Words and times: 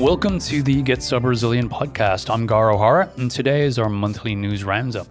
Welcome 0.00 0.38
to 0.38 0.62
the 0.62 0.80
Get 0.80 1.00
Cyber 1.00 1.28
Resilient 1.28 1.70
podcast. 1.70 2.32
I'm 2.32 2.46
Gar 2.46 2.72
O'Hara, 2.72 3.12
and 3.18 3.30
today 3.30 3.66
is 3.66 3.78
our 3.78 3.90
monthly 3.90 4.34
news 4.34 4.64
roundup. 4.64 5.06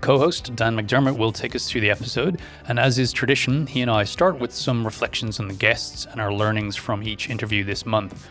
Co 0.00 0.18
host 0.18 0.56
Dan 0.56 0.74
McDermott 0.74 1.18
will 1.18 1.32
take 1.32 1.54
us 1.54 1.68
through 1.68 1.82
the 1.82 1.90
episode, 1.90 2.40
and 2.66 2.78
as 2.78 2.98
is 2.98 3.12
tradition, 3.12 3.66
he 3.66 3.82
and 3.82 3.90
I 3.90 4.04
start 4.04 4.38
with 4.38 4.50
some 4.50 4.86
reflections 4.86 5.38
on 5.38 5.48
the 5.48 5.54
guests 5.54 6.06
and 6.06 6.18
our 6.18 6.32
learnings 6.32 6.76
from 6.76 7.02
each 7.02 7.28
interview 7.28 7.62
this 7.62 7.84
month. 7.84 8.26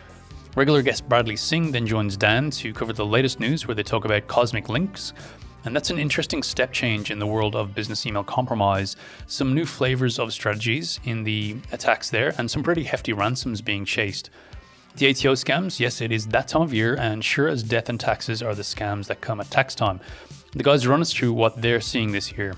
Regular 0.56 0.82
guest 0.82 1.08
Bradley 1.08 1.36
Sing 1.36 1.70
then 1.70 1.86
joins 1.86 2.16
Dan 2.16 2.50
to 2.50 2.72
cover 2.72 2.92
the 2.92 3.06
latest 3.06 3.38
news 3.38 3.68
where 3.68 3.76
they 3.76 3.84
talk 3.84 4.04
about 4.04 4.26
Cosmic 4.26 4.68
Lynx, 4.68 5.12
and 5.64 5.74
that's 5.74 5.90
an 5.90 6.00
interesting 6.00 6.42
step 6.42 6.72
change 6.72 7.12
in 7.12 7.20
the 7.20 7.28
world 7.28 7.54
of 7.54 7.76
business 7.76 8.04
email 8.06 8.24
compromise. 8.24 8.96
Some 9.28 9.54
new 9.54 9.64
flavors 9.64 10.18
of 10.18 10.32
strategies 10.32 10.98
in 11.04 11.22
the 11.22 11.58
attacks 11.70 12.10
there, 12.10 12.34
and 12.38 12.50
some 12.50 12.64
pretty 12.64 12.82
hefty 12.82 13.12
ransoms 13.12 13.60
being 13.62 13.84
chased. 13.84 14.30
The 14.96 15.08
ATO 15.08 15.32
scams, 15.34 15.80
yes, 15.80 16.00
it 16.00 16.12
is 16.12 16.26
that 16.28 16.48
time 16.48 16.62
of 16.62 16.74
year, 16.74 16.94
and 16.96 17.24
sure 17.24 17.48
as 17.48 17.62
death 17.62 17.88
and 17.88 17.98
taxes 17.98 18.42
are 18.42 18.54
the 18.54 18.62
scams 18.62 19.06
that 19.06 19.20
come 19.22 19.40
at 19.40 19.50
tax 19.50 19.74
time. 19.74 20.00
The 20.54 20.62
guys 20.62 20.86
run 20.86 21.00
us 21.00 21.12
through 21.12 21.32
what 21.32 21.62
they're 21.62 21.80
seeing 21.80 22.12
this 22.12 22.32
year. 22.32 22.54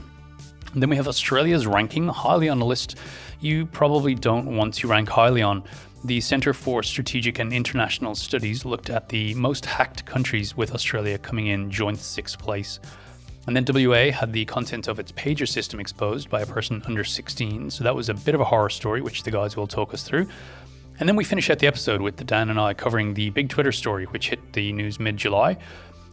Then 0.75 0.91
we 0.91 0.97
have 0.97 1.07
Australia's 1.07 1.67
ranking 1.67 2.09
highly 2.09 2.49
on 2.49 2.61
a 2.61 2.65
list 2.65 2.97
you 3.45 3.67
probably 3.67 4.15
don't 4.15 4.57
want 4.57 4.73
to 4.75 4.89
rank 4.89 5.09
highly 5.09 5.43
on. 5.43 5.63
The 6.05 6.21
Centre 6.21 6.55
for 6.55 6.83
Strategic 6.83 7.39
and 7.39 7.53
International 7.53 8.15
Studies 8.15 8.65
looked 8.65 8.91
at 8.91 9.11
the 9.11 9.35
most 9.35 9.67
hacked 9.67 10.05
countries, 10.07 10.57
with 10.57 10.75
Australia 10.75 11.19
coming 11.19 11.49
in 11.49 11.71
joint 11.71 11.99
sixth 11.99 12.39
place. 12.39 12.81
And 13.47 13.55
then 13.55 13.67
WA 13.69 14.11
had 14.11 14.33
the 14.33 14.47
content 14.47 14.89
of 14.89 14.99
its 14.99 15.13
pager 15.13 15.47
system 15.47 15.79
exposed 15.79 16.31
by 16.31 16.41
a 16.41 16.47
person 16.47 16.83
under 16.87 17.05
16, 17.05 17.71
so 17.71 17.85
that 17.85 17.95
was 17.95 18.09
a 18.09 18.15
bit 18.15 18.35
of 18.35 18.41
a 18.41 18.45
horror 18.45 18.71
story, 18.71 19.03
which 19.03 19.23
the 19.23 19.31
guys 19.31 19.57
will 19.57 19.67
talk 19.67 19.93
us 19.93 20.03
through. 20.03 20.27
And 21.01 21.09
then 21.09 21.17
we 21.17 21.25
finish 21.25 21.51
out 21.51 21.59
the 21.59 21.67
episode 21.67 22.01
with 22.01 22.25
Dan 22.25 22.51
and 22.51 22.61
I 22.61 22.73
covering 22.73 23.15
the 23.15 23.31
big 23.31 23.49
Twitter 23.49 23.73
story, 23.73 24.05
which 24.05 24.29
hit 24.29 24.53
the 24.53 24.73
news 24.73 25.01
mid 25.01 25.17
July. 25.17 25.57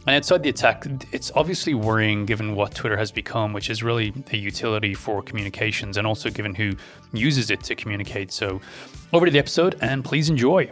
And 0.04 0.16
outside 0.16 0.42
the 0.42 0.48
attack, 0.48 0.84
it's 1.12 1.30
obviously 1.36 1.74
worrying 1.74 2.26
given 2.26 2.56
what 2.56 2.74
Twitter 2.74 2.96
has 2.96 3.12
become, 3.12 3.52
which 3.52 3.70
is 3.70 3.84
really 3.84 4.12
a 4.32 4.36
utility 4.36 4.94
for 4.94 5.22
communications 5.22 5.96
and 5.96 6.04
also 6.04 6.28
given 6.28 6.56
who 6.56 6.72
uses 7.12 7.52
it 7.52 7.62
to 7.64 7.76
communicate. 7.76 8.32
So, 8.32 8.60
over 9.12 9.26
to 9.26 9.30
the 9.30 9.38
episode 9.38 9.76
and 9.80 10.04
please 10.04 10.28
enjoy. 10.28 10.68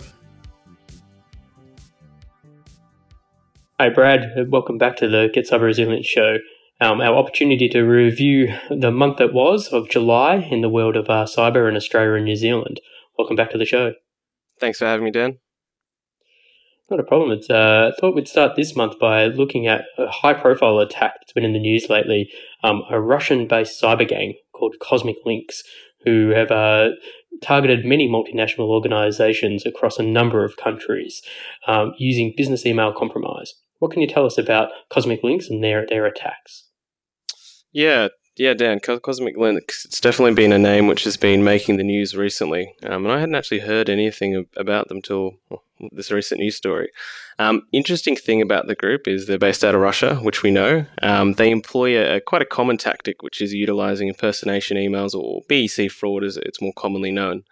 Hi, 3.78 3.91
Brad. 3.91 4.50
Welcome 4.50 4.77
back 4.77 4.97
to 4.97 5.08
the 5.08 5.30
Get 5.33 5.48
Cyber 5.48 5.62
Resilient 5.62 6.05
show. 6.05 6.39
Um, 6.80 7.00
our 7.00 7.14
opportunity 7.14 7.69
to 7.69 7.83
review 7.83 8.52
the 8.69 8.91
month 8.91 9.19
that 9.19 9.33
was 9.33 9.69
of 9.69 9.89
July 9.89 10.36
in 10.50 10.62
the 10.62 10.69
world 10.69 10.97
of 10.97 11.08
uh, 11.08 11.27
cyber 11.27 11.69
in 11.69 11.77
Australia 11.77 12.14
and 12.14 12.24
New 12.24 12.34
Zealand. 12.34 12.80
Welcome 13.21 13.37
back 13.37 13.51
to 13.51 13.59
the 13.59 13.67
show. 13.67 13.93
Thanks 14.61 14.79
for 14.79 14.87
having 14.87 15.05
me, 15.05 15.11
Dan. 15.11 15.41
Not 16.89 17.01
a 17.01 17.03
problem. 17.03 17.33
It's, 17.33 17.51
uh, 17.51 17.91
I 17.93 18.01
thought 18.01 18.15
we'd 18.15 18.27
start 18.27 18.57
this 18.57 18.75
month 18.75 18.99
by 18.99 19.27
looking 19.27 19.67
at 19.67 19.83
a 19.99 20.07
high 20.07 20.33
profile 20.33 20.79
attack 20.79 21.17
that's 21.21 21.35
been 21.35 21.45
in 21.45 21.53
the 21.53 21.59
news 21.59 21.91
lately. 21.91 22.31
Um, 22.65 22.83
a 22.91 22.98
Russian 22.98 23.47
based 23.47 23.81
cyber 23.81 24.09
gang 24.09 24.37
called 24.55 24.77
Cosmic 24.81 25.17
Lynx, 25.27 25.63
who 26.07 26.31
have 26.31 26.51
uh, 26.51 26.93
targeted 27.43 27.85
many 27.85 28.09
multinational 28.09 28.71
organizations 28.71 29.67
across 29.67 29.98
a 29.98 30.03
number 30.03 30.43
of 30.43 30.57
countries 30.57 31.21
um, 31.67 31.93
using 31.98 32.33
business 32.35 32.65
email 32.65 32.91
compromise. 32.91 33.53
What 33.81 33.91
can 33.91 34.01
you 34.01 34.09
tell 34.09 34.25
us 34.25 34.39
about 34.39 34.71
Cosmic 34.89 35.23
Lynx 35.23 35.51
and 35.51 35.63
their, 35.63 35.85
their 35.87 36.07
attacks? 36.07 36.69
Yeah, 37.71 38.09
yeah, 38.36 38.55
Dan, 38.55 38.81
Cosmic 38.81 39.36
Lynx. 39.36 39.84
It's 39.84 40.00
definitely 40.00 40.34
been 40.34 40.53
a 40.53 40.59
name 40.59 40.86
which 40.86 41.05
has 41.05 41.17
been 41.17 41.45
making 41.45 41.77
the 41.77 41.84
news 41.84 42.17
recently, 42.17 42.75
um, 42.84 43.05
and 43.05 43.12
I 43.12 43.20
hadn't 43.20 43.34
actually 43.34 43.61
heard 43.61 43.91
anything 43.91 44.47
about 44.56 44.89
them 44.89 45.03
till 45.03 45.34
this 45.92 46.11
recent 46.11 46.41
news 46.41 46.56
story. 46.56 46.91
Um, 47.39 47.63
interesting 47.73 48.17
thing 48.17 48.42
about 48.42 48.67
the 48.67 48.74
group 48.74 49.08
is 49.08 49.27
they're 49.27 49.39
based 49.39 49.64
out 49.64 49.74
of 49.74 49.80
Russia, 49.80 50.17
which 50.17 50.42
we 50.42 50.51
know. 50.51 50.85
Um, 51.02 51.35
they 51.35 51.51
employ 51.51 51.96
a, 51.98 52.17
a, 52.17 52.20
quite 52.20 52.42
a 52.42 52.46
common 52.46 52.77
tactic, 52.77 53.23
which 53.23 53.41
is 53.41 53.52
utilizing 53.52 54.08
impersonation 54.08 54.77
emails 54.77 55.14
or 55.14 55.42
BEC 55.48 55.91
fraud, 55.91 56.24
as 56.24 56.36
it's 56.36 56.61
more 56.61 56.74
commonly 56.77 57.11
known. 57.11 57.45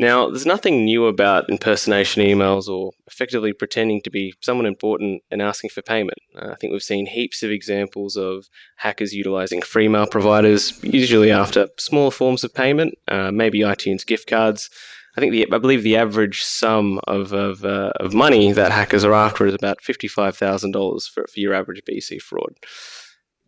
Now, 0.00 0.30
there's 0.30 0.46
nothing 0.46 0.86
new 0.86 1.04
about 1.04 1.50
impersonation 1.50 2.22
emails 2.22 2.68
or 2.68 2.92
effectively 3.06 3.52
pretending 3.52 4.00
to 4.00 4.10
be 4.10 4.32
someone 4.40 4.64
important 4.64 5.22
and 5.30 5.42
asking 5.42 5.68
for 5.70 5.82
payment. 5.82 6.16
Uh, 6.34 6.52
I 6.52 6.54
think 6.54 6.72
we've 6.72 6.82
seen 6.82 7.04
heaps 7.04 7.42
of 7.42 7.50
examples 7.50 8.16
of 8.16 8.48
hackers 8.76 9.12
utilizing 9.12 9.60
free 9.60 9.88
mail 9.88 10.06
providers, 10.06 10.82
usually 10.82 11.30
after 11.30 11.68
smaller 11.78 12.10
forms 12.10 12.42
of 12.44 12.54
payment, 12.54 12.94
uh, 13.08 13.30
maybe 13.30 13.60
iTunes 13.60 14.06
gift 14.06 14.26
cards. 14.26 14.70
I 15.18 15.20
think 15.20 15.32
the, 15.32 15.46
I 15.52 15.58
believe 15.58 15.82
the 15.82 15.98
average 15.98 16.42
sum 16.44 16.98
of 17.06 17.34
of, 17.34 17.62
uh, 17.66 17.92
of 18.00 18.14
money 18.14 18.52
that 18.52 18.72
hackers 18.72 19.04
are 19.04 19.12
after 19.12 19.46
is 19.46 19.52
about 19.52 19.82
fifty 19.82 20.08
five 20.08 20.34
thousand 20.34 20.70
dollars 20.70 21.06
for 21.06 21.26
for 21.26 21.40
your 21.40 21.52
average 21.52 21.82
BEC 21.84 22.22
fraud. 22.22 22.54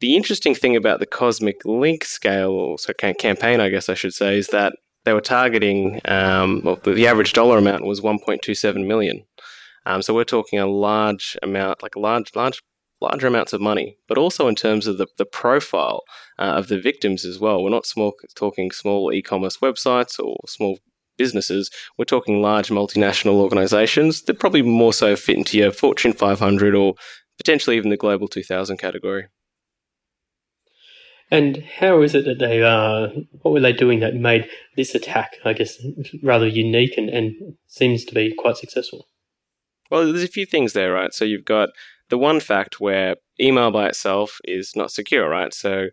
The 0.01 0.17
interesting 0.17 0.55
thing 0.55 0.77
about 0.77 1.01
the 1.01 1.07
Cosmic 1.07 1.65
Lynx 1.65 2.11
scale, 2.11 2.51
or 2.51 2.79
so 2.79 2.93
campaign, 2.93 3.61
I 3.61 3.71
guess 3.71 3.89
I 3.89 3.95
should 3.95 4.13
say, 4.13 4.37
is 4.37 4.49
that 4.49 4.75
they 5.05 5.13
were 5.13 5.21
targeting, 5.21 6.01
um, 6.05 6.63
well, 6.65 6.77
the 6.77 7.07
average 7.07 7.33
dollar 7.33 7.59
amount 7.59 7.85
was 7.85 8.01
1.27 8.01 8.87
million. 8.87 9.25
Um, 9.85 10.03
so 10.03 10.15
we're 10.15 10.25
talking 10.25 10.59
a 10.59 10.67
large 10.67 11.37
amount, 11.43 11.83
like 11.83 11.97
large, 11.97 12.35
large, 12.37 12.63
larger 13.01 13.27
amounts 13.27 13.53
of 13.53 13.61
money, 13.61 13.97
but 14.07 14.17
also 14.17 14.47
in 14.47 14.55
terms 14.55 14.87
of 14.87 14.99
the, 14.99 15.09
the 15.19 15.25
profile 15.25 16.03
uh, 16.39 16.55
of 16.57 16.69
the 16.69 16.81
victims 16.81 17.25
as 17.25 17.41
well. 17.41 17.63
We're 17.63 17.71
not 17.71 17.87
small, 17.87 18.15
talking 18.37 18.71
small 18.71 19.13
e-commerce 19.13 19.59
websites 19.59 20.21
or 20.21 20.37
small 20.47 20.79
businesses. 21.19 21.71
We're 21.99 22.05
talking 22.05 22.41
large 22.41 22.69
multinational 22.69 23.35
organizations 23.35 24.23
that 24.23 24.39
probably 24.39 24.63
more 24.63 24.93
so 24.93 25.17
fit 25.17 25.37
into 25.37 25.59
your 25.59 25.73
Fortune 25.73 26.13
500 26.13 26.75
or 26.75 26.95
potentially 27.39 27.77
even 27.77 27.91
the 27.91 27.97
Global 27.97 28.29
2000 28.29 28.77
category. 28.77 29.27
And 31.33 31.65
how 31.79 32.03
is 32.03 32.15
it 32.15 32.27
that 32.27 32.41
they, 32.41 32.63
uh, 32.63 33.09
what 33.41 33.53
were 33.53 33.61
they 33.61 33.73
doing 33.73 34.01
that 34.01 34.15
made 34.15 34.51
this 34.77 34.95
attack, 34.95 35.39
I 35.47 35.55
guess, 35.55 35.83
rather 36.23 36.47
unique 36.47 36.99
and, 36.99 37.09
and 37.09 37.55
seems 37.67 38.05
to 38.05 38.15
be 38.15 38.35
quite 38.35 38.59
successful? 38.59 39.09
Well, 39.91 40.05
there's 40.05 40.23
a 40.23 40.29
few 40.29 40.45
things 40.45 40.75
there, 40.75 40.93
right? 40.93 41.15
So 41.15 41.25
you've 41.25 41.47
got 41.47 41.71
the 42.11 42.19
one 42.19 42.39
fact 42.39 42.81
where 42.81 43.17
email 43.41 43.71
by 43.71 43.89
itself 43.89 44.41
is 44.45 44.77
not 44.77 44.91
secure, 44.91 45.27
right? 45.27 45.55
So 45.55 45.87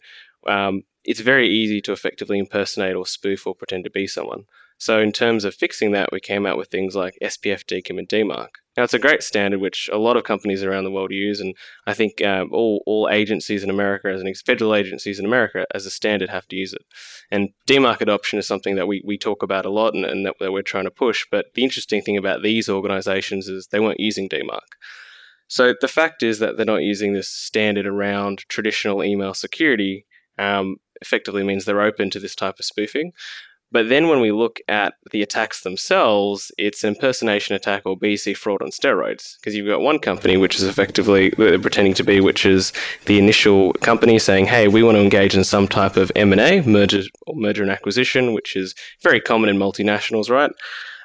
um, 0.45 0.83
it's 1.05 1.21
very 1.21 1.47
easy 1.47 1.79
to 1.83 1.93
effectively 1.93 2.37
impersonate 2.37 2.97
or 2.97 3.05
spoof 3.05 3.47
or 3.47 3.55
pretend 3.55 3.85
to 3.85 3.89
be 3.89 4.07
someone. 4.07 4.43
So, 4.79 5.01
in 5.01 5.11
terms 5.11 5.43
of 5.43 5.53
fixing 5.53 5.91
that, 5.91 6.09
we 6.13 6.21
came 6.21 6.45
out 6.45 6.57
with 6.57 6.69
things 6.69 6.95
like 6.95 7.17
SPF 7.21 7.65
DKIM 7.65 7.99
and 7.99 8.07
DMARC. 8.07 8.47
Now, 8.77 8.83
it's 8.83 8.93
a 8.93 8.99
great 8.99 9.21
standard 9.21 9.59
which 9.59 9.89
a 9.91 9.97
lot 9.97 10.15
of 10.15 10.23
companies 10.23 10.63
around 10.63 10.85
the 10.85 10.91
world 10.91 11.11
use, 11.11 11.41
and 11.41 11.53
I 11.85 11.93
think 11.93 12.23
um, 12.23 12.49
all, 12.53 12.81
all 12.85 13.09
agencies 13.11 13.61
in 13.61 13.69
America, 13.69 14.07
as 14.07 14.21
an 14.21 14.33
federal 14.45 14.73
agencies 14.73 15.19
in 15.19 15.25
America, 15.25 15.65
as 15.75 15.85
a 15.85 15.91
standard, 15.91 16.29
have 16.29 16.47
to 16.47 16.55
use 16.55 16.71
it. 16.71 16.83
And 17.29 17.49
DMARC 17.67 17.99
adoption 17.99 18.39
is 18.39 18.47
something 18.47 18.77
that 18.77 18.87
we, 18.87 19.03
we 19.05 19.17
talk 19.17 19.43
about 19.43 19.65
a 19.65 19.69
lot 19.69 19.95
and, 19.95 20.05
and 20.05 20.25
that, 20.25 20.35
that 20.39 20.53
we're 20.53 20.61
trying 20.61 20.85
to 20.85 20.91
push. 20.91 21.27
But 21.29 21.47
the 21.55 21.65
interesting 21.65 22.01
thing 22.01 22.15
about 22.15 22.41
these 22.41 22.69
organizations 22.69 23.49
is 23.49 23.67
they 23.67 23.81
weren't 23.81 23.99
using 23.99 24.29
DMARC. 24.29 24.61
So 25.49 25.73
the 25.81 25.89
fact 25.89 26.23
is 26.23 26.39
that 26.39 26.55
they're 26.55 26.65
not 26.65 26.83
using 26.83 27.11
this 27.11 27.27
standard 27.27 27.85
around 27.85 28.45
traditional 28.47 29.03
email 29.03 29.33
security. 29.33 30.05
Um, 30.37 30.77
effectively 31.01 31.43
means 31.43 31.65
they're 31.65 31.81
open 31.81 32.09
to 32.11 32.19
this 32.19 32.35
type 32.35 32.59
of 32.59 32.65
spoofing. 32.65 33.11
But 33.71 33.89
then 33.89 34.07
when 34.07 34.19
we 34.19 34.31
look 34.31 34.59
at 34.67 34.95
the 35.11 35.21
attacks 35.21 35.61
themselves, 35.61 36.51
it's 36.57 36.83
an 36.83 36.95
impersonation 36.95 37.55
attack 37.55 37.83
or 37.85 37.95
BEC 37.95 38.35
fraud 38.35 38.61
on 38.61 38.71
steroids. 38.71 39.35
Because 39.39 39.55
you've 39.55 39.67
got 39.67 39.81
one 39.81 39.99
company 39.99 40.37
which 40.37 40.55
is 40.55 40.63
effectively 40.63 41.31
pretending 41.31 41.93
to 41.95 42.03
be, 42.03 42.19
which 42.19 42.45
is 42.45 42.73
the 43.05 43.19
initial 43.19 43.73
company 43.73 44.17
saying, 44.17 44.47
"Hey, 44.47 44.67
we 44.67 44.81
want 44.81 44.95
to 44.95 45.03
engage 45.03 45.35
in 45.35 45.43
some 45.43 45.67
type 45.67 45.97
of 45.97 46.11
M 46.15 46.31
and 46.31 46.41
A, 46.41 46.61
merger 46.61 47.03
or 47.27 47.35
merger 47.35 47.61
and 47.61 47.71
acquisition, 47.71 48.33
which 48.33 48.55
is 48.55 48.73
very 49.03 49.21
common 49.21 49.49
in 49.49 49.57
multinationals, 49.57 50.29
right?" 50.29 50.51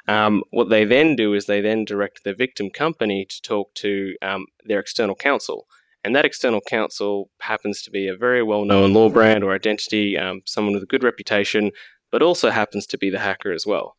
Um, 0.06 0.42
what 0.50 0.68
they 0.68 0.84
then 0.84 1.16
do 1.16 1.34
is 1.34 1.46
they 1.46 1.60
then 1.60 1.84
direct 1.84 2.24
the 2.24 2.34
victim 2.34 2.70
company 2.70 3.26
to 3.28 3.42
talk 3.42 3.74
to 3.76 4.14
um, 4.22 4.46
their 4.64 4.80
external 4.80 5.14
counsel. 5.14 5.66
And 6.04 6.14
that 6.14 6.26
external 6.26 6.60
counsel 6.60 7.30
happens 7.40 7.80
to 7.82 7.90
be 7.90 8.08
a 8.08 8.16
very 8.16 8.42
well 8.42 8.66
known 8.66 8.92
law 8.92 9.08
brand 9.08 9.42
or 9.42 9.54
identity, 9.54 10.18
um, 10.18 10.42
someone 10.44 10.74
with 10.74 10.82
a 10.82 10.86
good 10.86 11.02
reputation, 11.02 11.70
but 12.14 12.22
also 12.22 12.48
happens 12.48 12.86
to 12.86 12.96
be 12.96 13.10
the 13.10 13.18
hacker 13.18 13.50
as 13.50 13.66
well. 13.66 13.96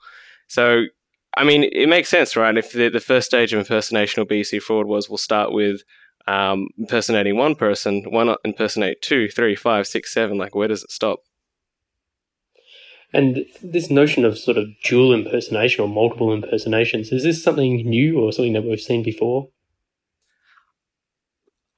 So, 0.47 0.85
I 1.35 1.44
mean, 1.44 1.65
it 1.73 1.89
makes 1.89 2.07
sense, 2.07 2.38
right? 2.38 2.57
If 2.57 2.71
the, 2.71 2.88
the 2.88 3.01
first 3.01 3.27
stage 3.27 3.51
of 3.51 3.59
impersonation 3.59 4.21
or 4.21 4.25
BEC 4.25 4.62
fraud 4.62 4.88
was 4.88 5.09
we'll 5.09 5.17
start 5.17 5.51
with 5.51 5.81
um, 6.25 6.69
impersonating 6.77 7.35
one 7.35 7.56
person, 7.56 8.06
why 8.07 8.23
not 8.23 8.39
impersonate 8.45 9.01
two, 9.01 9.27
three, 9.27 9.53
five, 9.53 9.85
six, 9.85 10.13
seven? 10.13 10.38
Like, 10.38 10.56
where 10.56 10.69
does 10.69 10.85
it 10.85 10.91
stop? 10.91 11.23
And 13.12 13.44
this 13.62 13.89
notion 13.89 14.23
of 14.23 14.38
sort 14.38 14.56
of 14.56 14.69
dual 14.85 15.13
impersonation 15.13 15.83
or 15.83 15.89
multiple 15.89 16.31
impersonations, 16.31 17.11
is 17.11 17.23
this 17.23 17.44
something 17.44 17.85
new 17.85 18.21
or 18.21 18.31
something 18.31 18.53
that 18.53 18.63
we've 18.63 18.79
seen 18.79 19.03
before? 19.03 19.50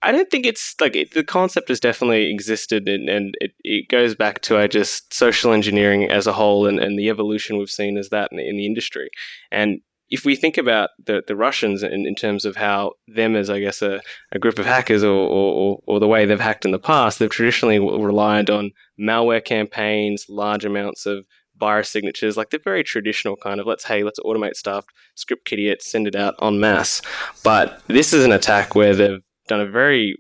I 0.04 0.12
don't 0.12 0.30
think 0.30 0.46
it's 0.46 0.76
like 0.80 0.96
it, 0.96 1.14
the 1.14 1.24
concept 1.24 1.70
has 1.70 1.80
definitely 1.80 2.32
existed 2.32 2.88
and, 2.88 3.10
and 3.10 3.36
it, 3.42 3.52
it 3.64 3.90
goes 3.90 4.16
back 4.16 4.42
to 4.42 4.58
I 4.58 4.68
just 4.68 5.14
social 5.14 5.54
engineering 5.54 6.10
as 6.10 6.28
a 6.28 6.34
whole 6.34 6.68
and, 6.68 6.80
and 6.80 7.00
the 7.00 7.10
evolution 7.10 7.58
we've 7.58 7.70
seen 7.70 7.98
as 7.98 8.10
that 8.10 8.32
in, 8.32 8.40
in 8.40 8.58
the 8.58 8.66
industry. 8.66 9.10
And 9.52 9.82
if 10.10 10.24
we 10.24 10.36
think 10.36 10.58
about 10.58 10.92
the, 11.06 11.24
the 11.28 11.36
Russians 11.36 11.84
in, 11.84 12.06
in 12.06 12.16
terms 12.16 12.46
of 12.46 12.56
how 12.56 12.94
them 13.08 13.36
as, 13.36 13.50
I 13.50 13.60
guess, 13.60 13.82
a, 13.82 14.02
a 14.32 14.40
group 14.40 14.58
of 14.60 14.66
hackers 14.66 15.04
or, 15.04 15.14
or, 15.14 15.82
or 15.86 16.00
the 16.00 16.08
way 16.08 16.26
they've 16.26 16.40
hacked 16.40 16.66
in 16.66 16.72
the 16.72 16.80
past, 16.80 17.20
they've 17.20 17.30
traditionally 17.30 17.80
relied 17.80 18.50
on 18.50 18.72
malware 19.00 19.44
campaigns, 19.44 20.26
large 20.30 20.64
amounts 20.64 21.06
of 21.06 21.26
virus 21.60 21.90
signatures, 21.90 22.38
like 22.38 22.52
the 22.52 22.62
very 22.64 22.84
traditional 22.84 23.36
kind 23.36 23.60
of 23.60 23.66
let's, 23.66 23.86
hey, 23.86 24.04
let's 24.04 24.20
automate 24.20 24.56
stuff, 24.56 24.86
script 25.16 25.46
kiddie 25.46 25.70
it, 25.70 25.82
send 25.82 26.08
it 26.08 26.16
out 26.16 26.36
en 26.42 26.60
masse. 26.60 27.02
But 27.44 27.82
this 27.88 28.14
is 28.14 28.24
an 28.24 28.32
attack 28.32 28.76
where 28.76 28.96
they've 28.96 29.22
done 29.48 29.62
a 29.62 29.66
very, 29.66 30.18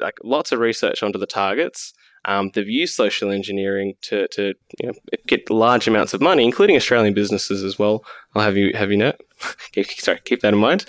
like, 0.00 0.18
lots 0.24 0.52
of 0.52 0.58
research 0.58 1.02
onto 1.02 1.18
the 1.18 1.26
targets 1.26 1.92
um, 2.26 2.50
they've 2.52 2.68
used 2.68 2.94
social 2.94 3.30
engineering 3.30 3.94
to, 4.02 4.26
to 4.28 4.54
you 4.80 4.88
know, 4.88 4.92
get 5.28 5.48
large 5.48 5.86
amounts 5.86 6.12
of 6.12 6.20
money, 6.20 6.44
including 6.44 6.74
Australian 6.74 7.14
businesses 7.14 7.62
as 7.62 7.78
well. 7.78 8.04
I'll 8.34 8.42
have 8.42 8.56
you 8.56 8.72
have 8.74 8.90
you 8.90 8.96
know. 8.96 9.12
Sorry, 9.98 10.20
keep 10.24 10.40
that 10.40 10.52
in 10.52 10.58
mind. 10.58 10.84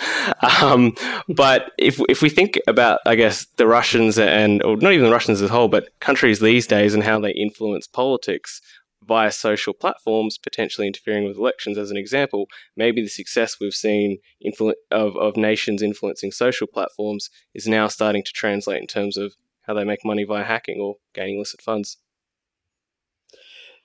Um, 0.61 0.95
but 1.29 1.71
if 1.77 2.01
if 2.09 2.23
we 2.23 2.29
think 2.29 2.59
about, 2.67 3.01
I 3.05 3.13
guess, 3.13 3.45
the 3.57 3.67
Russians 3.67 4.17
and 4.17 4.63
or 4.63 4.77
not 4.77 4.93
even 4.93 5.05
the 5.05 5.11
Russians 5.11 5.41
as 5.41 5.49
a 5.49 5.53
whole, 5.53 5.67
but 5.67 5.89
countries 5.99 6.39
these 6.39 6.65
days 6.65 6.95
and 6.95 7.03
how 7.03 7.19
they 7.19 7.31
influence 7.31 7.85
politics 7.85 8.59
via 9.07 9.31
social 9.31 9.73
platforms, 9.73 10.37
potentially 10.37 10.87
interfering 10.87 11.25
with 11.25 11.37
elections, 11.37 11.77
as 11.77 11.91
an 11.91 11.97
example, 11.97 12.47
maybe 12.75 13.01
the 13.01 13.07
success 13.07 13.57
we've 13.59 13.73
seen 13.73 14.17
influ- 14.45 14.73
of, 14.91 15.15
of 15.15 15.37
nations 15.37 15.81
influencing 15.81 16.31
social 16.31 16.67
platforms 16.67 17.29
is 17.53 17.67
now 17.67 17.87
starting 17.87 18.23
to 18.23 18.33
translate 18.33 18.81
in 18.81 18.87
terms 18.87 19.17
of 19.17 19.35
how 19.63 19.73
they 19.73 19.83
make 19.83 20.05
money 20.05 20.23
via 20.23 20.43
hacking 20.43 20.79
or 20.79 20.95
gaining 21.13 21.35
illicit 21.37 21.61
funds. 21.61 21.97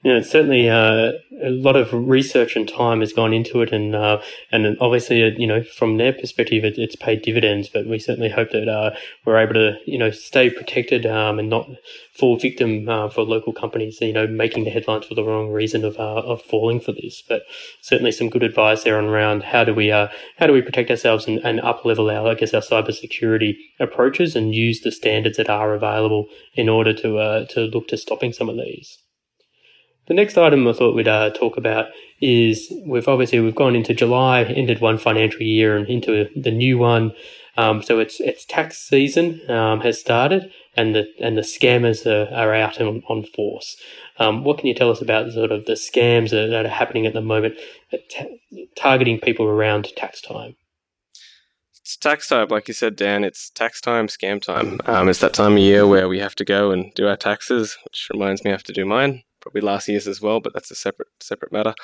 Yeah, 0.04 0.20
certainly 0.22 0.69
uh, 0.69 1.12
a 1.40 1.50
lot 1.50 1.76
of 1.76 1.93
research 1.93 2.56
and 2.56 2.69
time 2.69 2.99
has 3.00 3.12
gone 3.12 3.32
into 3.32 3.62
it, 3.62 3.72
and 3.72 3.94
uh, 3.94 4.20
and 4.50 4.76
obviously, 4.81 5.22
uh, 5.22 5.31
you 5.37 5.46
know, 5.46 5.62
from 5.62 5.96
their 5.96 6.12
perspective, 6.12 6.64
it, 6.64 6.76
it's 6.76 6.96
paid 6.96 7.22
dividends. 7.22 7.69
But 7.69 7.87
we 7.87 8.00
certainly 8.00 8.28
hope 8.28 8.50
that 8.50 8.69
uh, 8.69 8.96
we're 9.25 9.38
able 9.38 9.54
to, 9.54 9.76
you 9.87 9.99
know, 9.99 10.10
stay 10.10 10.50
protected 10.50 11.06
um, 11.06 11.38
and 11.38 11.49
not 11.49 11.70
fall 12.19 12.37
victim 12.37 12.88
uh, 12.88 13.10
for 13.10 13.22
local 13.22 13.52
companies, 13.52 14.00
you 14.00 14.12
know, 14.12 14.26
making 14.26 14.64
the 14.64 14.70
headlines 14.70 15.06
for 15.06 15.14
the 15.14 15.22
wrong 15.22 15.50
reason 15.52 15.84
of 15.84 15.96
uh, 16.00 16.22
of 16.22 16.43
falling 16.43 16.81
for 16.81 16.90
this. 16.90 17.22
But 17.22 17.43
certainly, 17.81 18.10
some 18.10 18.28
good 18.28 18.43
advice 18.43 18.82
there 18.82 18.99
on 18.99 19.04
around 19.04 19.44
how 19.44 19.62
do 19.62 19.72
we 19.72 19.90
how 19.90 20.08
do 20.49 20.52
we 20.52 20.62
protect 20.62 20.90
ourselves 20.90 21.28
and, 21.28 21.38
and 21.44 21.60
up 21.60 21.84
level 21.84 22.10
our 22.10 22.26
I 22.26 22.34
guess 22.34 22.54
our 22.54 22.60
cybersecurity 22.60 23.54
approaches 23.78 24.34
and 24.34 24.52
use 24.52 24.81
the 24.81 24.90
standards 24.90 25.37
that 25.37 25.49
are 25.49 25.75
available 25.75 26.26
in 26.54 26.69
order 26.69 26.93
to 26.93 27.46
to 27.50 27.60
look 27.66 27.87
to 27.88 27.96
stopping 27.96 28.32
some 28.32 28.49
of 28.49 28.56
these. 28.56 28.99
The 30.06 30.14
next 30.14 30.37
item 30.37 30.66
I 30.66 30.72
thought 30.72 30.96
we'd 30.96 31.06
uh, 31.06 31.31
talk 31.31 31.56
about 31.56 31.87
is 32.20 32.72
we've 32.84 33.06
obviously 33.06 33.38
we've 33.40 33.54
gone 33.54 33.76
into 33.76 33.94
July, 33.94 34.43
ended 34.43 34.81
one 34.81 34.99
financial 34.99 35.43
year, 35.43 35.76
and 35.76 35.88
into 35.88 36.28
the 36.34 36.50
new 36.50 36.78
one. 36.78 37.12
Um, 37.56 37.82
so 37.82 37.99
it's 37.99 38.19
it's 38.19 38.44
tax 38.44 38.78
season 38.78 39.49
um, 39.49 39.81
has 39.81 40.00
started, 40.00 40.50
and 40.76 40.94
the 40.94 41.06
and 41.20 41.37
the 41.37 41.43
scammers 41.43 42.04
are, 42.06 42.32
are 42.34 42.54
out 42.54 42.81
on, 42.81 43.02
on 43.08 43.25
force. 43.25 43.76
Um, 44.19 44.43
what 44.43 44.58
can 44.58 44.66
you 44.66 44.75
tell 44.75 44.90
us 44.90 45.00
about 45.00 45.32
sort 45.32 45.52
of 45.52 45.66
the 45.66 45.72
scams 45.75 46.31
that, 46.31 46.49
that 46.49 46.66
are 46.66 46.69
happening 46.69 47.06
at 47.06 47.12
the 47.12 47.20
moment, 47.20 47.54
targeting 48.76 49.20
people 49.20 49.46
around 49.46 49.88
tax 49.96 50.20
time? 50.20 50.56
It's 51.81 51.96
tax 51.96 52.28
time, 52.28 52.49
like 52.49 52.69
you 52.69 52.75
said, 52.75 52.96
Dan. 52.96 53.22
It's 53.25 53.50
tax 53.50 53.81
time, 53.81 54.06
scam 54.06 54.40
time. 54.40 54.81
Um, 54.87 55.08
it's 55.08 55.20
that 55.20 55.34
time 55.34 55.52
of 55.52 55.58
year 55.58 55.87
where 55.87 56.08
we 56.08 56.19
have 56.20 56.34
to 56.37 56.44
go 56.44 56.70
and 56.70 56.93
do 56.94 57.06
our 57.06 57.16
taxes, 57.16 57.76
which 57.84 58.08
reminds 58.12 58.44
me 58.44 58.50
I 58.50 58.54
have 58.54 58.62
to 58.64 58.72
do 58.72 58.84
mine 58.84 59.22
probably 59.42 59.60
last 59.60 59.88
year's 59.88 60.08
as 60.08 60.22
well, 60.22 60.40
but 60.40 60.54
that's 60.54 60.70
a 60.70 60.74
separate 60.74 61.08
separate 61.20 61.52
matter. 61.52 61.74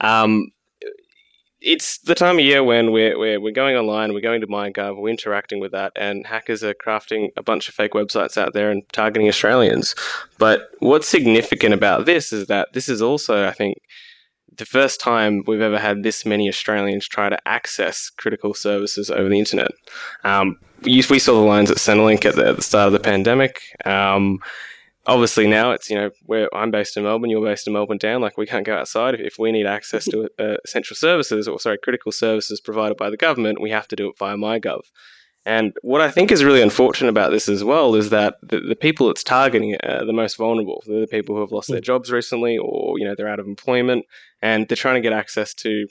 Um, 0.00 0.48
it's 1.64 1.98
the 1.98 2.14
time 2.14 2.38
of 2.38 2.44
year 2.44 2.64
when 2.64 2.90
we're, 2.90 3.16
we're, 3.16 3.40
we're 3.40 3.52
going 3.52 3.76
online, 3.76 4.12
we're 4.12 4.20
going 4.20 4.40
to 4.40 4.46
MyGov, 4.48 5.00
we're 5.00 5.10
interacting 5.10 5.60
with 5.60 5.70
that, 5.72 5.92
and 5.94 6.26
hackers 6.26 6.64
are 6.64 6.74
crafting 6.74 7.28
a 7.36 7.42
bunch 7.42 7.68
of 7.68 7.74
fake 7.74 7.92
websites 7.92 8.36
out 8.36 8.52
there 8.52 8.70
and 8.70 8.82
targeting 8.92 9.28
Australians. 9.28 9.94
But 10.38 10.70
what's 10.80 11.08
significant 11.08 11.72
about 11.72 12.04
this 12.04 12.32
is 12.32 12.48
that 12.48 12.72
this 12.72 12.88
is 12.88 13.00
also, 13.00 13.46
I 13.46 13.52
think, 13.52 13.78
the 14.56 14.66
first 14.66 15.00
time 15.00 15.44
we've 15.46 15.60
ever 15.60 15.78
had 15.78 16.02
this 16.02 16.26
many 16.26 16.48
Australians 16.48 17.06
try 17.08 17.28
to 17.28 17.38
access 17.48 18.10
critical 18.10 18.54
services 18.54 19.10
over 19.10 19.28
the 19.28 19.38
internet. 19.38 19.70
Um, 20.24 20.58
we, 20.82 21.02
we 21.08 21.18
saw 21.18 21.34
the 21.34 21.46
lines 21.46 21.70
at 21.70 21.78
Centrelink 21.78 22.26
at 22.26 22.34
the, 22.34 22.48
at 22.48 22.56
the 22.56 22.62
start 22.62 22.88
of 22.88 22.92
the 22.92 23.00
pandemic. 23.00 23.62
Um, 23.84 24.40
obviously 25.06 25.46
now 25.46 25.72
it's 25.72 25.90
you 25.90 25.96
know 25.96 26.10
where 26.24 26.54
I'm 26.54 26.70
based 26.70 26.96
in 26.96 27.02
Melbourne, 27.02 27.30
you're 27.30 27.44
based 27.44 27.66
in 27.66 27.72
Melbourne 27.72 27.98
Dan. 27.98 28.20
Like 28.20 28.36
we 28.36 28.46
can't 28.46 28.66
go 28.66 28.76
outside 28.76 29.14
if, 29.14 29.20
if 29.20 29.38
we 29.38 29.52
need 29.52 29.66
access 29.66 30.04
to 30.06 30.28
uh, 30.38 30.56
essential 30.64 30.96
services 30.96 31.48
or 31.48 31.58
sorry 31.58 31.78
critical 31.78 32.12
services 32.12 32.60
provided 32.60 32.96
by 32.96 33.10
the 33.10 33.16
government, 33.16 33.60
we 33.60 33.70
have 33.70 33.88
to 33.88 33.96
do 33.96 34.08
it 34.08 34.18
via 34.18 34.36
MyGov. 34.36 34.82
And 35.44 35.72
what 35.82 36.00
I 36.00 36.10
think 36.10 36.30
is 36.30 36.44
really 36.44 36.62
unfortunate 36.62 37.08
about 37.08 37.32
this 37.32 37.48
as 37.48 37.64
well 37.64 37.96
is 37.96 38.10
that 38.10 38.36
the, 38.42 38.60
the 38.60 38.76
people 38.76 39.10
it's 39.10 39.24
targeting 39.24 39.76
are 39.82 40.04
the 40.04 40.12
most 40.12 40.36
vulnerable. 40.36 40.84
They're 40.86 41.00
the 41.00 41.08
people 41.08 41.34
who 41.34 41.40
have 41.40 41.50
lost 41.50 41.68
their 41.68 41.78
hmm. 41.78 41.84
jobs 41.84 42.12
recently, 42.12 42.56
or 42.58 42.98
you 42.98 43.04
know 43.04 43.14
they're 43.16 43.28
out 43.28 43.40
of 43.40 43.46
employment, 43.46 44.04
and 44.40 44.68
they're 44.68 44.76
trying 44.76 44.94
to 44.94 45.00
get 45.00 45.12
access 45.12 45.52
to 45.54 45.86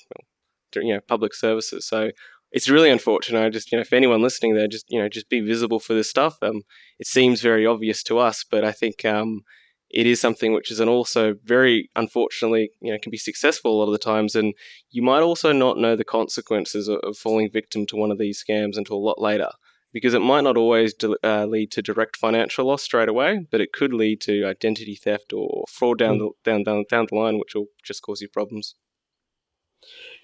you 0.76 0.94
know 0.94 1.02
public 1.08 1.34
services. 1.34 1.86
So 1.86 2.12
it's 2.52 2.70
really 2.70 2.90
unfortunate. 2.90 3.44
I 3.44 3.50
just, 3.50 3.72
you 3.72 3.78
know, 3.78 3.82
if 3.82 3.94
anyone 3.94 4.22
listening 4.22 4.56
there, 4.56 4.68
just, 4.68 4.86
you 4.90 5.02
know, 5.02 5.08
just 5.08 5.30
be 5.30 5.40
visible 5.40 5.80
for 5.80 5.94
this 5.94 6.10
stuff. 6.10 6.38
Um, 6.42 6.64
it 7.00 7.08
seems 7.08 7.42
very 7.42 7.66
obvious 7.66 8.04
to 8.04 8.20
us, 8.20 8.44
but 8.50 8.66
I 8.66 8.72
think 8.72 9.06
um, 9.06 9.42
it 9.90 10.06
is 10.06 10.20
something 10.20 10.54
which 10.54 10.72
is 10.72 10.80
and 10.80 10.90
also 10.90 11.36
very 11.44 11.90
unfortunately, 11.96 12.72
you 12.82 12.92
know, 12.92 13.00
can 13.02 13.12
be 13.12 13.18
successful 13.18 13.72
a 13.72 13.78
lot 13.78 13.88
of 13.88 13.94
the 13.94 13.98
times. 13.98 14.36
And 14.36 14.54
you 14.90 15.02
might 15.02 15.22
also 15.22 15.52
not 15.52 15.78
know 15.78 15.96
the 15.96 16.04
consequences 16.04 16.88
of, 16.88 17.00
of 17.04 17.18
falling 17.18 17.50
victim 17.50 17.86
to 17.88 17.96
one 17.96 18.12
of 18.12 18.18
these 18.18 18.44
scams 18.44 18.78
until 18.78 18.98
a 18.98 19.08
lot 19.08 19.22
later. 19.22 19.50
Because 19.94 20.14
it 20.14 20.20
might 20.20 20.46
not 20.46 20.56
always 20.56 20.94
de- 20.94 21.18
uh, 21.22 21.46
lead 21.46 21.70
to 21.72 21.82
direct 21.82 22.16
financial 22.16 22.66
loss 22.66 22.82
straight 22.82 23.10
away, 23.10 23.46
but 23.52 23.60
it 23.60 23.74
could 23.74 23.94
lead 23.94 24.22
to 24.22 24.46
identity 24.46 24.96
theft 24.96 25.34
or 25.34 25.66
fraud 25.70 26.00
down, 26.00 26.18
mm. 26.18 26.20
the, 26.20 26.50
down, 26.50 26.64
down, 26.64 26.86
down 26.90 27.08
the 27.10 27.16
line, 27.16 27.40
which 27.40 27.56
will 27.56 27.68
just 27.84 28.02
cause 28.02 28.22
you 28.22 28.30
problems. 28.30 28.76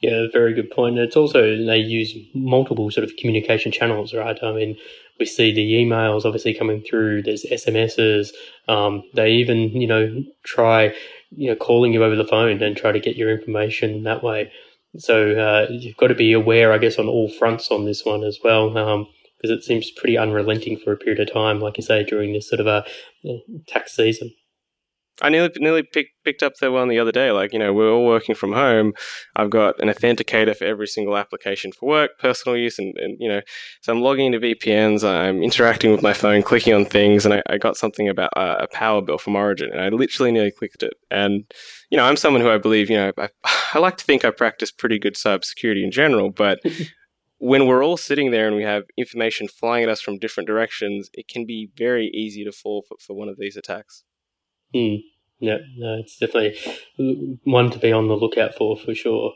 Yeah, 0.02 0.28
very 0.32 0.54
good 0.54 0.70
point. 0.70 1.00
It's 1.00 1.16
also 1.16 1.42
they 1.42 1.78
use 1.78 2.16
multiple 2.36 2.92
sort 2.92 3.04
of 3.04 3.16
communication 3.18 3.72
channels, 3.72 4.14
right? 4.14 4.38
I 4.44 4.52
mean, 4.52 4.78
we 5.20 5.26
see 5.26 5.52
the 5.52 5.74
emails 5.74 6.24
obviously 6.24 6.54
coming 6.54 6.84
through. 6.88 7.24
There's 7.24 7.46
SMSs. 7.46 8.30
Um, 8.68 9.04
they 9.16 9.32
even 9.32 9.58
you 9.82 9.88
know 9.88 10.24
try 10.44 10.94
you 11.32 11.50
know 11.50 11.56
calling 11.56 11.94
you 11.94 12.04
over 12.04 12.16
the 12.16 12.26
phone 12.28 12.62
and 12.62 12.78
try 12.78 12.92
to 12.92 13.00
get 13.00 13.16
your 13.16 13.32
information 13.32 14.04
that 14.04 14.24
way. 14.24 14.52
So 14.98 15.32
uh, 15.32 15.68
you've 15.72 15.98
got 15.98 16.08
to 16.08 16.16
be 16.16 16.34
aware, 16.34 16.72
I 16.72 16.78
guess, 16.78 16.98
on 16.98 17.08
all 17.08 17.30
fronts 17.30 17.70
on 17.72 17.86
this 17.86 18.06
one 18.06 18.24
as 18.24 18.40
well, 18.44 18.70
because 18.70 19.52
um, 19.52 19.58
it 19.58 19.64
seems 19.64 19.92
pretty 19.92 20.18
unrelenting 20.18 20.78
for 20.78 20.92
a 20.92 20.98
period 20.98 21.20
of 21.20 21.32
time, 21.32 21.60
like 21.60 21.78
you 21.78 21.84
say, 21.84 22.04
during 22.04 22.34
this 22.34 22.50
sort 22.50 22.60
of 22.60 22.68
a 22.68 22.86
tax 23.68 23.96
season. 23.96 24.34
I 25.22 25.30
nearly 25.30 25.52
nearly 25.58 25.84
pick, 25.84 26.08
picked 26.24 26.44
up 26.44 26.54
the 26.60 26.72
one 26.72 26.88
the 26.88 27.00
other 27.00 27.12
day. 27.12 27.32
Like 27.32 27.54
you 27.54 27.60
know, 27.60 27.74
we're 27.74 27.92
all 27.92 28.06
working 28.06 28.36
from 28.36 28.54
home. 28.54 28.94
I've 29.36 29.50
got 29.50 29.80
an 29.82 29.90
authenticator 29.90 30.56
for 30.56 30.66
every 30.66 30.88
single 30.88 31.18
application 31.18 31.72
for 31.72 31.88
work, 31.90 32.12
personal 32.20 32.58
use, 32.58 32.78
and, 32.78 32.96
and 32.98 33.18
you 33.20 33.28
know, 33.28 33.42
so 33.82 33.94
I'm 33.94 34.02
logging 34.02 34.34
into 34.34 34.40
VPNs. 34.40 35.08
I'm 35.08 35.42
interacting 35.42 35.92
with 35.92 36.02
my 36.02 36.14
phone, 36.14 36.44
clicking 36.44 36.74
on 36.74 36.86
things, 36.86 37.26
and 37.26 37.34
I, 37.34 37.42
I 37.50 37.58
got 37.58 37.78
something 37.78 38.08
about 38.08 38.32
uh, 38.36 38.58
a 38.60 38.68
power 38.68 39.02
bill 39.02 39.18
from 39.18 39.36
Origin, 39.36 39.72
and 39.72 39.82
I 39.82 39.90
literally 39.90 40.32
nearly 40.32 40.52
clicked 40.52 40.84
it. 40.84 40.94
And 41.10 41.46
you 41.90 41.98
know, 41.98 42.06
I'm 42.06 42.18
someone 42.18 42.42
who 42.42 42.50
I 42.50 42.58
believe, 42.58 42.90
you 42.90 42.98
know, 42.98 43.12
I, 43.18 43.30
I 43.74 43.80
like 43.80 43.98
to 43.98 44.06
think 44.06 44.24
I 44.24 44.32
practice 44.32 44.72
pretty 44.72 45.00
good 45.00 45.16
cybersecurity 45.16 45.84
in 45.84 45.92
general, 45.92 46.30
but 46.30 46.60
when 47.40 47.68
we're 47.68 47.84
all 47.84 47.98
sitting 47.98 48.32
there 48.32 48.48
and 48.48 48.56
we 48.56 48.64
have 48.64 48.84
information 48.98 49.48
flying 49.48 49.84
at 49.84 49.90
us 49.90 50.02
from 50.02 50.18
different 50.18 50.48
directions, 50.48 51.10
it 51.14 51.28
can 51.28 51.46
be 51.46 51.70
very 51.78 52.08
easy 52.08 52.44
to 52.44 52.52
fall 52.52 52.84
for, 52.88 52.98
for 53.00 53.16
one 53.16 53.30
of 53.30 53.38
these 53.38 53.58
attacks. 53.58 54.04
Mm. 54.74 55.04
Yeah, 55.40 55.58
no, 55.78 55.98
it's 56.00 56.18
definitely 56.18 56.58
one 57.44 57.70
to 57.70 57.78
be 57.78 57.92
on 57.92 58.08
the 58.08 58.16
lookout 58.16 58.56
for 58.56 58.76
for 58.76 58.96
sure. 58.96 59.34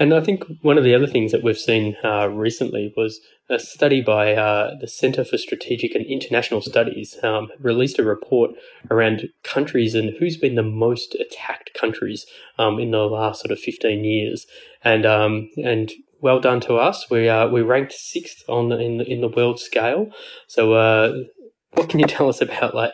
And 0.00 0.12
I 0.12 0.20
think 0.20 0.44
one 0.62 0.78
of 0.78 0.84
the 0.84 0.94
other 0.94 1.06
things 1.06 1.30
that 1.30 1.44
we've 1.44 1.56
seen 1.56 1.96
uh, 2.02 2.28
recently 2.28 2.92
was 2.96 3.20
a 3.48 3.58
study 3.58 4.00
by 4.00 4.34
uh, 4.34 4.74
the 4.80 4.88
Centre 4.88 5.24
for 5.24 5.38
Strategic 5.38 5.94
and 5.94 6.04
International 6.06 6.60
Studies 6.60 7.22
um, 7.22 7.50
released 7.60 8.00
a 8.00 8.04
report 8.04 8.50
around 8.90 9.28
countries 9.44 9.94
and 9.94 10.16
who's 10.18 10.36
been 10.36 10.56
the 10.56 10.62
most 10.62 11.14
attacked 11.14 11.72
countries 11.74 12.26
um, 12.58 12.80
in 12.80 12.90
the 12.90 12.98
last 12.98 13.42
sort 13.42 13.52
of 13.52 13.60
15 13.60 14.02
years. 14.02 14.46
And 14.82 15.06
um, 15.06 15.50
and 15.56 15.92
well 16.20 16.40
done 16.40 16.60
to 16.60 16.76
us. 16.76 17.10
We 17.10 17.28
uh, 17.28 17.48
we 17.48 17.60
ranked 17.62 17.92
sixth 17.92 18.42
on 18.48 18.70
the, 18.70 18.78
in 18.78 18.98
the, 18.98 19.04
in 19.04 19.20
the 19.20 19.28
world 19.28 19.60
scale. 19.60 20.10
So 20.46 20.72
uh, 20.72 21.14
what 21.74 21.90
can 21.90 22.00
you 22.00 22.06
tell 22.06 22.28
us 22.28 22.40
about 22.40 22.74
like 22.74 22.92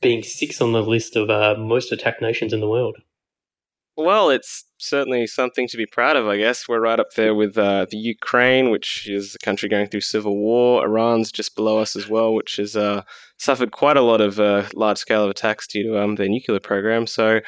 being 0.00 0.22
six 0.22 0.60
on 0.60 0.72
the 0.72 0.82
list 0.82 1.16
of 1.16 1.30
uh, 1.30 1.54
most 1.58 1.92
attacked 1.92 2.22
nations 2.22 2.52
in 2.52 2.60
the 2.60 2.68
world. 2.68 2.96
Well, 3.96 4.30
it's 4.30 4.64
certainly 4.78 5.26
something 5.26 5.66
to 5.66 5.76
be 5.76 5.84
proud 5.84 6.14
of, 6.14 6.28
I 6.28 6.36
guess. 6.36 6.68
We're 6.68 6.80
right 6.80 7.00
up 7.00 7.14
there 7.16 7.34
with 7.34 7.58
uh, 7.58 7.86
the 7.90 7.96
Ukraine, 7.96 8.70
which 8.70 9.08
is 9.08 9.34
a 9.34 9.44
country 9.44 9.68
going 9.68 9.88
through 9.88 10.02
civil 10.02 10.36
war. 10.36 10.84
Iran's 10.84 11.32
just 11.32 11.56
below 11.56 11.78
us 11.78 11.96
as 11.96 12.08
well, 12.08 12.32
which 12.32 12.56
has 12.56 12.76
uh, 12.76 13.02
suffered 13.38 13.72
quite 13.72 13.96
a 13.96 14.02
lot 14.02 14.20
of 14.20 14.38
uh, 14.38 14.68
large 14.72 14.98
scale 14.98 15.24
of 15.24 15.30
attacks 15.30 15.66
due 15.66 15.82
to 15.82 16.00
um, 16.00 16.14
their 16.14 16.28
nuclear 16.28 16.60
program. 16.60 17.08
So 17.08 17.40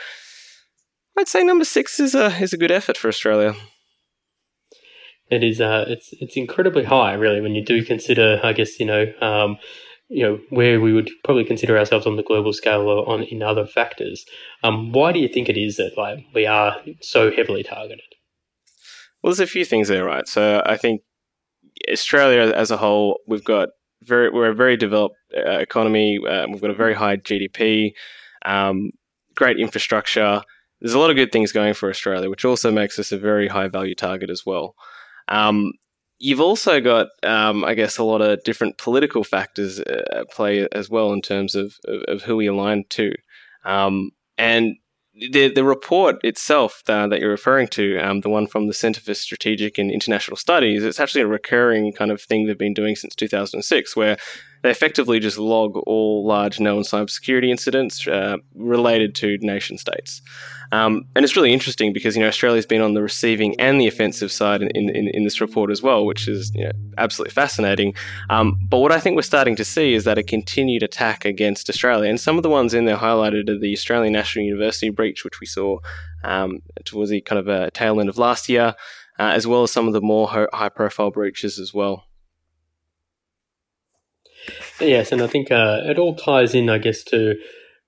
I'd 1.17 1.29
say 1.29 1.45
number 1.45 1.65
six 1.65 2.01
is 2.01 2.17
a, 2.17 2.37
is 2.43 2.53
a 2.53 2.59
good 2.59 2.73
effort 2.73 2.97
for 2.97 3.07
Australia. 3.07 3.55
It 5.31 5.45
is. 5.45 5.61
Uh, 5.61 5.85
it's 5.87 6.13
it's 6.15 6.37
incredibly 6.37 6.83
high, 6.83 7.13
really, 7.13 7.41
when 7.41 7.55
you 7.55 7.65
do 7.65 7.85
consider. 7.85 8.41
I 8.43 8.53
guess 8.53 8.81
you 8.81 8.87
know. 8.87 9.07
Um, 9.21 9.59
you 10.11 10.25
know 10.25 10.41
where 10.51 10.81
we 10.81 10.93
would 10.93 11.09
probably 11.25 11.45
consider 11.45 11.79
ourselves 11.79 12.05
on 12.05 12.17
the 12.17 12.23
global 12.23 12.53
scale 12.53 12.83
or 12.89 13.09
on 13.09 13.23
in 13.23 13.43
other 13.43 13.65
factors. 13.65 14.27
Um, 14.65 14.93
why 14.93 15.13
do 15.13 15.21
you 15.21 15.29
think 15.29 15.49
it 15.49 15.57
is 15.57 15.77
that 15.77 15.97
like 15.97 16.27
we 16.35 16.47
are 16.47 16.77
so 17.01 17.31
heavily 17.31 17.63
targeted? 17.63 18.03
Well, 19.23 19.31
there's 19.31 19.41
a 19.41 19.47
few 19.47 19.65
things 19.65 19.89
there, 19.89 20.05
right? 20.05 20.27
So 20.27 20.63
I 20.67 20.77
think 20.77 21.03
Australia 21.91 22.53
as 22.53 22.71
a 22.71 22.77
whole, 22.77 23.21
we've 23.29 23.45
got 23.45 23.69
very 24.03 24.31
we're 24.31 24.51
a 24.51 24.55
very 24.55 24.77
developed 24.77 25.17
uh, 25.37 25.59
economy. 25.59 26.19
Uh, 26.27 26.47
we've 26.49 26.61
got 26.61 26.71
a 26.71 26.75
very 26.75 26.95
high 26.95 27.17
GDP, 27.17 27.93
um, 28.45 28.91
great 29.37 29.61
infrastructure. 29.61 30.43
There's 30.81 30.95
a 30.95 30.99
lot 30.99 31.11
of 31.11 31.17
good 31.17 31.31
things 31.31 31.53
going 31.53 31.75
for 31.75 31.89
Australia, 31.89 32.31
which 32.31 32.45
also 32.45 32.73
makes 32.73 32.99
us 32.99 33.13
a 33.13 33.19
very 33.19 33.47
high 33.47 33.69
value 33.69 33.95
target 33.95 34.31
as 34.31 34.45
well. 34.45 34.75
Um, 35.29 35.73
you've 36.21 36.41
also 36.41 36.81
got, 36.81 37.09
um, 37.25 37.65
I 37.65 37.75
guess, 37.75 37.99
a 37.99 38.05
lot 38.05 38.21
of 38.21 38.45
different 38.45 38.79
political 38.79 39.25
factors 39.25 39.81
uh, 39.81 40.03
at 40.13 40.31
play 40.31 40.69
as 40.71 40.89
well 40.89 41.13
in 41.13 41.23
terms 41.23 41.57
of, 41.57 41.75
of, 41.87 42.03
of 42.03 42.23
who 42.23 42.37
we 42.37 42.47
align 42.47 42.85
to. 42.91 43.13
Um, 43.65 44.11
and 44.39 44.77
the 45.15 45.53
the 45.53 45.65
report 45.65 46.17
itself 46.23 46.83
uh, 46.89 47.07
that 47.09 47.21
you're 47.21 47.31
referring 47.31 47.69
to, 47.69 47.99
um, 47.99 48.21
the 48.21 48.29
one 48.29 48.47
from 48.47 48.69
the 48.69 48.75
Center 48.75 49.01
for 49.01 49.15
Strategic 49.15 49.77
and 49.77 49.91
International 49.91 50.37
Studies, 50.37 50.85
it's 50.85 51.01
actually 51.01 51.23
a 51.23 51.27
recurring 51.27 51.93
kind 51.93 52.11
of 52.11 52.23
thing 52.23 52.47
they've 52.47 52.57
been 52.57 52.75
doing 52.75 52.97
since 52.97 53.15
2006, 53.15 53.97
where 53.97 54.17
they 54.63 54.71
effectively 54.71 55.21
just 55.21 55.39
log 55.39 55.77
all 55.87 56.27
large 56.27 56.61
known 56.61 56.83
cybersecurity 56.83 57.51
incidents 57.51 58.07
uh, 58.07 58.37
related 58.55 59.15
to 59.17 59.39
nation 59.39 59.79
states. 59.79 60.23
Um, 60.73 61.07
and 61.17 61.25
it's 61.25 61.35
really 61.35 61.53
interesting 61.53 61.93
because 61.93 62.15
you 62.15 62.23
know 62.23 62.29
Australia's 62.29 62.67
been 62.67 62.81
on 62.81 62.95
the 62.95 63.03
receiving 63.03 63.59
and 63.59 63.81
the 63.81 63.89
offensive 63.89 64.31
side 64.31 64.63
in, 64.63 64.71
in, 64.91 65.09
in 65.09 65.25
this 65.25 65.41
report 65.41 65.71
as 65.71 65.83
well, 65.83 66.07
which 66.07 66.29
is 66.29 66.53
you 66.55 66.65
know, 66.65 66.71
absolutely 66.97 67.33
fascinating. 67.33 67.95
Um, 68.29 68.57
but 68.69 68.79
what 68.79 68.93
I 68.93 69.01
think 69.01 69.17
we're 69.17 69.23
starting 69.23 69.57
to 69.57 69.65
see 69.65 69.95
is 69.95 70.05
that 70.05 70.19
a 70.19 70.23
continued 70.23 70.83
attack 70.83 71.25
against 71.25 71.69
Australia, 71.69 72.09
and 72.09 72.21
some 72.21 72.37
of 72.37 72.43
the 72.43 72.51
ones 72.51 72.73
in 72.73 72.85
there 72.85 72.97
highlighted 72.97 73.49
are 73.49 73.59
the 73.59 73.73
Australian 73.73 74.13
National 74.13 74.45
University 74.45 74.91
breach, 74.91 75.25
which 75.25 75.41
we 75.41 75.47
saw 75.47 75.79
um, 76.23 76.63
towards 76.85 77.11
the 77.11 77.21
kind 77.21 77.39
of 77.39 77.49
a 77.49 77.71
tail 77.73 77.99
end 77.99 78.09
of 78.09 78.19
last 78.19 78.49
year, 78.49 78.75
uh, 79.19 79.33
as 79.35 79.47
well 79.47 79.65
as 79.65 79.73
some 79.73 79.89
of 79.89 79.93
the 79.93 80.01
more 80.01 80.29
high 80.29 80.69
profile 80.69 81.11
breaches 81.11 81.59
as 81.59 81.75
well. 81.75 82.05
Yes, 84.81 85.13
and 85.13 85.23
I 85.23 85.27
think 85.27 85.51
uh, 85.51 85.81
it 85.85 85.99
all 85.99 86.15
ties 86.15 86.55
in, 86.55 86.71
I 86.71 86.79
guess, 86.79 87.03
to 87.05 87.37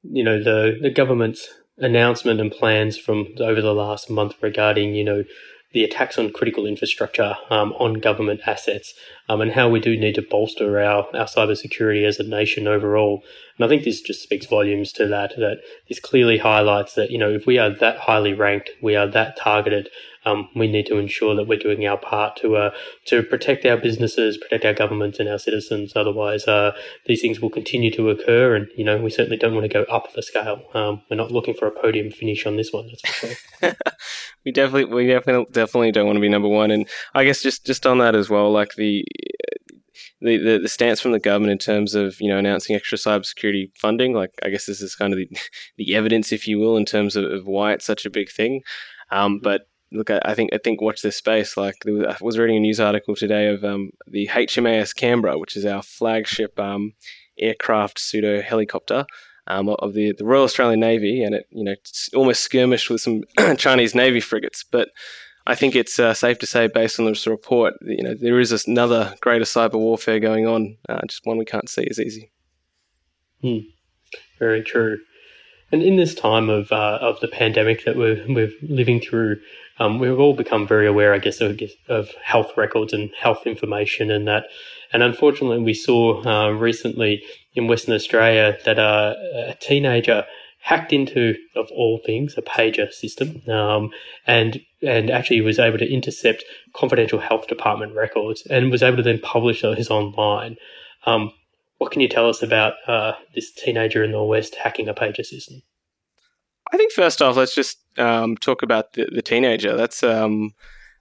you 0.03 0.25
know 0.25 0.43
the 0.43 0.79
the 0.81 0.91
government's 0.91 1.49
announcement 1.79 2.41
and 2.41 2.51
plans 2.51 2.99
from 2.99 3.29
over 3.41 3.61
the 3.61 3.75
last 3.75 4.11
month 4.11 4.35
regarding 4.41 4.95
you 4.95 5.05
know 5.05 5.25
the 5.73 5.85
attacks 5.85 6.19
on 6.19 6.31
critical 6.31 6.67
infrastructure, 6.67 7.35
um, 7.51 7.73
on 7.79 7.95
government 7.95 8.41
assets, 8.47 8.93
um, 9.29 9.41
and 9.41 9.53
how 9.53 9.69
we 9.69 9.81
do 9.81 9.97
need 9.97 10.15
to 10.15 10.23
bolster 10.23 10.79
our, 10.79 11.07
our 11.17 11.27
cybersecurity 11.27 12.07
as 12.07 12.19
a 12.19 12.25
nation 12.25 12.69
overall. 12.69 13.23
And 13.59 13.65
I 13.65 13.69
think 13.69 13.85
this 13.85 14.01
just 14.01 14.23
speaks 14.23 14.47
volumes 14.47 14.93
to 14.93 15.07
that, 15.09 15.35
that 15.37 15.59
this 15.89 16.01
clearly 16.01 16.39
highlights 16.39 16.95
that, 16.95 17.11
you 17.11 17.19
know, 17.19 17.31
if 17.31 17.47
we 17.47 17.59
are 17.59 17.71
that 17.71 17.99
highly 17.99 18.33
ranked, 18.33 18.71
we 18.83 18.97
are 18.97 19.07
that 19.09 19.37
targeted, 19.37 19.89
um, 20.25 20.49
we 20.55 20.69
need 20.71 20.87
to 20.87 20.99
ensure 20.99 21.35
that 21.35 21.49
we're 21.49 21.59
doing 21.59 21.87
our 21.87 21.97
part 21.97 22.37
to 22.37 22.57
uh, 22.57 22.71
to 23.07 23.23
protect 23.23 23.65
our 23.67 23.77
businesses, 23.77 24.37
protect 24.37 24.65
our 24.65 24.73
governments 24.73 25.19
and 25.19 25.29
our 25.29 25.39
citizens. 25.39 25.95
Otherwise, 25.97 26.47
uh, 26.47 26.73
these 27.07 27.21
things 27.21 27.41
will 27.41 27.51
continue 27.51 27.91
to 27.93 28.11
occur, 28.11 28.55
and 28.55 28.69
you 28.77 28.85
know 28.85 28.99
we 28.99 29.11
certainly 29.11 29.37
don't 29.37 29.55
want 29.55 29.65
to 29.65 29.73
go 29.73 29.83
up 29.85 30.13
the 30.13 30.23
scale. 30.23 30.63
Um, 30.75 31.03
we're 31.11 31.17
not 31.17 31.33
looking 31.33 31.55
for 31.55 31.67
a 31.67 31.73
podium 31.73 32.11
finish 32.13 32.47
on 32.47 32.57
this 32.57 32.73
one. 32.73 32.89
Sure. 33.05 33.31
we 34.45 34.53
definitely, 34.53 34.95
we 34.95 35.09
definitely, 35.09 35.47
definitely 35.51 35.93
don't 35.93 36.07
want 36.07 36.17
to 36.17 36.21
be 36.21 36.29
number 36.29 36.49
one. 36.49 36.71
And 36.71 36.89
I 37.15 37.25
guess 37.25 37.43
just 37.43 37.67
just 37.67 37.85
on 37.85 37.99
that 37.99 38.15
as 38.15 38.31
well, 38.31 38.53
like 38.53 38.77
the 38.77 39.05
the, 40.23 40.37
the, 40.39 40.59
the, 40.61 40.69
stance 40.69 41.01
from 41.01 41.13
the 41.13 41.19
government 41.19 41.53
in 41.53 41.59
terms 41.59 41.95
of 41.95 42.21
you 42.21 42.29
know 42.29 42.39
announcing 42.39 42.77
extra 42.77 42.97
cybersecurity 42.97 43.71
funding. 43.77 44.15
Like 44.15 44.31
I 44.43 44.49
guess 44.51 44.67
this 44.67 44.81
is 44.81 44.95
kind 44.95 45.13
of 45.13 45.19
the, 45.19 45.29
the 45.77 45.95
evidence, 45.95 46.33
if 46.33 46.47
you 46.47 46.59
will, 46.59 46.77
in 46.77 46.85
terms 46.85 47.17
of, 47.17 47.25
of 47.25 47.47
why 47.47 47.73
it's 47.73 47.85
such 47.85 48.07
a 48.07 48.11
big 48.11 48.31
thing. 48.31 48.63
Um, 49.11 49.41
but 49.43 49.63
look, 49.91 50.11
I 50.11 50.35
think 50.35 50.51
I 50.53 50.59
think 50.59 50.81
watch 50.81 51.03
this 51.03 51.17
space. 51.17 51.57
Like 51.57 51.75
was, 51.85 52.05
I 52.07 52.17
was 52.21 52.39
reading 52.39 52.57
a 52.57 52.61
news 52.61 52.81
article 52.81 53.17
today 53.17 53.49
of 53.49 53.65
um, 53.65 53.91
the 54.07 54.29
HMAS 54.29 54.95
Canberra, 54.95 55.39
which 55.39 55.57
is 55.57 55.67
our 55.67 55.83
flagship 55.83 56.59
um, 56.59 56.93
aircraft 57.39 57.99
pseudo 57.99 58.41
helicopter. 58.41 59.07
Um, 59.49 59.69
of 59.69 59.95
the, 59.95 60.15
the 60.17 60.25
Royal 60.25 60.45
Australian 60.45 60.79
Navy, 60.79 61.25
and 61.25 61.35
it 61.35 61.47
you 61.51 61.65
know 61.65 61.75
almost 62.15 62.43
skirmished 62.43 62.89
with 62.89 63.01
some 63.01 63.23
Chinese 63.57 63.93
Navy 63.93 64.21
frigates. 64.21 64.63
But 64.63 64.91
I 65.47 65.55
think 65.55 65.75
it's 65.75 65.99
uh, 65.99 66.15
safe 66.15 66.39
to 66.39 66.47
say, 66.47 66.69
based 66.69 67.01
on 67.01 67.07
this 67.07 67.27
report, 67.27 67.75
you 67.83 68.03
know 68.03 68.15
there 68.15 68.41
is 68.41 68.67
another 68.67 69.15
greater 69.21 69.45
cyber 69.45 69.75
warfare 69.75 70.21
going 70.21 70.47
on, 70.47 70.77
uh, 70.89 71.01
just 71.09 71.27
one 71.27 71.39
we 71.39 71.45
can't 71.45 71.69
see 71.69 71.87
as 71.91 71.99
easy. 71.99 72.31
Hmm. 73.41 73.59
Very 74.39 74.63
true. 74.63 74.99
And 75.73 75.83
in 75.83 75.97
this 75.97 76.15
time 76.15 76.51
of 76.51 76.71
uh, 76.71 76.99
of 77.01 77.21
the 77.21 77.29
pandemic 77.29 77.85
that 77.85 77.97
we're 77.97 78.25
we're 78.29 78.53
living 78.63 79.01
through, 79.01 79.41
um, 79.79 79.99
we've 79.99 80.19
all 80.19 80.35
become 80.35 80.67
very 80.67 80.87
aware, 80.87 81.15
I 81.15 81.19
guess, 81.19 81.41
of, 81.41 81.61
of 81.89 82.11
health 82.23 82.53
records 82.57 82.93
and 82.93 83.11
health 83.19 83.47
information 83.47 84.11
and 84.11 84.29
that. 84.29 84.45
And 84.93 85.03
unfortunately, 85.03 85.61
we 85.61 85.75
saw 85.75 86.23
uh, 86.25 86.51
recently 86.51 87.23
in 87.55 87.67
Western 87.67 87.95
Australia 87.95 88.59
that 88.65 88.79
uh, 88.79 89.15
a 89.35 89.55
teenager 89.61 90.25
hacked 90.61 90.93
into, 90.93 91.35
of 91.57 91.69
all 91.73 91.99
things, 92.05 92.35
a 92.37 92.43
pager 92.43 92.93
system, 92.93 93.43
um, 93.49 93.91
and 94.27 94.61
and 94.83 95.11
actually 95.11 95.41
was 95.41 95.59
able 95.59 95.79
to 95.79 95.93
intercept 95.93 96.45
confidential 96.75 97.21
health 97.21 97.47
department 97.47 97.95
records 97.95 98.47
and 98.47 98.71
was 98.71 98.83
able 98.83 98.97
to 98.97 99.03
then 99.03 99.21
publish 99.21 99.63
those 99.63 99.91
online. 99.91 100.57
Um, 101.07 101.33
what 101.79 101.91
can 101.91 102.01
you 102.01 102.09
tell 102.09 102.29
us 102.29 102.43
about 102.43 102.75
uh, 102.87 103.13
this 103.35 103.53
teenager 103.53 104.05
in 104.05 104.13
the 104.13 104.23
West 104.23 104.55
hacking 104.55 104.89
a 104.89 104.95
pager 104.95 105.25
system? 105.25 105.63
I 106.73 106.77
think 106.77 106.93
first 106.93 107.21
off, 107.21 107.37
let's 107.37 107.55
just 107.55 107.79
um, 107.99 108.37
talk 108.37 108.63
about 108.63 108.93
the, 108.95 109.09
the 109.13 109.23
teenager. 109.23 109.77
That's 109.77 110.03
um, 110.03 110.53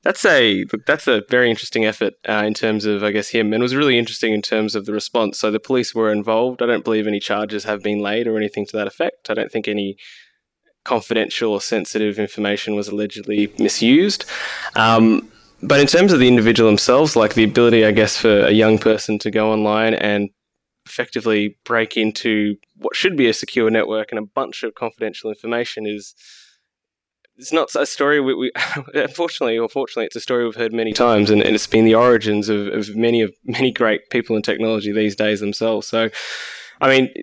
that's 0.03 0.25
a 0.25 0.65
that's 0.87 1.07
a 1.07 1.23
very 1.29 1.49
interesting 1.49 1.85
effort 1.85 2.13
uh, 2.27 2.43
in 2.45 2.53
terms 2.53 2.85
of 2.85 3.03
I 3.03 3.11
guess 3.11 3.29
him, 3.29 3.53
and 3.53 3.61
it 3.61 3.63
was 3.63 3.75
really 3.75 3.97
interesting 3.97 4.33
in 4.33 4.41
terms 4.41 4.75
of 4.75 4.85
the 4.85 4.93
response. 4.93 5.39
So 5.39 5.51
the 5.51 5.59
police 5.59 5.93
were 5.93 6.11
involved. 6.11 6.61
I 6.61 6.65
don't 6.65 6.83
believe 6.83 7.07
any 7.07 7.19
charges 7.19 7.63
have 7.65 7.83
been 7.83 7.99
laid 7.99 8.27
or 8.27 8.37
anything 8.37 8.65
to 8.67 8.77
that 8.77 8.87
effect. 8.87 9.29
I 9.29 9.33
don't 9.33 9.51
think 9.51 9.67
any 9.67 9.97
confidential 10.83 11.51
or 11.51 11.61
sensitive 11.61 12.19
information 12.19 12.75
was 12.75 12.87
allegedly 12.87 13.53
misused. 13.59 14.25
Um, 14.75 15.31
but 15.63 15.79
in 15.79 15.87
terms 15.87 16.11
of 16.11 16.19
the 16.19 16.27
individual 16.27 16.69
themselves, 16.69 17.15
like 17.15 17.35
the 17.35 17.43
ability, 17.43 17.85
I 17.85 17.91
guess, 17.91 18.17
for 18.17 18.45
a 18.45 18.51
young 18.51 18.79
person 18.79 19.19
to 19.19 19.29
go 19.29 19.51
online 19.51 19.93
and 19.93 20.29
effectively 20.85 21.57
break 21.63 21.95
into 21.95 22.55
what 22.77 22.95
should 22.95 23.15
be 23.15 23.29
a 23.29 23.33
secure 23.33 23.69
network 23.69 24.11
and 24.11 24.19
a 24.19 24.25
bunch 24.25 24.63
of 24.63 24.73
confidential 24.73 25.29
information 25.29 25.85
is 25.85 26.15
it's 27.37 27.53
not 27.53 27.73
a 27.75 27.85
story 27.85 28.19
we, 28.19 28.33
we 28.33 28.51
unfortunately 28.95 29.57
or 29.57 29.69
fortunately 29.69 30.05
it's 30.05 30.15
a 30.15 30.21
story 30.21 30.43
we've 30.43 30.55
heard 30.55 30.73
many 30.73 30.91
times 30.91 31.29
and, 31.29 31.41
and 31.41 31.55
it's 31.55 31.67
been 31.67 31.85
the 31.85 31.95
origins 31.95 32.49
of, 32.49 32.67
of 32.67 32.95
many 32.95 33.21
of 33.21 33.33
many 33.45 33.71
great 33.71 34.09
people 34.09 34.35
in 34.35 34.41
technology 34.41 34.91
these 34.91 35.15
days 35.15 35.39
themselves 35.39 35.87
so 35.87 36.09
i 36.81 36.89
mean 36.89 37.13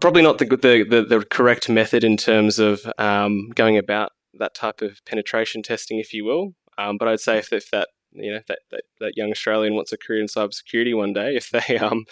probably 0.00 0.22
not 0.22 0.38
the 0.38 0.44
the, 0.44 0.84
the, 0.88 1.02
the 1.02 1.24
correct 1.24 1.68
method 1.68 2.04
in 2.04 2.16
terms 2.16 2.58
of 2.58 2.80
um, 2.98 3.50
going 3.54 3.78
about 3.78 4.10
that 4.34 4.54
type 4.54 4.80
of 4.80 5.04
penetration 5.04 5.62
testing 5.62 5.98
if 5.98 6.12
you 6.12 6.24
will 6.24 6.54
um, 6.78 6.96
but 6.98 7.08
i'd 7.08 7.20
say 7.20 7.38
if, 7.38 7.52
if 7.52 7.70
that 7.70 7.88
you 8.12 8.32
know 8.32 8.40
that, 8.48 8.60
that, 8.70 8.82
that 9.00 9.16
young 9.16 9.30
australian 9.30 9.74
wants 9.74 9.92
a 9.92 9.98
career 9.98 10.20
in 10.20 10.26
cybersecurity 10.26 10.96
one 10.96 11.12
day 11.12 11.36
if 11.36 11.50
they 11.50 11.78
um 11.78 12.04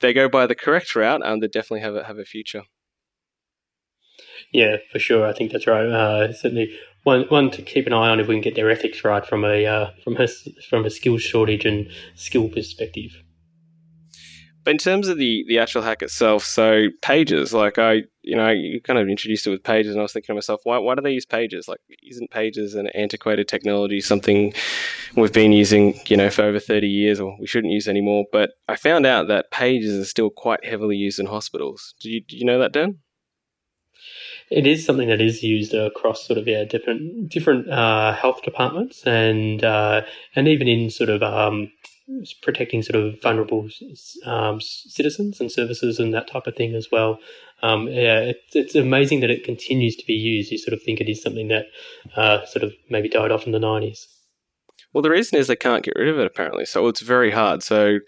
they 0.00 0.12
go 0.12 0.28
by 0.28 0.46
the 0.46 0.54
correct 0.54 0.94
route, 0.94 1.22
um, 1.24 1.40
they 1.40 1.48
definitely 1.48 1.80
have 1.80 1.96
a, 1.96 2.04
have 2.04 2.18
a 2.18 2.24
future. 2.24 2.62
Yeah, 4.52 4.76
for 4.90 4.98
sure. 4.98 5.26
I 5.26 5.32
think 5.32 5.52
that's 5.52 5.66
right. 5.66 5.86
Uh, 5.86 6.32
certainly, 6.32 6.74
one 7.02 7.22
one 7.28 7.50
to 7.50 7.62
keep 7.62 7.86
an 7.86 7.92
eye 7.92 8.08
on 8.08 8.20
if 8.20 8.28
we 8.28 8.34
can 8.34 8.42
get 8.42 8.54
their 8.54 8.70
ethics 8.70 9.04
right 9.04 9.24
from 9.24 9.44
a 9.44 9.66
uh, 9.66 9.90
from 10.02 10.16
a 10.16 10.28
from 10.68 10.84
a 10.84 10.90
skills 10.90 11.22
shortage 11.22 11.64
and 11.64 11.90
skill 12.14 12.48
perspective. 12.48 13.22
In 14.68 14.76
terms 14.76 15.08
of 15.08 15.16
the 15.16 15.44
the 15.48 15.58
actual 15.58 15.80
hack 15.80 16.02
itself, 16.02 16.44
so 16.44 16.88
pages, 17.00 17.54
like 17.54 17.78
I, 17.78 18.02
you 18.20 18.36
know, 18.36 18.50
you 18.50 18.82
kind 18.82 18.98
of 18.98 19.08
introduced 19.08 19.46
it 19.46 19.50
with 19.50 19.62
pages, 19.64 19.92
and 19.92 20.00
I 20.00 20.02
was 20.02 20.12
thinking 20.12 20.26
to 20.26 20.34
myself, 20.34 20.60
why 20.64 20.76
why 20.76 20.94
do 20.94 21.00
they 21.00 21.12
use 21.12 21.24
pages? 21.24 21.68
Like, 21.68 21.80
isn't 22.02 22.30
pages 22.30 22.74
an 22.74 22.88
antiquated 22.88 23.48
technology, 23.48 24.02
something 24.02 24.52
we've 25.16 25.32
been 25.32 25.52
using, 25.52 25.98
you 26.06 26.18
know, 26.18 26.28
for 26.28 26.42
over 26.42 26.60
thirty 26.60 26.88
years, 26.88 27.18
or 27.18 27.34
we 27.40 27.46
shouldn't 27.46 27.72
use 27.72 27.88
anymore? 27.88 28.26
But 28.30 28.50
I 28.68 28.76
found 28.76 29.06
out 29.06 29.28
that 29.28 29.50
pages 29.50 29.98
are 29.98 30.04
still 30.04 30.28
quite 30.28 30.64
heavily 30.66 30.96
used 30.96 31.18
in 31.18 31.26
hospitals. 31.26 31.94
Do 32.00 32.10
you 32.10 32.20
do 32.20 32.36
you 32.36 32.44
know 32.44 32.58
that, 32.58 32.72
Dan? 32.72 32.98
it 34.50 34.66
is 34.66 34.84
something 34.84 35.08
that 35.08 35.20
is 35.20 35.42
used 35.42 35.74
across 35.74 36.26
sort 36.26 36.38
of 36.38 36.46
yeah 36.48 36.64
different 36.64 37.28
different 37.28 37.68
uh, 37.70 38.14
health 38.14 38.42
departments 38.42 39.02
and 39.04 39.62
uh, 39.64 40.02
and 40.34 40.48
even 40.48 40.68
in 40.68 40.90
sort 40.90 41.10
of 41.10 41.22
um, 41.22 41.70
protecting 42.42 42.82
sort 42.82 43.02
of 43.02 43.20
vulnerable 43.22 43.68
um, 44.24 44.60
citizens 44.60 45.40
and 45.40 45.52
services 45.52 45.98
and 45.98 46.12
that 46.14 46.30
type 46.30 46.46
of 46.46 46.56
thing 46.56 46.74
as 46.74 46.88
well. 46.90 47.18
Um, 47.62 47.88
yeah, 47.88 48.20
it's, 48.20 48.54
it's 48.56 48.74
amazing 48.74 49.20
that 49.20 49.30
it 49.30 49.44
continues 49.44 49.96
to 49.96 50.06
be 50.06 50.14
used. 50.14 50.50
You 50.50 50.58
sort 50.58 50.72
of 50.72 50.82
think 50.82 51.00
it 51.00 51.08
is 51.08 51.22
something 51.22 51.48
that 51.48 51.66
uh, 52.16 52.44
sort 52.46 52.62
of 52.62 52.72
maybe 52.88 53.08
died 53.08 53.30
off 53.30 53.46
in 53.46 53.52
the 53.52 53.58
90s. 53.58 54.06
Well, 54.92 55.02
the 55.02 55.10
reason 55.10 55.38
is 55.38 55.48
they 55.48 55.56
can't 55.56 55.84
get 55.84 55.96
rid 55.96 56.08
of 56.08 56.18
it 56.18 56.26
apparently, 56.26 56.64
so 56.64 56.86
it's 56.88 57.00
very 57.00 57.30
hard. 57.30 57.62
So 57.62 57.98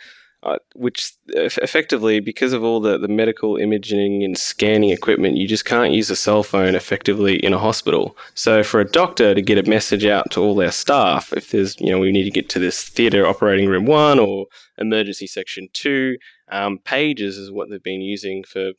uh, 0.42 0.56
which 0.74 1.12
effectively, 1.28 2.18
because 2.18 2.54
of 2.54 2.64
all 2.64 2.80
the, 2.80 2.96
the 2.96 3.08
medical 3.08 3.56
imaging 3.56 4.24
and 4.24 4.38
scanning 4.38 4.88
equipment, 4.88 5.36
you 5.36 5.46
just 5.46 5.66
can't 5.66 5.92
use 5.92 6.08
a 6.08 6.16
cell 6.16 6.42
phone 6.42 6.74
effectively 6.74 7.36
in 7.36 7.52
a 7.52 7.58
hospital. 7.58 8.16
So, 8.34 8.62
for 8.62 8.80
a 8.80 8.90
doctor 8.90 9.34
to 9.34 9.42
get 9.42 9.58
a 9.58 9.68
message 9.68 10.06
out 10.06 10.30
to 10.30 10.40
all 10.40 10.54
their 10.54 10.72
staff, 10.72 11.32
if 11.34 11.50
there's, 11.50 11.78
you 11.78 11.90
know, 11.90 11.98
we 11.98 12.10
need 12.10 12.24
to 12.24 12.30
get 12.30 12.48
to 12.50 12.58
this 12.58 12.82
theatre 12.82 13.26
operating 13.26 13.68
room 13.68 13.84
one 13.84 14.18
or 14.18 14.46
emergency 14.78 15.26
section 15.26 15.68
two, 15.74 16.16
um, 16.50 16.78
pages 16.78 17.36
is 17.36 17.52
what 17.52 17.68
they've 17.68 17.82
been 17.82 18.00
using 18.00 18.42
for, 18.42 18.72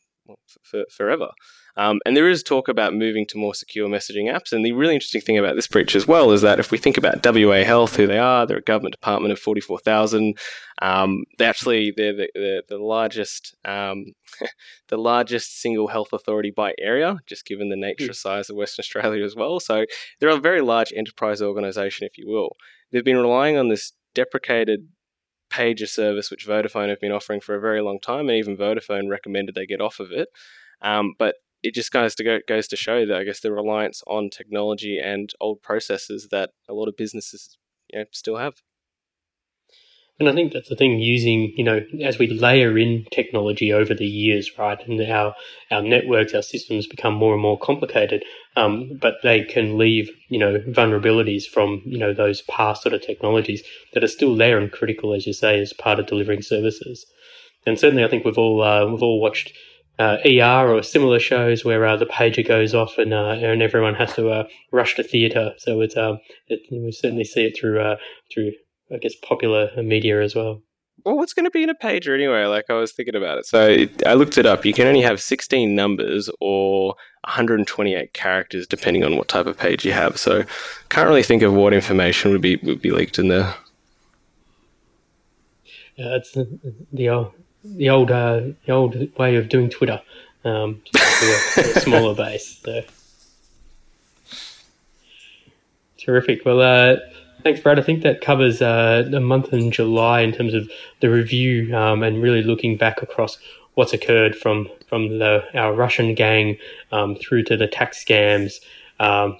for 0.62 0.84
forever. 0.90 1.28
Um, 1.76 2.00
and 2.04 2.16
there 2.16 2.28
is 2.28 2.42
talk 2.42 2.68
about 2.68 2.94
moving 2.94 3.26
to 3.28 3.38
more 3.38 3.54
secure 3.54 3.88
messaging 3.88 4.30
apps. 4.30 4.52
And 4.52 4.64
the 4.64 4.72
really 4.72 4.94
interesting 4.94 5.22
thing 5.22 5.38
about 5.38 5.56
this 5.56 5.66
breach 5.66 5.96
as 5.96 6.06
well 6.06 6.30
is 6.30 6.42
that 6.42 6.60
if 6.60 6.70
we 6.70 6.76
think 6.76 6.98
about 6.98 7.24
WA 7.24 7.64
Health, 7.64 7.96
who 7.96 8.06
they 8.06 8.18
are, 8.18 8.46
they're 8.46 8.58
a 8.58 8.62
government 8.62 8.92
department 8.92 9.32
of 9.32 9.38
44,000. 9.38 10.36
Um, 10.82 11.24
they 11.38 11.46
actually 11.46 11.92
they're 11.96 12.14
the, 12.14 12.28
the, 12.34 12.62
the 12.68 12.78
largest 12.78 13.56
um, 13.64 14.06
the 14.88 14.98
largest 14.98 15.60
single 15.60 15.88
health 15.88 16.12
authority 16.12 16.50
by 16.54 16.74
area, 16.78 17.18
just 17.26 17.46
given 17.46 17.70
the 17.70 17.76
nature 17.76 18.08
mm. 18.08 18.14
size 18.14 18.50
of 18.50 18.56
Western 18.56 18.82
Australia 18.82 19.24
as 19.24 19.34
well. 19.34 19.58
So 19.58 19.86
they're 20.20 20.28
a 20.28 20.36
very 20.36 20.60
large 20.60 20.92
enterprise 20.94 21.40
organisation, 21.40 22.06
if 22.06 22.18
you 22.18 22.28
will. 22.28 22.56
They've 22.90 23.04
been 23.04 23.16
relying 23.16 23.56
on 23.56 23.68
this 23.68 23.92
deprecated 24.14 24.88
pager 25.50 25.88
service 25.88 26.30
which 26.30 26.46
Vodafone 26.46 26.88
have 26.88 27.00
been 27.00 27.12
offering 27.12 27.40
for 27.40 27.54
a 27.54 27.60
very 27.60 27.80
long 27.80 27.98
time, 27.98 28.28
and 28.28 28.36
even 28.36 28.58
Vodafone 28.58 29.08
recommended 29.08 29.54
they 29.54 29.66
get 29.66 29.80
off 29.80 30.00
of 30.00 30.10
it. 30.12 30.28
Um, 30.82 31.14
but 31.18 31.36
it 31.62 31.74
just 31.74 31.92
goes 31.92 32.14
to 32.16 32.24
go, 32.24 32.38
goes 32.46 32.68
to 32.68 32.76
show 32.76 33.06
that 33.06 33.16
I 33.16 33.24
guess 33.24 33.40
the 33.40 33.52
reliance 33.52 34.02
on 34.06 34.30
technology 34.30 34.98
and 34.98 35.32
old 35.40 35.62
processes 35.62 36.28
that 36.30 36.50
a 36.68 36.74
lot 36.74 36.88
of 36.88 36.96
businesses 36.96 37.56
you 37.92 38.00
know, 38.00 38.04
still 38.10 38.36
have. 38.36 38.62
And 40.20 40.28
I 40.28 40.34
think 40.34 40.52
that's 40.52 40.68
the 40.68 40.76
thing 40.76 41.00
using, 41.00 41.52
you 41.56 41.64
know, 41.64 41.80
as 42.04 42.18
we 42.18 42.28
layer 42.28 42.78
in 42.78 43.06
technology 43.10 43.72
over 43.72 43.94
the 43.94 44.06
years, 44.06 44.56
right, 44.58 44.78
and 44.86 45.00
our, 45.10 45.34
our 45.70 45.82
networks, 45.82 46.34
our 46.34 46.42
systems 46.42 46.86
become 46.86 47.14
more 47.14 47.32
and 47.32 47.42
more 47.42 47.58
complicated, 47.58 48.22
um, 48.54 48.98
but 49.00 49.14
they 49.22 49.42
can 49.42 49.78
leave, 49.78 50.10
you 50.28 50.38
know, 50.38 50.58
vulnerabilities 50.68 51.44
from, 51.44 51.82
you 51.84 51.98
know, 51.98 52.12
those 52.12 52.42
past 52.42 52.82
sort 52.82 52.94
of 52.94 53.02
technologies 53.02 53.62
that 53.94 54.04
are 54.04 54.08
still 54.08 54.36
there 54.36 54.58
and 54.58 54.70
critical, 54.70 55.14
as 55.14 55.26
you 55.26 55.32
say, 55.32 55.58
as 55.58 55.72
part 55.72 55.98
of 55.98 56.06
delivering 56.06 56.42
services. 56.42 57.06
And 57.66 57.78
certainly 57.78 58.04
I 58.04 58.08
think 58.08 58.24
we've 58.24 58.38
all, 58.38 58.62
uh, 58.62 58.86
we've 58.86 59.02
all 59.02 59.20
watched 59.20 59.52
uh, 60.02 60.18
ER 60.26 60.68
or 60.74 60.82
similar 60.82 61.20
shows 61.20 61.64
where 61.64 61.86
uh, 61.86 61.96
the 61.96 62.06
pager 62.06 62.46
goes 62.46 62.74
off 62.74 62.98
and 62.98 63.14
uh, 63.14 63.30
and 63.30 63.62
everyone 63.62 63.94
has 63.94 64.12
to 64.14 64.30
uh, 64.30 64.44
rush 64.72 64.96
to 64.96 65.02
theatre. 65.02 65.52
So 65.58 65.80
it's 65.80 65.96
um 65.96 66.18
it, 66.48 66.60
we 66.70 66.92
certainly 66.92 67.24
see 67.24 67.44
it 67.44 67.56
through 67.58 67.80
uh, 67.80 67.96
through 68.32 68.52
I 68.92 68.98
guess 68.98 69.14
popular 69.22 69.70
media 69.82 70.20
as 70.22 70.34
well. 70.34 70.62
Well, 71.04 71.16
what's 71.16 71.32
going 71.32 71.46
to 71.46 71.50
be 71.50 71.64
in 71.64 71.70
a 71.70 71.74
pager 71.74 72.14
anyway? 72.14 72.44
Like 72.44 72.66
I 72.68 72.74
was 72.74 72.92
thinking 72.92 73.16
about 73.16 73.38
it. 73.38 73.46
So 73.46 73.66
it, 73.66 74.06
I 74.06 74.14
looked 74.14 74.38
it 74.38 74.46
up. 74.46 74.64
You 74.64 74.72
can 74.72 74.86
only 74.86 75.00
have 75.00 75.20
16 75.20 75.74
numbers 75.74 76.30
or 76.40 76.94
128 77.24 78.12
characters, 78.12 78.68
depending 78.68 79.02
on 79.02 79.16
what 79.16 79.26
type 79.26 79.46
of 79.46 79.58
page 79.58 79.84
you 79.84 79.92
have. 79.92 80.16
So 80.16 80.44
can't 80.90 81.08
really 81.08 81.24
think 81.24 81.42
of 81.42 81.54
what 81.54 81.72
information 81.72 82.30
would 82.30 82.40
be 82.40 82.56
would 82.56 82.82
be 82.82 82.90
leaked 82.90 83.18
in 83.18 83.28
there. 83.28 83.54
Yeah, 85.96 86.16
it's 86.16 86.36
the 86.92 87.08
old 87.08 87.32
the 87.64 87.90
old 87.90 88.10
uh, 88.10 88.40
the 88.66 88.72
old 88.72 89.16
way 89.18 89.36
of 89.36 89.48
doing 89.48 89.70
Twitter, 89.70 90.00
um, 90.44 90.82
a, 90.94 90.98
a 91.60 91.80
smaller 91.80 92.14
base. 92.14 92.60
So 92.64 92.82
terrific. 95.98 96.44
Well, 96.44 96.60
uh, 96.60 96.96
thanks, 97.42 97.60
Brad. 97.60 97.78
I 97.78 97.82
think 97.82 98.02
that 98.02 98.20
covers 98.20 98.60
uh, 98.60 99.06
the 99.08 99.20
month 99.20 99.52
in 99.52 99.70
July 99.70 100.20
in 100.20 100.32
terms 100.32 100.54
of 100.54 100.70
the 101.00 101.10
review 101.10 101.74
um, 101.76 102.02
and 102.02 102.22
really 102.22 102.42
looking 102.42 102.76
back 102.76 103.02
across 103.02 103.38
what's 103.74 103.92
occurred 103.92 104.36
from 104.36 104.68
from 104.86 105.18
the 105.18 105.44
our 105.54 105.72
Russian 105.72 106.14
gang 106.14 106.58
um, 106.90 107.16
through 107.16 107.44
to 107.44 107.56
the 107.56 107.66
tax 107.66 108.04
scams, 108.04 108.60
um, 109.00 109.36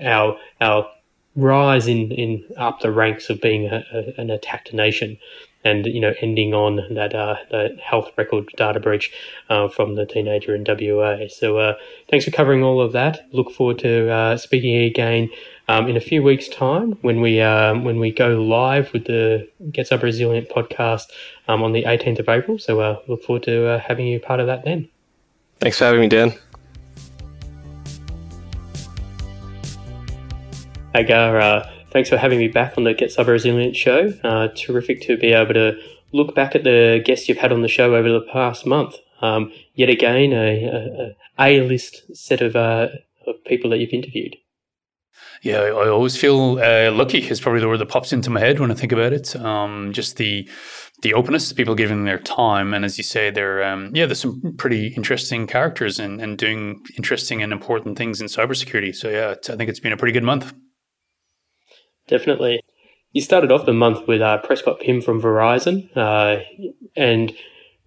our 0.00 0.38
our 0.60 0.88
rise 1.36 1.88
in, 1.88 2.12
in 2.12 2.44
up 2.56 2.80
the 2.80 2.92
ranks 2.92 3.28
of 3.28 3.40
being 3.40 3.66
a, 3.66 3.84
a, 3.92 4.20
an 4.20 4.30
attacked 4.30 4.72
nation 4.72 5.18
and 5.64 5.86
you 5.86 6.00
know 6.00 6.12
ending 6.20 6.54
on 6.54 6.80
that 6.90 7.14
uh, 7.14 7.36
that 7.50 7.78
health 7.80 8.10
record 8.16 8.48
data 8.56 8.78
breach 8.78 9.12
uh, 9.48 9.68
from 9.68 9.94
the 9.94 10.06
teenager 10.06 10.54
in 10.54 10.64
WA. 10.66 11.26
So 11.28 11.58
uh, 11.58 11.74
thanks 12.10 12.24
for 12.24 12.30
covering 12.30 12.62
all 12.62 12.80
of 12.80 12.92
that. 12.92 13.26
Look 13.32 13.50
forward 13.50 13.78
to 13.80 14.10
uh, 14.10 14.36
speaking 14.36 14.76
again 14.76 15.30
um, 15.68 15.88
in 15.88 15.96
a 15.96 16.00
few 16.00 16.22
weeks' 16.22 16.48
time 16.48 16.92
when 17.00 17.20
we 17.20 17.40
um, 17.40 17.84
when 17.84 17.98
we 17.98 18.12
go 18.12 18.40
live 18.40 18.92
with 18.92 19.06
the 19.06 19.48
Get 19.72 19.88
Cyber 19.88 20.02
Resilient 20.02 20.48
podcast 20.50 21.06
um, 21.48 21.62
on 21.62 21.72
the 21.72 21.84
18th 21.84 22.20
of 22.20 22.28
April. 22.28 22.58
So 22.58 22.80
uh, 22.80 23.00
look 23.08 23.24
forward 23.24 23.44
to 23.44 23.68
uh, 23.68 23.78
having 23.80 24.06
you 24.06 24.20
part 24.20 24.40
of 24.40 24.46
that 24.46 24.64
then. 24.64 24.88
Thanks 25.60 25.78
for 25.78 25.84
having 25.84 26.00
me, 26.00 26.08
Dan. 26.08 26.34
Agar, 30.96 31.73
Thanks 31.94 32.08
for 32.08 32.16
having 32.16 32.40
me 32.40 32.48
back 32.48 32.76
on 32.76 32.82
the 32.82 32.92
Get 32.92 33.10
Cyber 33.10 33.28
Resilient 33.28 33.76
show. 33.76 34.12
Uh, 34.24 34.48
terrific 34.48 35.00
to 35.02 35.16
be 35.16 35.32
able 35.32 35.54
to 35.54 35.78
look 36.12 36.34
back 36.34 36.56
at 36.56 36.64
the 36.64 37.00
guests 37.04 37.28
you've 37.28 37.38
had 37.38 37.52
on 37.52 37.62
the 37.62 37.68
show 37.68 37.94
over 37.94 38.08
the 38.08 38.26
past 38.32 38.66
month. 38.66 38.96
Um, 39.22 39.52
yet 39.74 39.88
again, 39.88 40.32
a, 40.32 41.14
a, 41.38 41.60
a 41.60 41.60
list 41.60 42.02
set 42.12 42.40
of, 42.40 42.56
uh, 42.56 42.88
of 43.28 43.36
people 43.46 43.70
that 43.70 43.78
you've 43.78 43.92
interviewed. 43.92 44.34
Yeah, 45.42 45.60
I 45.60 45.88
always 45.88 46.16
feel 46.16 46.58
uh, 46.58 46.90
lucky 46.90 47.18
is 47.18 47.40
probably 47.40 47.60
the 47.60 47.68
word 47.68 47.78
that 47.78 47.90
pops 47.90 48.12
into 48.12 48.28
my 48.28 48.40
head 48.40 48.58
when 48.58 48.72
I 48.72 48.74
think 48.74 48.90
about 48.90 49.12
it. 49.12 49.36
Um, 49.36 49.92
just 49.92 50.16
the 50.16 50.48
the 51.02 51.14
openness, 51.14 51.52
people 51.52 51.74
giving 51.74 52.04
their 52.04 52.18
time, 52.18 52.74
and 52.74 52.84
as 52.84 52.98
you 52.98 53.04
say, 53.04 53.30
there, 53.30 53.62
um, 53.62 53.90
yeah, 53.94 54.06
there's 54.06 54.20
some 54.20 54.54
pretty 54.56 54.88
interesting 54.88 55.46
characters 55.46 55.98
and, 56.00 56.20
and 56.20 56.38
doing 56.38 56.82
interesting 56.96 57.42
and 57.42 57.52
important 57.52 57.98
things 57.98 58.20
in 58.20 58.26
cybersecurity. 58.26 58.94
So 58.94 59.10
yeah, 59.10 59.34
I 59.52 59.56
think 59.56 59.68
it's 59.68 59.80
been 59.80 59.92
a 59.92 59.98
pretty 59.98 60.12
good 60.12 60.24
month. 60.24 60.54
Definitely. 62.08 62.62
You 63.12 63.22
started 63.22 63.52
off 63.52 63.66
the 63.66 63.72
month 63.72 64.06
with 64.08 64.20
uh, 64.20 64.38
Prescott 64.38 64.80
Pym 64.80 65.00
from 65.00 65.22
Verizon, 65.22 65.88
uh, 65.96 66.42
and 66.96 67.32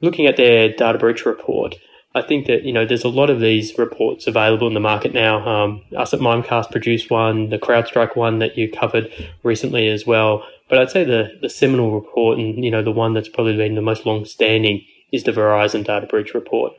looking 0.02 0.26
at 0.26 0.38
their 0.38 0.74
data 0.74 0.98
breach 0.98 1.26
report, 1.26 1.76
I 2.16 2.22
think 2.22 2.48
that 2.48 2.64
you 2.64 2.74
know 2.74 2.86
there's 2.86 3.04
a 3.04 3.10
lot 3.10 3.30
of 3.30 3.40
these 3.40 3.78
reports 3.78 4.26
available 4.26 4.68
in 4.68 4.74
the 4.74 4.80
market 4.80 5.14
now. 5.14 5.48
Um, 5.48 5.84
us 5.96 6.14
at 6.14 6.20
Mimecast 6.20 6.72
produced 6.72 7.12
one, 7.12 7.50
the 7.50 7.60
CrowdStrike 7.60 8.16
one 8.16 8.40
that 8.40 8.58
you 8.58 8.72
covered 8.72 9.12
recently 9.44 9.88
as 9.88 10.06
well. 10.06 10.44
But 10.70 10.80
I'd 10.80 10.92
say 10.92 11.04
the 11.04 11.38
the 11.42 11.50
seminal 11.50 11.94
report 11.94 12.40
and 12.40 12.64
you 12.64 12.72
know 12.72 12.82
the 12.82 12.92
one 12.92 13.14
that's 13.14 13.30
probably 13.30 13.58
been 13.58 13.76
the 13.76 13.82
most 13.82 14.06
long 14.06 14.26
standing 14.26 14.84
is 15.12 15.24
the 15.24 15.32
Verizon 15.32 15.86
data 15.86 16.08
breach 16.08 16.34
report. 16.34 16.74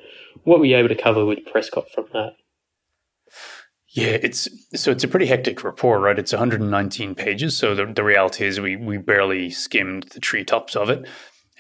What 0.45 0.59
were 0.59 0.67
you 0.67 0.77
able 0.77 0.89
to 0.89 0.95
cover 0.95 1.25
with 1.25 1.47
Prescott 1.47 1.91
from 1.91 2.07
that? 2.13 2.37
Yeah, 3.91 4.19
it's 4.23 4.49
so 4.75 4.91
it's 4.91 5.05
a 5.05 5.09
pretty 5.09 5.27
hectic 5.27 5.65
report, 5.65 6.03
right? 6.03 6.19
It's 6.19 6.33
119 6.33 7.15
pages. 7.15 7.57
So 7.57 7.75
the, 7.75 7.87
the 7.87 8.05
reality 8.05 8.45
is 8.45 8.61
we 8.61 8.77
we 8.77 8.99
barely 8.99 9.51
skimmed 9.51 10.05
the 10.13 10.21
treetops 10.21 10.77
of 10.77 10.91
it. 10.91 11.09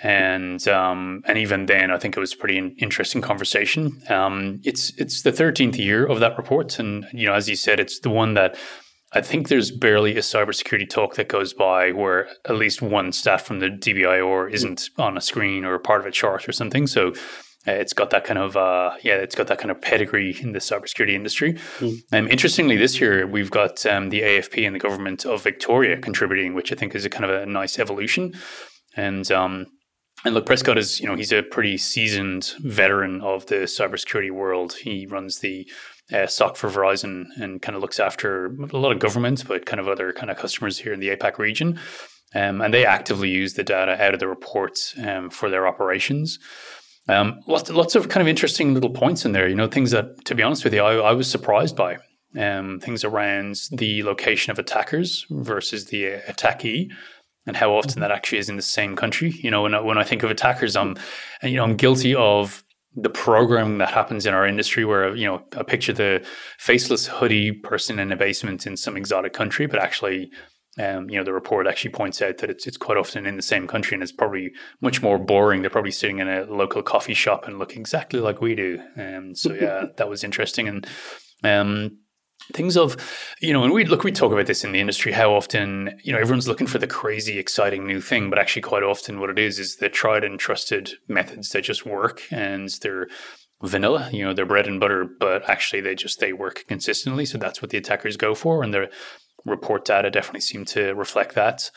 And 0.03 0.67
um, 0.69 1.23
and 1.27 1.39
even 1.39 1.67
then, 1.67 1.91
I 1.91 1.99
think 1.99 2.17
it 2.17 2.21
was 2.21 2.35
a 2.35 2.37
pretty 2.37 2.59
interesting 2.79 3.21
conversation. 3.23 4.01
Um, 4.09 4.61
it's 4.63 4.93
it's 4.99 5.23
the 5.23 5.33
13th 5.33 5.79
year 5.79 6.07
of 6.07 6.21
that 6.21 6.37
report, 6.37 6.79
and 6.79 7.07
you 7.13 7.27
know, 7.27 7.35
as 7.35 7.49
you 7.49 7.57
said, 7.57 7.81
it's 7.81 7.99
the 7.99 8.11
one 8.11 8.35
that 8.35 8.57
I 9.13 9.23
think 9.23 9.49
there's 9.49 9.71
barely 9.71 10.17
a 10.17 10.21
cybersecurity 10.21 10.89
talk 10.89 11.15
that 11.15 11.29
goes 11.29 11.55
by 11.55 11.93
where 11.93 12.29
at 12.45 12.57
least 12.57 12.83
one 12.83 13.11
staff 13.11 13.43
from 13.43 13.59
the 13.59 13.69
DBIR 13.71 14.53
isn't 14.53 14.91
on 14.99 15.17
a 15.17 15.21
screen 15.21 15.65
or 15.65 15.79
part 15.79 16.01
of 16.01 16.07
a 16.07 16.11
chart 16.11 16.49
or 16.49 16.53
something. 16.53 16.87
So 16.87 17.15
it's 17.73 17.93
got 17.93 18.11
that 18.11 18.25
kind 18.25 18.39
of 18.39 18.57
uh, 18.57 18.93
yeah, 19.03 19.15
it's 19.15 19.35
got 19.35 19.47
that 19.49 19.59
kind 19.59 19.71
of 19.71 19.81
pedigree 19.81 20.37
in 20.41 20.53
the 20.53 20.59
cybersecurity 20.59 21.15
industry. 21.15 21.55
Mm. 21.79 22.01
Um, 22.13 22.29
interestingly, 22.29 22.77
this 22.77 23.01
year 23.01 23.27
we've 23.27 23.51
got 23.51 23.85
um, 23.87 24.11
the 24.11 24.23
AFP 24.23 24.67
and 24.67 24.75
the 24.75 24.81
government 24.81 25.25
of 25.25 25.43
Victoria 25.43 25.97
contributing, 25.99 26.55
which 26.55 26.73
I 26.73 26.77
think 26.77 26.95
is 26.95 27.05
a 27.05 27.11
kind 27.11 27.25
of 27.25 27.31
a 27.31 27.47
nice 27.47 27.79
evolution. 27.79 28.35
And 28.97 29.31
um, 29.31 29.67
and 30.25 30.35
look, 30.35 30.47
Prescott 30.47 30.79
is 30.79 31.01
you 31.01 31.07
know 31.07 31.15
he's 31.15 31.33
a 31.33 31.43
pretty 31.43 31.77
seasoned 31.79 32.55
veteran 32.61 33.21
of 33.21 33.47
the 33.47 33.67
cybersecurity 33.67 34.31
world. 34.31 34.75
He 34.75 35.07
runs 35.07 35.41
the 35.41 35.69
uh, 36.13 36.27
SOC 36.27 36.57
for 36.57 36.71
Verizon 36.71 37.27
and 37.37 37.61
kind 37.61 37.77
of 37.77 37.83
looks 37.83 38.01
after 38.01 38.47
a 38.47 38.77
lot 38.77 38.93
of 38.93 38.99
governments, 38.99 39.43
but 39.45 39.67
kind 39.67 39.81
of 39.81 39.89
other 39.89 40.13
kind 40.13 40.31
of 40.31 40.37
customers 40.37 40.79
here 40.79 40.93
in 40.93 41.01
the 41.01 41.11
APAC 41.11 41.39
region. 41.39 41.79
Um, 42.35 42.61
and 42.61 42.75
they 42.75 42.85
actively 42.85 43.31
use 43.31 43.55
the 43.55 43.65
data 43.65 44.03
out 44.03 44.13
of 44.13 44.21
the 44.21 44.29
reports 44.29 44.95
um, 45.03 45.31
for 45.31 45.49
their 45.49 45.67
operations. 45.67 46.39
Um, 47.09 47.41
lots, 47.47 47.71
lots 47.71 47.95
of 47.95 48.09
kind 48.09 48.21
of 48.21 48.29
interesting 48.29 48.75
little 48.75 48.91
points 48.91 49.25
in 49.25 49.33
there. 49.33 49.49
You 49.49 49.55
know, 49.55 49.67
things 49.67 49.91
that, 49.93 50.25
to 50.27 50.35
be 50.35 50.43
honest 50.43 50.65
with 50.65 50.75
you, 50.75 50.83
I, 50.83 50.97
I 50.97 51.13
was 51.13 51.31
surprised 51.31 51.77
by. 51.77 51.99
Um, 52.39 52.79
things 52.81 53.05
around 53.05 53.59
the 53.73 54.03
location 54.03 54.51
of 54.51 54.59
attackers 54.59 55.25
versus 55.31 55.87
the 55.87 56.17
uh, 56.17 56.21
attackee, 56.29 56.91
and 57.47 57.57
how 57.57 57.73
often 57.73 57.93
mm-hmm. 57.93 58.01
that 58.01 58.11
actually 58.11 58.39
is 58.39 58.51
in 58.51 58.57
the 58.57 58.63
same 58.63 58.97
country. 58.97 59.31
You 59.31 59.51
know, 59.51 59.63
when 59.63 59.75
I, 59.75 59.81
when 59.81 59.97
I 59.97 60.05
think 60.05 60.23
of 60.23 60.31
attackers, 60.31 60.77
I'm, 60.77 60.99
you 61.43 61.57
know, 61.57 61.65
I'm 61.65 61.77
guilty 61.77 62.15
of 62.15 62.63
the 62.95 63.09
programming 63.11 63.79
that 63.79 63.91
happens 63.91 64.27
in 64.27 64.35
our 64.35 64.47
industry 64.47 64.85
where 64.85 65.15
you 65.15 65.27
know 65.27 65.43
I 65.57 65.63
picture 65.63 65.93
the 65.93 66.25
faceless 66.59 67.07
hoodie 67.07 67.53
person 67.53 67.99
in 67.99 68.13
a 68.13 68.17
basement 68.17 68.67
in 68.67 68.77
some 68.77 68.97
exotic 68.97 69.33
country, 69.33 69.67
but 69.67 69.81
actually 69.81 70.31
Um, 70.79 71.11
you 71.11 71.19
know, 71.19 71.25
the 71.25 71.33
report 71.33 71.67
actually 71.67 71.93
points 71.93 72.23
out 72.23 72.39
that 72.39 72.51
it's 72.51 72.67
it's 72.67 72.77
quite 72.77 72.99
often 72.99 73.27
in 73.27 73.37
the 73.37 73.43
same 73.43 73.67
country, 73.67 73.95
and 73.95 74.03
it's 74.03 74.13
probably 74.13 74.53
much 74.81 75.03
more 75.03 75.19
boring. 75.19 75.61
They're 75.61 75.71
probably 75.71 75.91
sitting 75.91 76.19
in 76.19 76.29
a 76.29 76.45
local 76.45 76.83
coffee 76.83 77.15
shop 77.15 77.47
and 77.47 77.59
look 77.59 77.77
exactly 77.77 78.21
like 78.21 78.41
we 78.41 78.55
do. 78.55 78.81
Um, 78.97 79.35
so 79.35 79.53
yeah, 79.53 79.87
that 79.97 80.09
was 80.09 80.25
interesting, 80.25 80.69
and 80.69 80.87
um, 81.43 81.99
things 82.53 82.77
of 82.77 82.97
you 83.41 83.53
know 83.53 83.63
and 83.63 83.73
we 83.73 83.85
look 83.85 84.05
we 84.05 84.13
talk 84.13 84.33
about 84.33 84.47
this 84.47 84.65
in 84.65 84.73
the 84.73 84.81
industry 84.81 85.13
how 85.13 85.33
often 85.35 85.99
you 86.03 86.13
know 86.13 86.19
everyone's 86.19 86.49
looking 86.49 86.67
for 86.67 86.79
the 86.79 86.87
crazy 86.87 87.39
exciting 87.39 87.87
new 87.87 88.01
thing 88.01 88.31
but 88.31 88.39
actually 88.39 88.63
quite 88.63 88.83
often 88.83 89.21
what 89.21 89.31
it 89.31 89.39
is 89.39 89.59
is 89.59 89.77
the 89.77 89.89
tried 89.89 90.25
and 90.25 90.39
trusted 90.39 90.93
methods 91.09 91.51
that 91.51 91.63
just 91.63 91.85
work 91.85 92.23
and 92.31 92.71
they're 92.81 93.07
vanilla 93.63 94.09
you 94.13 94.25
know 94.25 94.33
they're 94.33 94.47
bread 94.47 94.67
and 94.67 94.81
butter 94.81 95.05
but 95.05 95.49
actually 95.49 95.81
they 95.81 95.95
just 95.95 96.21
they 96.21 96.33
work 96.33 96.65
consistently 96.69 97.27
so 97.27 97.37
that's 97.37 97.61
what 97.61 97.71
the 97.71 97.79
attackers 97.79 98.17
go 98.17 98.35
for 98.35 98.63
and 98.63 98.73
the 98.73 98.89
report 99.49 99.85
data 99.85 100.11
definitely 100.11 100.41
seem 100.41 100.65
to 100.67 100.95
reflect 100.95 101.35
that 101.35 101.71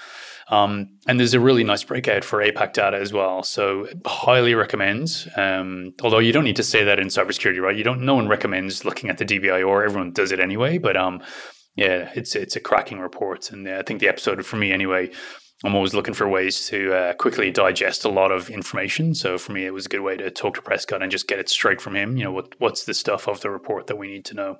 um, 0.51 0.89
and 1.07 1.17
there's 1.17 1.33
a 1.33 1.39
really 1.39 1.63
nice 1.63 1.83
breakout 1.83 2.25
for 2.25 2.43
APAC 2.43 2.73
data 2.73 2.97
as 2.97 3.13
well. 3.13 3.41
So 3.41 3.87
highly 4.05 4.53
recommend. 4.53 5.31
Um, 5.37 5.93
although 6.03 6.19
you 6.19 6.33
don't 6.33 6.43
need 6.43 6.57
to 6.57 6.63
say 6.63 6.83
that 6.83 6.99
in 6.99 7.07
cybersecurity, 7.07 7.61
right? 7.61 7.75
You 7.75 7.85
don't. 7.85 8.01
No 8.01 8.15
one 8.15 8.27
recommends 8.27 8.83
looking 8.83 9.09
at 9.09 9.17
the 9.17 9.25
DBIR. 9.25 9.85
Everyone 9.85 10.11
does 10.11 10.33
it 10.33 10.41
anyway. 10.41 10.77
But 10.77 10.97
um, 10.97 11.23
yeah, 11.75 12.11
it's 12.15 12.35
it's 12.35 12.57
a 12.57 12.59
cracking 12.59 12.99
report, 12.99 13.49
and 13.51 13.67
I 13.67 13.81
think 13.81 14.01
the 14.01 14.09
episode 14.09 14.45
for 14.45 14.57
me 14.57 14.71
anyway. 14.71 15.09
I'm 15.63 15.75
always 15.75 15.93
looking 15.93 16.15
for 16.15 16.27
ways 16.27 16.65
to 16.69 16.91
uh, 16.91 17.13
quickly 17.13 17.51
digest 17.51 18.03
a 18.03 18.09
lot 18.09 18.31
of 18.31 18.49
information. 18.49 19.13
So 19.13 19.37
for 19.37 19.51
me, 19.51 19.67
it 19.67 19.75
was 19.75 19.85
a 19.85 19.89
good 19.89 20.01
way 20.01 20.17
to 20.17 20.31
talk 20.31 20.55
to 20.55 20.61
Prescott 20.63 21.03
and 21.03 21.11
just 21.11 21.27
get 21.27 21.37
it 21.37 21.49
straight 21.49 21.79
from 21.79 21.95
him. 21.95 22.17
You 22.17 22.23
know, 22.23 22.31
what 22.31 22.55
what's 22.57 22.83
the 22.83 22.95
stuff 22.95 23.27
of 23.27 23.41
the 23.41 23.51
report 23.51 23.85
that 23.85 23.95
we 23.95 24.07
need 24.07 24.25
to 24.25 24.33
know? 24.33 24.57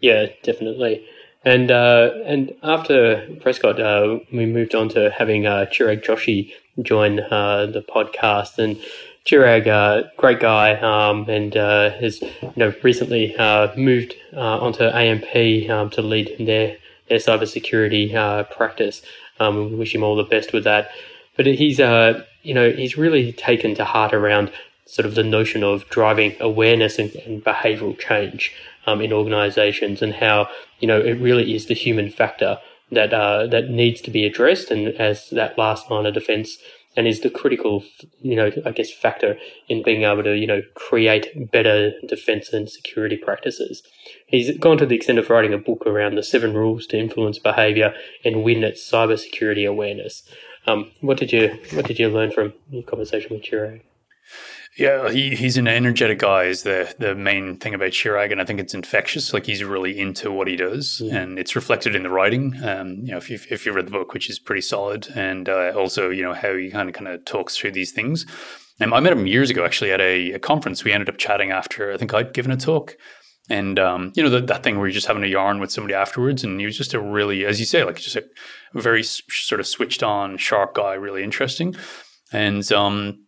Yeah, 0.00 0.26
definitely. 0.42 1.06
And 1.44 1.70
uh, 1.70 2.10
and 2.24 2.54
after 2.62 3.28
Prescott, 3.40 3.78
uh, 3.78 4.18
we 4.32 4.46
moved 4.46 4.74
on 4.74 4.88
to 4.90 5.10
having 5.10 5.46
uh, 5.46 5.66
Chirag 5.70 6.02
Joshi 6.02 6.52
join 6.80 7.20
uh, 7.20 7.66
the 7.66 7.82
podcast. 7.82 8.58
And 8.58 8.78
Chirag, 9.26 9.66
uh, 9.66 10.08
great 10.16 10.40
guy, 10.40 10.74
um, 10.74 11.28
and 11.28 11.56
uh, 11.56 11.90
has 11.90 12.22
you 12.22 12.52
know 12.56 12.72
recently 12.82 13.36
uh, 13.36 13.74
moved 13.76 14.14
onto 14.34 14.84
AMP 14.84 15.70
um, 15.70 15.90
to 15.90 16.02
lead 16.02 16.34
their 16.38 16.78
their 17.08 17.18
cybersecurity 17.18 18.50
practice. 18.50 19.02
Um, 19.38 19.70
we 19.70 19.76
wish 19.76 19.94
him 19.94 20.02
all 20.02 20.16
the 20.16 20.24
best 20.24 20.52
with 20.52 20.64
that. 20.64 20.90
But 21.36 21.46
he's 21.46 21.78
you 21.78 22.54
know 22.54 22.70
he's 22.70 22.96
really 22.96 23.32
taken 23.32 23.74
to 23.74 23.84
heart 23.84 24.14
around 24.14 24.50
sort 24.86 25.06
of 25.06 25.14
the 25.14 25.24
notion 25.24 25.62
of 25.62 25.88
driving 25.88 26.36
awareness 26.40 26.98
and, 26.98 27.14
and 27.16 27.42
behavioural 27.42 27.98
change 27.98 28.52
um, 28.86 29.00
in 29.00 29.12
organisations, 29.12 30.02
and 30.02 30.14
how 30.14 30.48
you 30.80 30.88
know 30.88 31.00
it 31.00 31.20
really 31.20 31.54
is 31.54 31.66
the 31.66 31.74
human 31.74 32.10
factor 32.10 32.58
that 32.90 33.12
uh, 33.12 33.46
that 33.46 33.70
needs 33.70 34.00
to 34.02 34.10
be 34.10 34.24
addressed, 34.24 34.70
and 34.70 34.88
as 34.88 35.30
that 35.30 35.58
last 35.58 35.90
line 35.90 36.06
of 36.06 36.14
defence, 36.14 36.58
and 36.96 37.06
is 37.06 37.20
the 37.20 37.30
critical, 37.30 37.84
you 38.20 38.36
know, 38.36 38.50
I 38.64 38.70
guess 38.70 38.92
factor 38.92 39.36
in 39.68 39.82
being 39.82 40.02
able 40.02 40.22
to 40.22 40.36
you 40.36 40.46
know 40.46 40.62
create 40.74 41.50
better 41.50 41.92
defence 42.06 42.52
and 42.52 42.70
security 42.70 43.16
practices. 43.16 43.82
He's 44.26 44.56
gone 44.58 44.78
to 44.78 44.86
the 44.86 44.96
extent 44.96 45.18
of 45.18 45.30
writing 45.30 45.52
a 45.52 45.58
book 45.58 45.86
around 45.86 46.14
the 46.14 46.22
seven 46.22 46.54
rules 46.54 46.86
to 46.88 46.98
influence 46.98 47.38
behaviour 47.38 47.94
and 48.24 48.44
win 48.44 48.64
at 48.64 48.74
cybersecurity 48.74 49.68
awareness. 49.68 50.22
Um, 50.66 50.92
what 51.00 51.18
did 51.18 51.32
you 51.32 51.58
what 51.72 51.86
did 51.86 51.98
you 51.98 52.08
learn 52.08 52.30
from 52.30 52.54
your 52.70 52.82
conversation 52.82 53.34
with 53.34 53.44
Chirag? 53.44 53.82
Yeah, 54.76 55.10
he, 55.10 55.36
he's 55.36 55.56
an 55.56 55.68
energetic 55.68 56.18
guy 56.18 56.44
is 56.44 56.64
the 56.64 56.92
the 56.98 57.14
main 57.14 57.58
thing 57.58 57.74
about 57.74 57.92
Chirag, 57.92 58.32
and 58.32 58.40
I 58.40 58.44
think 58.44 58.58
it's 58.58 58.74
infectious. 58.74 59.32
Like 59.32 59.46
he's 59.46 59.62
really 59.62 59.98
into 59.98 60.32
what 60.32 60.48
he 60.48 60.56
does, 60.56 61.00
yeah. 61.00 61.16
and 61.16 61.38
it's 61.38 61.54
reflected 61.54 61.94
in 61.94 62.02
the 62.02 62.10
writing. 62.10 62.60
Um, 62.62 62.96
you 63.02 63.12
know, 63.12 63.16
if 63.16 63.30
you 63.30 63.38
if 63.50 63.64
you 63.64 63.72
read 63.72 63.86
the 63.86 63.92
book, 63.92 64.12
which 64.12 64.28
is 64.28 64.40
pretty 64.40 64.62
solid, 64.62 65.08
and 65.14 65.48
uh, 65.48 65.72
also 65.76 66.10
you 66.10 66.24
know 66.24 66.34
how 66.34 66.56
he 66.56 66.70
kind 66.70 66.88
of 66.88 66.94
kind 66.94 67.06
of 67.06 67.24
talks 67.24 67.56
through 67.56 67.70
these 67.70 67.92
things. 67.92 68.26
Um, 68.80 68.92
I 68.92 68.98
met 68.98 69.12
him 69.12 69.28
years 69.28 69.50
ago 69.50 69.64
actually 69.64 69.92
at 69.92 70.00
a, 70.00 70.32
a, 70.32 70.38
conference. 70.40 70.82
We 70.82 70.92
ended 70.92 71.08
up 71.08 71.18
chatting 71.18 71.52
after 71.52 71.92
I 71.92 71.96
think 71.96 72.12
I'd 72.12 72.34
given 72.34 72.50
a 72.50 72.56
talk, 72.56 72.96
and 73.48 73.78
um, 73.78 74.12
you 74.16 74.24
know 74.24 74.30
the, 74.30 74.40
that 74.40 74.64
thing 74.64 74.78
where 74.78 74.88
you're 74.88 74.94
just 74.94 75.06
having 75.06 75.22
a 75.22 75.28
yarn 75.28 75.60
with 75.60 75.70
somebody 75.70 75.94
afterwards, 75.94 76.42
and 76.42 76.58
he 76.58 76.66
was 76.66 76.76
just 76.76 76.94
a 76.94 77.00
really, 77.00 77.44
as 77.44 77.60
you 77.60 77.66
say, 77.66 77.84
like 77.84 78.00
just 78.00 78.16
a 78.16 78.24
very 78.74 79.04
sort 79.04 79.60
of 79.60 79.68
switched 79.68 80.02
on, 80.02 80.36
sharp 80.36 80.74
guy, 80.74 80.94
really 80.94 81.22
interesting, 81.22 81.76
and 82.32 82.72
um 82.72 83.23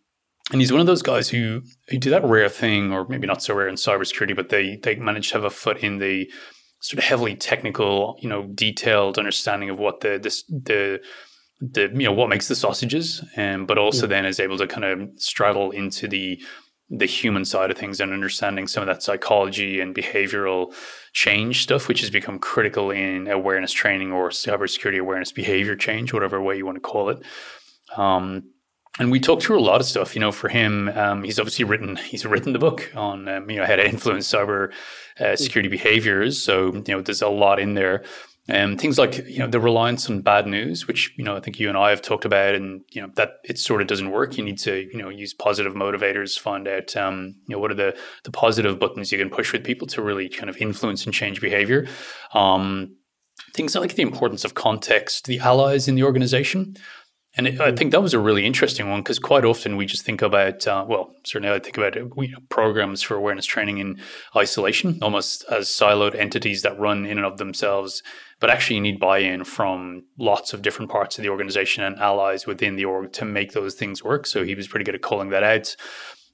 and 0.51 0.61
he's 0.61 0.71
one 0.71 0.81
of 0.81 0.87
those 0.87 1.01
guys 1.01 1.29
who 1.29 1.61
who 1.89 1.97
do 1.97 2.09
that 2.09 2.23
rare 2.23 2.49
thing, 2.49 2.93
or 2.93 3.07
maybe 3.07 3.27
not 3.27 3.43
so 3.43 3.53
rare 3.53 3.67
in 3.67 3.75
cybersecurity, 3.75 4.35
but 4.35 4.49
they 4.49 4.77
they 4.77 4.95
manage 4.95 5.29
to 5.29 5.35
have 5.35 5.43
a 5.43 5.49
foot 5.49 5.79
in 5.79 5.97
the 5.97 6.29
sort 6.79 6.99
of 6.99 7.05
heavily 7.05 7.35
technical, 7.35 8.17
you 8.21 8.29
know, 8.29 8.47
detailed 8.53 9.17
understanding 9.17 9.69
of 9.69 9.79
what 9.79 10.01
the 10.01 10.19
this 10.21 10.43
the 10.43 11.01
the 11.59 11.89
you 11.93 12.03
know 12.03 12.13
what 12.13 12.29
makes 12.29 12.47
the 12.47 12.55
sausages, 12.55 13.23
and 13.35 13.61
um, 13.61 13.65
but 13.65 13.77
also 13.77 14.03
yeah. 14.03 14.09
then 14.09 14.25
is 14.25 14.39
able 14.39 14.57
to 14.57 14.67
kind 14.67 14.85
of 14.85 15.09
straddle 15.17 15.71
into 15.71 16.07
the 16.07 16.41
the 16.89 17.05
human 17.05 17.43
side 17.43 17.69
of 17.69 17.77
things 17.77 17.99
and 17.99 18.13
understanding 18.13 18.65
some 18.65 18.81
of 18.81 18.87
that 18.87 19.03
psychology 19.03 19.81
and 19.81 19.93
behavioral 19.93 20.73
change 21.11 21.63
stuff, 21.63 21.89
which 21.89 21.99
has 21.99 22.09
become 22.09 22.39
critical 22.39 22.91
in 22.91 23.27
awareness 23.27 23.73
training 23.73 24.13
or 24.13 24.29
cybersecurity 24.29 24.97
awareness 24.97 25.33
behavior 25.33 25.75
change, 25.75 26.13
whatever 26.13 26.41
way 26.41 26.55
you 26.55 26.65
want 26.65 26.77
to 26.77 26.81
call 26.81 27.09
it. 27.09 27.21
Um, 27.97 28.43
and 28.99 29.11
we 29.11 29.19
talked 29.19 29.43
through 29.43 29.59
a 29.59 29.61
lot 29.61 29.81
of 29.81 29.87
stuff. 29.87 30.15
You 30.15 30.21
know, 30.21 30.31
for 30.31 30.49
him, 30.49 30.89
um, 30.89 31.23
he's 31.23 31.39
obviously 31.39 31.65
written 31.65 31.95
he's 31.97 32.25
written 32.25 32.53
the 32.53 32.59
book 32.59 32.91
on 32.95 33.27
um, 33.27 33.49
you 33.49 33.57
know 33.57 33.65
how 33.65 33.75
to 33.75 33.87
influence 33.87 34.31
cyber 34.31 34.71
uh, 35.19 35.35
security 35.35 35.69
behaviors. 35.69 36.41
So 36.41 36.73
you 36.73 36.83
know, 36.87 37.01
there's 37.01 37.21
a 37.21 37.29
lot 37.29 37.59
in 37.59 37.73
there. 37.73 38.03
Um, 38.49 38.77
things 38.77 38.97
like 38.97 39.17
you 39.27 39.39
know 39.39 39.47
the 39.47 39.59
reliance 39.59 40.09
on 40.09 40.21
bad 40.21 40.47
news, 40.47 40.87
which 40.87 41.13
you 41.17 41.23
know 41.23 41.35
I 41.35 41.41
think 41.41 41.59
you 41.59 41.67
and 41.67 41.77
I 41.77 41.89
have 41.89 42.01
talked 42.01 42.23
about, 42.23 42.55
and 42.55 42.81
you 42.91 43.01
know 43.01 43.09
that 43.15 43.39
it 43.43 43.59
sort 43.59 43.81
of 43.81 43.87
doesn't 43.87 44.11
work. 44.11 44.37
You 44.37 44.43
need 44.43 44.57
to 44.59 44.87
you 44.91 44.97
know 44.97 45.09
use 45.09 45.33
positive 45.33 45.73
motivators, 45.73 46.39
find 46.39 46.67
out 46.67 46.95
um, 46.95 47.35
you 47.47 47.55
know 47.55 47.59
what 47.59 47.71
are 47.71 47.75
the 47.75 47.97
the 48.23 48.31
positive 48.31 48.79
buttons 48.79 49.11
you 49.11 49.17
can 49.17 49.29
push 49.29 49.51
with 49.51 49.65
people 49.65 49.85
to 49.87 50.01
really 50.01 50.29
kind 50.29 50.49
of 50.49 50.57
influence 50.57 51.05
and 51.05 51.13
change 51.13 51.41
behavior. 51.41 51.87
Um, 52.33 52.95
things 53.53 53.75
like 53.75 53.95
the 53.95 54.01
importance 54.01 54.45
of 54.45 54.53
context, 54.53 55.25
the 55.25 55.39
allies 55.39 55.89
in 55.89 55.95
the 55.95 56.03
organization. 56.03 56.77
And 57.37 57.47
it, 57.47 57.61
I 57.61 57.71
think 57.71 57.91
that 57.91 58.01
was 58.01 58.15
a 58.15 58.19
really 58.19 58.45
interesting 58.45 58.89
one 58.89 59.01
because 59.01 59.19
quite 59.19 59.45
often 59.45 59.77
we 59.77 59.85
just 59.85 60.03
think 60.03 60.23
about, 60.23 60.65
uh, 60.67 60.85
well, 60.87 61.13
certainly 61.23 61.53
I 61.53 61.59
think 61.59 61.77
about 61.77 61.95
you 61.95 62.09
know, 62.31 62.39
programs 62.49 63.03
for 63.03 63.15
awareness 63.15 63.45
training 63.45 63.77
in 63.77 63.99
isolation, 64.35 64.97
almost 65.03 65.45
as 65.51 65.67
siloed 65.67 66.15
entities 66.15 66.63
that 66.63 66.79
run 66.79 67.05
in 67.05 67.17
and 67.17 67.25
of 67.25 67.37
themselves. 67.37 68.01
But 68.39 68.49
actually, 68.49 68.77
you 68.77 68.81
need 68.81 68.99
buy 68.99 69.19
in 69.19 69.43
from 69.43 70.03
lots 70.17 70.53
of 70.53 70.61
different 70.61 70.91
parts 70.91 71.17
of 71.17 71.23
the 71.23 71.29
organization 71.29 71.83
and 71.83 71.97
allies 71.99 72.47
within 72.47 72.75
the 72.75 72.85
org 72.85 73.13
to 73.13 73.25
make 73.25 73.53
those 73.53 73.75
things 73.75 74.03
work. 74.03 74.25
So 74.25 74.43
he 74.43 74.55
was 74.55 74.67
pretty 74.67 74.85
good 74.85 74.95
at 74.95 75.01
calling 75.01 75.29
that 75.29 75.43
out. 75.43 75.75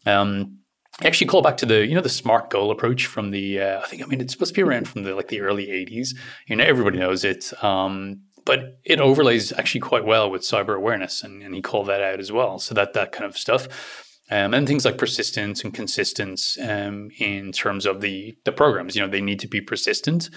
Um, 0.06 0.60
actually 1.02 1.28
call 1.28 1.42
back 1.42 1.58
to 1.58 1.66
the 1.66 1.86
you 1.86 1.96
know 1.96 2.02
the 2.02 2.10
smart 2.10 2.50
goal 2.50 2.72
approach 2.72 3.08
from 3.08 3.32
the 3.32 3.60
uh, 3.60 3.82
I 3.82 3.88
think 3.88 4.04
I 4.04 4.06
mean 4.06 4.22
it's 4.22 4.34
supposed 4.34 4.54
to 4.54 4.56
be 4.56 4.62
around 4.62 4.88
from 4.88 5.04
the 5.04 5.16
like 5.16 5.30
the 5.30 5.42
early 5.42 5.68
80s 5.68 6.10
you 6.46 6.56
know 6.56 6.64
everybody 6.64 7.00
knows 7.00 7.24
it 7.24 7.52
um, 7.64 8.22
but 8.46 8.80
it 8.84 9.00
overlays 9.00 9.52
actually 9.54 9.82
quite 9.82 10.06
well 10.06 10.30
with 10.30 10.42
cyber 10.42 10.76
awareness, 10.76 11.24
and, 11.24 11.42
and 11.42 11.56
he 11.56 11.62
called 11.62 11.88
that 11.88 12.02
out 12.02 12.20
as 12.20 12.32
well. 12.32 12.60
So 12.60 12.74
that 12.76 12.94
that 12.94 13.12
kind 13.12 13.26
of 13.26 13.38
stuff. 13.38 14.12
Um, 14.32 14.54
and 14.54 14.66
things 14.66 14.86
like 14.86 14.98
persistence 14.98 15.64
and 15.64 15.74
consistency 15.74 16.62
um, 16.62 17.10
in 17.20 17.52
terms 17.52 17.86
of 17.86 18.02
the 18.02 18.38
the 18.46 18.52
programs. 18.52 18.96
You 18.96 19.02
know, 19.02 19.08
they 19.08 19.22
need 19.22 19.40
to 19.42 19.48
be 19.48 19.62
persistent 19.62 20.30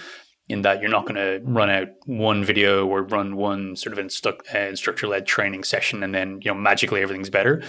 in 0.49 0.61
that 0.61 0.81
you're 0.81 0.91
not 0.91 1.05
going 1.05 1.15
to 1.15 1.41
run 1.43 1.69
out 1.69 1.87
one 2.05 2.43
video 2.43 2.85
or 2.87 3.03
run 3.03 3.35
one 3.35 3.75
sort 3.75 3.97
of 3.97 3.99
uh, 3.99 4.57
instructor 4.57 5.07
led 5.07 5.25
training 5.25 5.63
session 5.63 6.03
and 6.03 6.15
then 6.15 6.39
you 6.41 6.51
know 6.51 6.57
magically 6.57 7.01
everything's 7.01 7.29
better. 7.29 7.63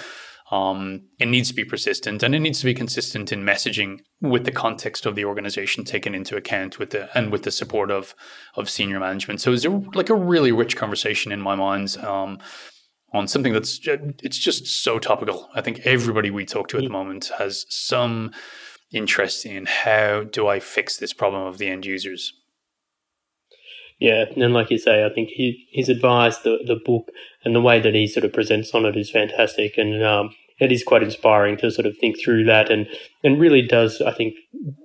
Um, 0.51 1.03
it 1.19 1.27
needs 1.27 1.49
to 1.49 1.55
be 1.55 1.65
persistent 1.65 2.23
and 2.23 2.35
it 2.35 2.41
needs 2.41 2.61
to 2.61 2.65
be 2.65 2.73
consistent 2.73 3.33
in 3.33 3.45
messaging 3.45 4.01
with 4.21 4.45
the 4.45 4.51
context 4.51 5.05
of 5.05 5.15
the 5.15 5.27
organization 5.27 5.85
taken 5.85 6.15
into 6.15 6.37
account 6.37 6.79
with 6.79 6.91
the 6.91 7.17
and 7.17 7.31
with 7.31 7.43
the 7.43 7.51
support 7.51 7.91
of 7.91 8.15
of 8.55 8.71
senior 8.71 8.99
management. 8.99 9.41
So 9.41 9.53
it's 9.53 9.67
like 9.95 10.09
a 10.09 10.15
really 10.15 10.53
rich 10.53 10.77
conversation 10.77 11.33
in 11.33 11.41
my 11.41 11.55
mind 11.55 11.97
um, 11.99 12.39
on 13.13 13.29
something 13.29 13.53
that's 13.53 13.79
it's 13.85 14.39
just 14.39 14.67
so 14.67 14.99
topical. 14.99 15.51
I 15.55 15.61
think 15.61 15.81
everybody 15.85 16.31
we 16.31 16.47
talk 16.47 16.69
to 16.69 16.79
at 16.79 16.85
the 16.85 16.91
moment 16.91 17.31
has 17.39 17.67
some 17.69 18.33
interest 18.91 19.45
in 19.45 19.67
how 19.67 20.25
do 20.25 20.49
I 20.49 20.61
fix 20.61 20.97
this 20.97 21.13
problem 21.13 21.43
of 21.43 21.59
the 21.59 21.69
end 21.69 21.85
users. 21.85 22.33
Yeah, 23.99 24.27
and 24.37 24.55
like 24.55 24.71
you 24.71 24.79
say, 24.79 25.05
I 25.05 25.13
think 25.13 25.31
he, 25.31 25.67
his 25.73 25.89
advice, 25.89 26.39
the 26.39 26.59
the 26.65 26.77
book, 26.85 27.11
and 27.45 27.55
the 27.55 27.61
way 27.61 27.81
that 27.81 27.95
he 27.95 28.07
sort 28.07 28.25
of 28.25 28.33
presents 28.33 28.73
on 28.73 28.85
it 28.85 28.97
is 28.97 29.11
fantastic, 29.11 29.77
and 29.77 30.05
um, 30.05 30.31
it 30.61 30.71
is 30.71 30.85
quite 30.85 31.03
inspiring 31.03 31.57
to 31.59 31.71
sort 31.71 31.87
of 31.87 31.97
think 31.99 32.17
through 32.23 32.45
that, 32.45 32.71
and 32.71 32.87
and 33.25 33.41
really 33.41 33.63
does, 33.63 34.01
I 34.01 34.13
think, 34.13 34.35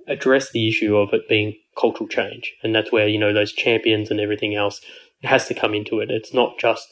address 0.08 0.50
the 0.50 0.68
issue 0.68 0.96
of 0.96 1.12
it 1.12 1.28
being 1.28 1.56
cultural 1.80 2.08
change, 2.08 2.54
and 2.64 2.74
that's 2.74 2.90
where 2.90 3.06
you 3.06 3.18
know 3.18 3.32
those 3.32 3.52
champions 3.52 4.10
and 4.10 4.18
everything 4.18 4.56
else 4.56 4.80
has 5.22 5.46
to 5.46 5.54
come 5.54 5.74
into 5.74 6.00
it. 6.00 6.10
It's 6.10 6.34
not 6.34 6.58
just 6.58 6.88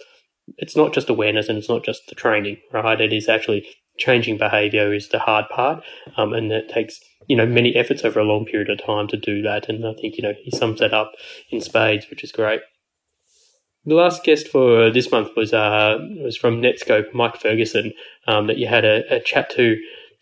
it's 0.59 0.77
not 0.77 0.95
just 0.95 1.11
awareness, 1.11 1.49
and 1.49 1.59
it's 1.59 1.69
not 1.69 1.85
just 1.85 2.03
the 2.09 2.15
training, 2.15 2.59
right? 2.73 3.01
It 3.01 3.13
is 3.13 3.29
actually 3.29 3.67
changing 4.07 4.39
behavior 4.39 4.93
is 4.93 5.09
the 5.09 5.19
hard 5.19 5.47
part, 5.49 5.83
um, 6.17 6.33
and 6.33 6.51
that 6.51 6.69
takes 6.69 7.01
you 7.29 7.37
know 7.37 7.47
many 7.47 7.71
efforts 7.77 8.05
over 8.05 8.21
a 8.21 8.25
long 8.33 8.45
period 8.45 8.71
of 8.71 8.85
time 8.85 9.07
to 9.09 9.17
do 9.17 9.43
that. 9.43 9.69
And 9.69 9.87
I 9.87 9.95
think 9.95 10.17
you 10.17 10.23
know 10.23 10.35
he 10.45 10.51
sums 10.51 10.81
that 10.81 10.93
up 10.93 11.13
in 11.51 11.61
spades, 11.61 12.07
which 12.11 12.25
is 12.25 12.33
great. 12.33 12.61
the 13.85 13.95
last 13.95 14.25
guest 14.25 14.49
for 14.49 14.91
this 14.91 15.11
month 15.11 15.31
was 15.37 15.53
uh, 15.53 15.99
was 16.25 16.37
from 16.37 16.61
Netskope, 16.61 17.13
Mike 17.15 17.37
Ferguson, 17.37 17.93
um, 18.27 18.47
that 18.49 18.59
you 18.59 18.67
had 18.67 18.85
a, 18.85 19.17
a 19.17 19.21
chat 19.21 19.51
to 19.51 19.77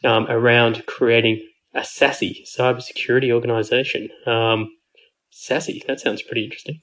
um, 0.04 0.26
around 0.28 0.84
creating 0.86 1.36
a 1.74 1.80
SASE 1.80 2.42
cybersecurity 2.56 3.30
organization. 3.32 4.08
Um, 4.26 4.70
SASE, 5.32 5.86
that 5.86 6.00
sounds 6.00 6.22
pretty 6.22 6.44
interesting. 6.44 6.80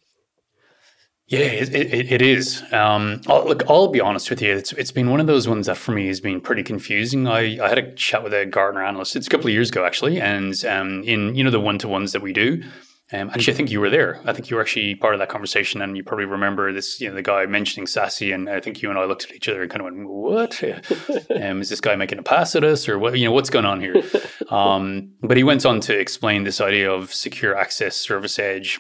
Yeah, 1.28 1.40
it, 1.40 1.76
it, 1.76 2.12
it 2.12 2.22
is. 2.22 2.64
Um, 2.72 3.22
I'll, 3.28 3.46
look, 3.46 3.70
I'll 3.70 3.90
be 3.90 4.00
honest 4.00 4.30
with 4.30 4.42
you. 4.42 4.56
It's 4.56 4.72
it's 4.74 4.92
been 4.92 5.10
one 5.10 5.20
of 5.20 5.28
those 5.28 5.46
ones 5.46 5.68
that 5.68 5.76
for 5.76 5.92
me 5.92 6.08
has 6.08 6.22
been 6.22 6.40
pretty 6.40 6.64
confusing. 6.64 7.28
I, 7.28 7.62
I 7.62 7.68
had 7.68 7.78
a 7.78 7.92
chat 7.96 8.24
with 8.24 8.34
a 8.34 8.46
Gartner 8.46 8.82
analyst. 8.82 9.18
It's 9.18 9.28
a 9.28 9.30
couple 9.30 9.48
of 9.48 9.54
years 9.54 9.70
ago 9.70 9.86
actually, 9.86 10.22
and 10.22 10.64
um, 10.64 11.04
in 11.04 11.36
you 11.36 11.44
know 11.44 11.52
the 11.52 11.60
one 11.60 11.80
to 11.80 11.88
ones 11.90 12.14
that 12.14 12.22
we 12.22 12.32
do. 12.32 12.64
Um, 13.12 13.30
actually, 13.30 13.54
I 13.54 13.58
think 13.58 13.72
you 13.72 13.82
were 13.82 13.90
there. 13.90 14.22
I 14.26 14.32
think 14.34 14.50
you 14.50 14.56
were 14.56 14.62
actually 14.62 14.96
part 14.96 15.14
of 15.14 15.20
that 15.20 15.28
conversation, 15.28 15.82
and 15.82 15.98
you 15.98 16.04
probably 16.04 16.26
remember 16.26 16.72
this. 16.72 17.02
You 17.02 17.10
know, 17.10 17.16
the 17.16 17.22
guy 17.22 17.46
mentioning 17.46 17.88
Sassy, 17.88 18.32
and 18.32 18.50
I 18.50 18.62
think 18.62 18.82
you 18.82 18.90
and 18.90 18.98
I 18.98 19.04
looked 19.04 19.26
at 19.26 19.34
each 19.34 19.50
other 19.50 19.62
and 19.62 19.70
kind 19.70 19.82
of 19.82 19.86
went, 19.86 20.10
"What? 20.10 20.64
um, 21.42 21.60
is 21.60 21.70
this 21.70 21.82
guy 21.82 21.98
making 21.98 22.20
a 22.20 22.24
pass 22.24 22.56
at 22.56 22.64
us, 22.64 22.88
or 22.88 22.98
what? 22.98 23.18
You 23.18 23.26
know, 23.26 23.34
what's 23.34 23.50
going 23.50 23.66
on 23.66 23.82
here?" 23.82 24.02
Um, 24.50 25.12
but 25.22 25.36
he 25.36 25.44
went 25.44 25.66
on 25.66 25.82
to 25.82 26.00
explain 26.00 26.46
this 26.46 26.62
idea 26.62 26.90
of 26.90 27.14
secure 27.14 27.54
access 27.54 27.98
service 27.98 28.40
edge 28.40 28.80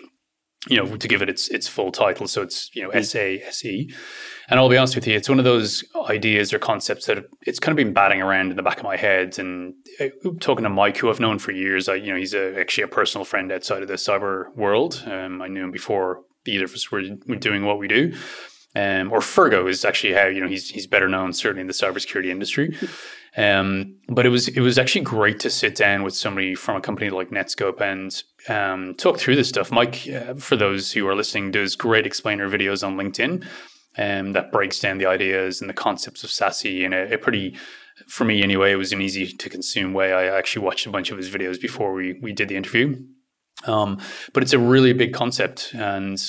you 0.69 0.77
know, 0.77 0.95
to 0.95 1.07
give 1.07 1.21
it 1.21 1.29
its 1.29 1.49
its 1.49 1.67
full 1.67 1.91
title. 1.91 2.27
So 2.27 2.41
it's 2.41 2.69
you 2.73 2.83
know 2.83 2.89
SASE. 2.89 3.93
And 4.49 4.59
I'll 4.59 4.69
be 4.69 4.77
honest 4.77 4.95
with 4.95 5.05
you, 5.05 5.15
it's 5.15 5.27
one 5.27 5.39
of 5.39 5.45
those 5.45 5.83
ideas 6.09 6.53
or 6.53 6.59
concepts 6.59 7.05
that 7.07 7.25
it's 7.41 7.59
kind 7.59 7.77
of 7.77 7.83
been 7.83 7.93
batting 7.93 8.21
around 8.21 8.49
in 8.49 8.55
the 8.55 8.63
back 8.63 8.77
of 8.77 8.83
my 8.83 8.95
head. 8.95 9.37
And 9.37 9.73
uh, 9.99 10.07
talking 10.39 10.63
to 10.63 10.69
Mike, 10.69 10.97
who 10.97 11.09
I've 11.09 11.19
known 11.19 11.39
for 11.39 11.51
years, 11.51 11.89
I 11.89 11.95
you 11.95 12.11
know 12.11 12.17
he's 12.17 12.33
a, 12.33 12.57
actually 12.59 12.83
a 12.83 12.87
personal 12.87 13.25
friend 13.25 13.51
outside 13.51 13.81
of 13.81 13.87
the 13.87 13.95
cyber 13.95 14.55
world. 14.55 15.03
Um, 15.05 15.41
I 15.41 15.47
knew 15.47 15.63
him 15.63 15.71
before 15.71 16.23
either 16.45 16.65
of 16.65 16.73
us 16.73 16.91
were, 16.91 17.03
were 17.27 17.35
doing 17.35 17.65
what 17.65 17.79
we 17.79 17.87
do. 17.87 18.13
Um, 18.75 19.11
or 19.11 19.19
Fergo 19.19 19.67
is 19.69 19.85
actually 19.85 20.13
how 20.13 20.27
you 20.27 20.41
know 20.41 20.47
he's 20.47 20.69
he's 20.69 20.87
better 20.87 21.07
known 21.07 21.33
certainly 21.33 21.61
in 21.61 21.67
the 21.67 21.73
cybersecurity 21.73 22.27
industry. 22.27 22.77
Um, 23.35 23.97
but 24.09 24.25
it 24.25 24.29
was 24.29 24.47
it 24.47 24.61
was 24.61 24.77
actually 24.77 25.01
great 25.01 25.39
to 25.41 25.49
sit 25.49 25.75
down 25.75 26.03
with 26.03 26.15
somebody 26.15 26.55
from 26.55 26.75
a 26.75 26.81
company 26.81 27.09
like 27.09 27.29
Netskope 27.29 27.81
and 27.81 28.23
um, 28.49 28.95
talk 28.95 29.17
through 29.19 29.35
this 29.35 29.49
stuff. 29.49 29.71
Mike, 29.71 30.07
uh, 30.09 30.33
for 30.35 30.55
those 30.55 30.91
who 30.91 31.07
are 31.07 31.15
listening, 31.15 31.51
does 31.51 31.75
great 31.75 32.05
explainer 32.05 32.49
videos 32.49 32.85
on 32.85 32.97
LinkedIn 32.97 33.45
um, 33.97 34.33
that 34.33 34.51
breaks 34.51 34.79
down 34.79 34.97
the 34.97 35.05
ideas 35.05 35.61
and 35.61 35.69
the 35.69 35.73
concepts 35.73 36.23
of 36.23 36.29
SASE 36.29 36.83
in 36.83 36.93
a, 36.93 37.13
a 37.13 37.17
pretty 37.17 37.55
for 38.07 38.25
me 38.25 38.43
anyway, 38.43 38.71
it 38.71 38.75
was 38.75 38.91
an 38.91 39.01
easy 39.01 39.27
to 39.27 39.49
consume 39.49 39.93
way. 39.93 40.13
I 40.13 40.37
actually 40.37 40.65
watched 40.65 40.85
a 40.85 40.91
bunch 40.91 41.09
of 41.09 41.17
his 41.17 41.29
videos 41.29 41.59
before 41.59 41.93
we 41.93 42.19
we 42.21 42.31
did 42.31 42.49
the 42.49 42.55
interview. 42.55 42.97
Um, 43.65 43.99
but 44.33 44.43
it's 44.43 44.53
a 44.53 44.59
really 44.59 44.93
big 44.93 45.13
concept, 45.13 45.73
and 45.73 46.19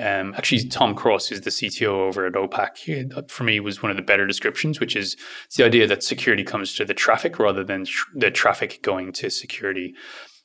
um, 0.00 0.34
actually, 0.36 0.68
Tom 0.68 0.94
Cross, 0.94 1.28
who's 1.28 1.40
the 1.40 1.50
CTO 1.50 1.88
over 1.88 2.26
at 2.26 2.34
OPAQ, 2.34 3.30
for 3.30 3.44
me 3.44 3.58
was 3.58 3.82
one 3.82 3.90
of 3.90 3.96
the 3.96 4.02
better 4.02 4.26
descriptions, 4.26 4.78
which 4.78 4.94
is 4.94 5.16
it's 5.46 5.56
the 5.56 5.64
idea 5.64 5.86
that 5.86 6.04
security 6.04 6.44
comes 6.44 6.74
to 6.74 6.84
the 6.84 6.94
traffic 6.94 7.38
rather 7.38 7.64
than 7.64 7.84
tr- 7.84 8.06
the 8.14 8.30
traffic 8.30 8.80
going 8.82 9.12
to 9.14 9.28
security. 9.28 9.94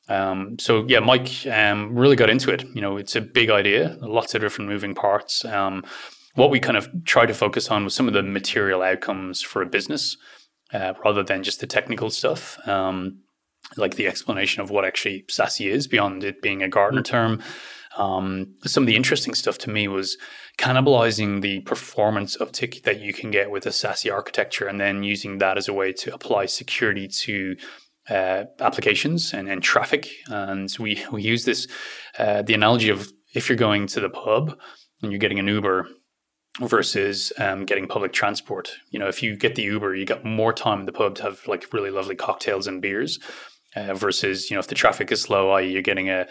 Um, 0.08 0.58
so 0.58 0.84
yeah, 0.88 0.98
Mike 0.98 1.46
um, 1.46 1.94
really 1.94 2.16
got 2.16 2.30
into 2.30 2.52
it. 2.52 2.64
You 2.74 2.80
know, 2.80 2.96
it's 2.96 3.14
a 3.14 3.20
big 3.20 3.48
idea, 3.48 3.96
lots 4.00 4.34
of 4.34 4.40
different 4.40 4.70
moving 4.70 4.94
parts. 4.94 5.44
Um, 5.44 5.84
what 6.34 6.50
we 6.50 6.58
kind 6.58 6.76
of 6.76 6.88
tried 7.04 7.26
to 7.26 7.34
focus 7.34 7.70
on 7.70 7.84
was 7.84 7.94
some 7.94 8.08
of 8.08 8.14
the 8.14 8.22
material 8.22 8.82
outcomes 8.82 9.40
for 9.40 9.62
a 9.62 9.66
business, 9.66 10.16
uh, 10.72 10.94
rather 11.04 11.22
than 11.22 11.44
just 11.44 11.60
the 11.60 11.66
technical 11.66 12.10
stuff. 12.10 12.58
Um, 12.66 13.20
like 13.76 13.94
the 13.94 14.06
explanation 14.06 14.62
of 14.62 14.70
what 14.70 14.84
actually 14.84 15.24
SASE 15.28 15.70
is 15.70 15.86
beyond 15.86 16.22
it 16.22 16.42
being 16.42 16.62
a 16.62 16.68
Gartner 16.68 17.02
mm-hmm. 17.02 17.10
term. 17.10 17.42
Um, 17.96 18.54
some 18.64 18.82
of 18.82 18.86
the 18.86 18.96
interesting 18.96 19.34
stuff 19.34 19.58
to 19.58 19.70
me 19.70 19.88
was 19.88 20.16
cannibalizing 20.58 21.42
the 21.42 21.60
performance 21.60 22.36
of 22.36 22.50
uptick 22.50 22.82
that 22.82 23.00
you 23.00 23.12
can 23.12 23.30
get 23.30 23.50
with 23.50 23.66
a 23.66 23.70
SASE 23.70 24.12
architecture 24.12 24.66
and 24.66 24.80
then 24.80 25.02
using 25.02 25.38
that 25.38 25.56
as 25.56 25.68
a 25.68 25.72
way 25.72 25.92
to 25.92 26.14
apply 26.14 26.46
security 26.46 27.08
to 27.08 27.56
uh, 28.10 28.44
applications 28.60 29.32
and, 29.32 29.48
and, 29.48 29.62
traffic. 29.62 30.08
And 30.28 30.68
we, 30.78 31.02
we 31.10 31.22
use 31.22 31.44
this, 31.44 31.66
uh, 32.18 32.42
the 32.42 32.54
analogy 32.54 32.90
of 32.90 33.10
if 33.34 33.48
you're 33.48 33.56
going 33.56 33.86
to 33.88 34.00
the 34.00 34.10
pub 34.10 34.58
and 35.02 35.10
you're 35.10 35.18
getting 35.18 35.38
an 35.38 35.48
Uber 35.48 35.88
versus 36.60 37.32
um, 37.38 37.64
getting 37.64 37.88
public 37.88 38.12
transport. 38.12 38.72
You 38.90 38.98
know, 38.98 39.08
if 39.08 39.22
you 39.22 39.36
get 39.36 39.54
the 39.54 39.62
Uber, 39.62 39.94
you 39.94 40.04
got 40.04 40.24
more 40.24 40.52
time 40.52 40.80
in 40.80 40.86
the 40.86 40.92
pub 40.92 41.14
to 41.16 41.22
have 41.22 41.46
like 41.46 41.72
really 41.72 41.90
lovely 41.90 42.14
cocktails 42.14 42.66
and 42.66 42.82
beers. 42.82 43.18
Uh, 43.76 43.92
versus, 43.92 44.50
you 44.50 44.54
know, 44.54 44.60
if 44.60 44.68
the 44.68 44.74
traffic 44.76 45.10
is 45.10 45.20
slow, 45.20 45.50
i.e., 45.50 45.68
you're 45.68 45.82
getting 45.82 46.08
a 46.08 46.28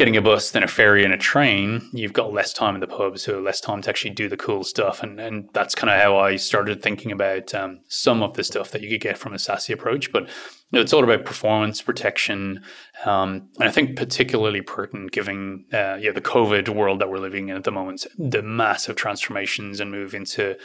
getting 0.00 0.16
a 0.16 0.22
bus, 0.22 0.50
then 0.50 0.62
a 0.62 0.66
ferry 0.66 1.04
and 1.04 1.12
a 1.12 1.18
train, 1.18 1.86
you've 1.92 2.14
got 2.14 2.32
less 2.32 2.54
time 2.54 2.74
in 2.74 2.80
the 2.80 2.86
pub, 2.86 3.18
so 3.18 3.38
less 3.38 3.60
time 3.60 3.82
to 3.82 3.90
actually 3.90 4.10
do 4.12 4.30
the 4.30 4.36
cool 4.36 4.64
stuff. 4.64 5.02
And 5.02 5.20
and 5.20 5.50
that's 5.52 5.74
kind 5.74 5.90
of 5.92 6.00
how 6.00 6.16
I 6.16 6.36
started 6.36 6.82
thinking 6.82 7.12
about 7.12 7.54
um, 7.54 7.80
some 7.86 8.22
of 8.22 8.32
the 8.32 8.42
stuff 8.42 8.70
that 8.70 8.80
you 8.80 8.88
could 8.88 9.02
get 9.02 9.18
from 9.18 9.34
a 9.34 9.36
SASE 9.36 9.74
approach. 9.74 10.10
But 10.10 10.22
you 10.22 10.28
know, 10.72 10.80
it's 10.80 10.94
all 10.94 11.04
about 11.04 11.26
performance 11.26 11.82
protection, 11.82 12.62
um, 13.04 13.50
and 13.58 13.68
I 13.68 13.70
think 13.70 13.94
particularly 13.94 14.62
pertinent 14.62 15.12
given 15.12 15.66
uh, 15.70 15.98
yeah 16.00 16.12
the 16.12 16.22
COVID 16.22 16.70
world 16.70 16.98
that 17.02 17.10
we're 17.10 17.18
living 17.18 17.50
in 17.50 17.56
at 17.56 17.64
the 17.64 17.70
moment, 17.70 18.06
the 18.16 18.42
massive 18.42 18.96
transformations 18.96 19.80
and 19.80 19.90
move 19.90 20.14
into 20.14 20.56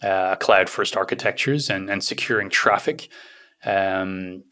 uh, 0.00 0.36
cloud 0.36 0.68
first 0.68 0.96
architectures 0.96 1.68
and 1.68 1.90
and 1.90 2.04
securing 2.04 2.50
traffic. 2.50 3.08
Um, 3.64 4.44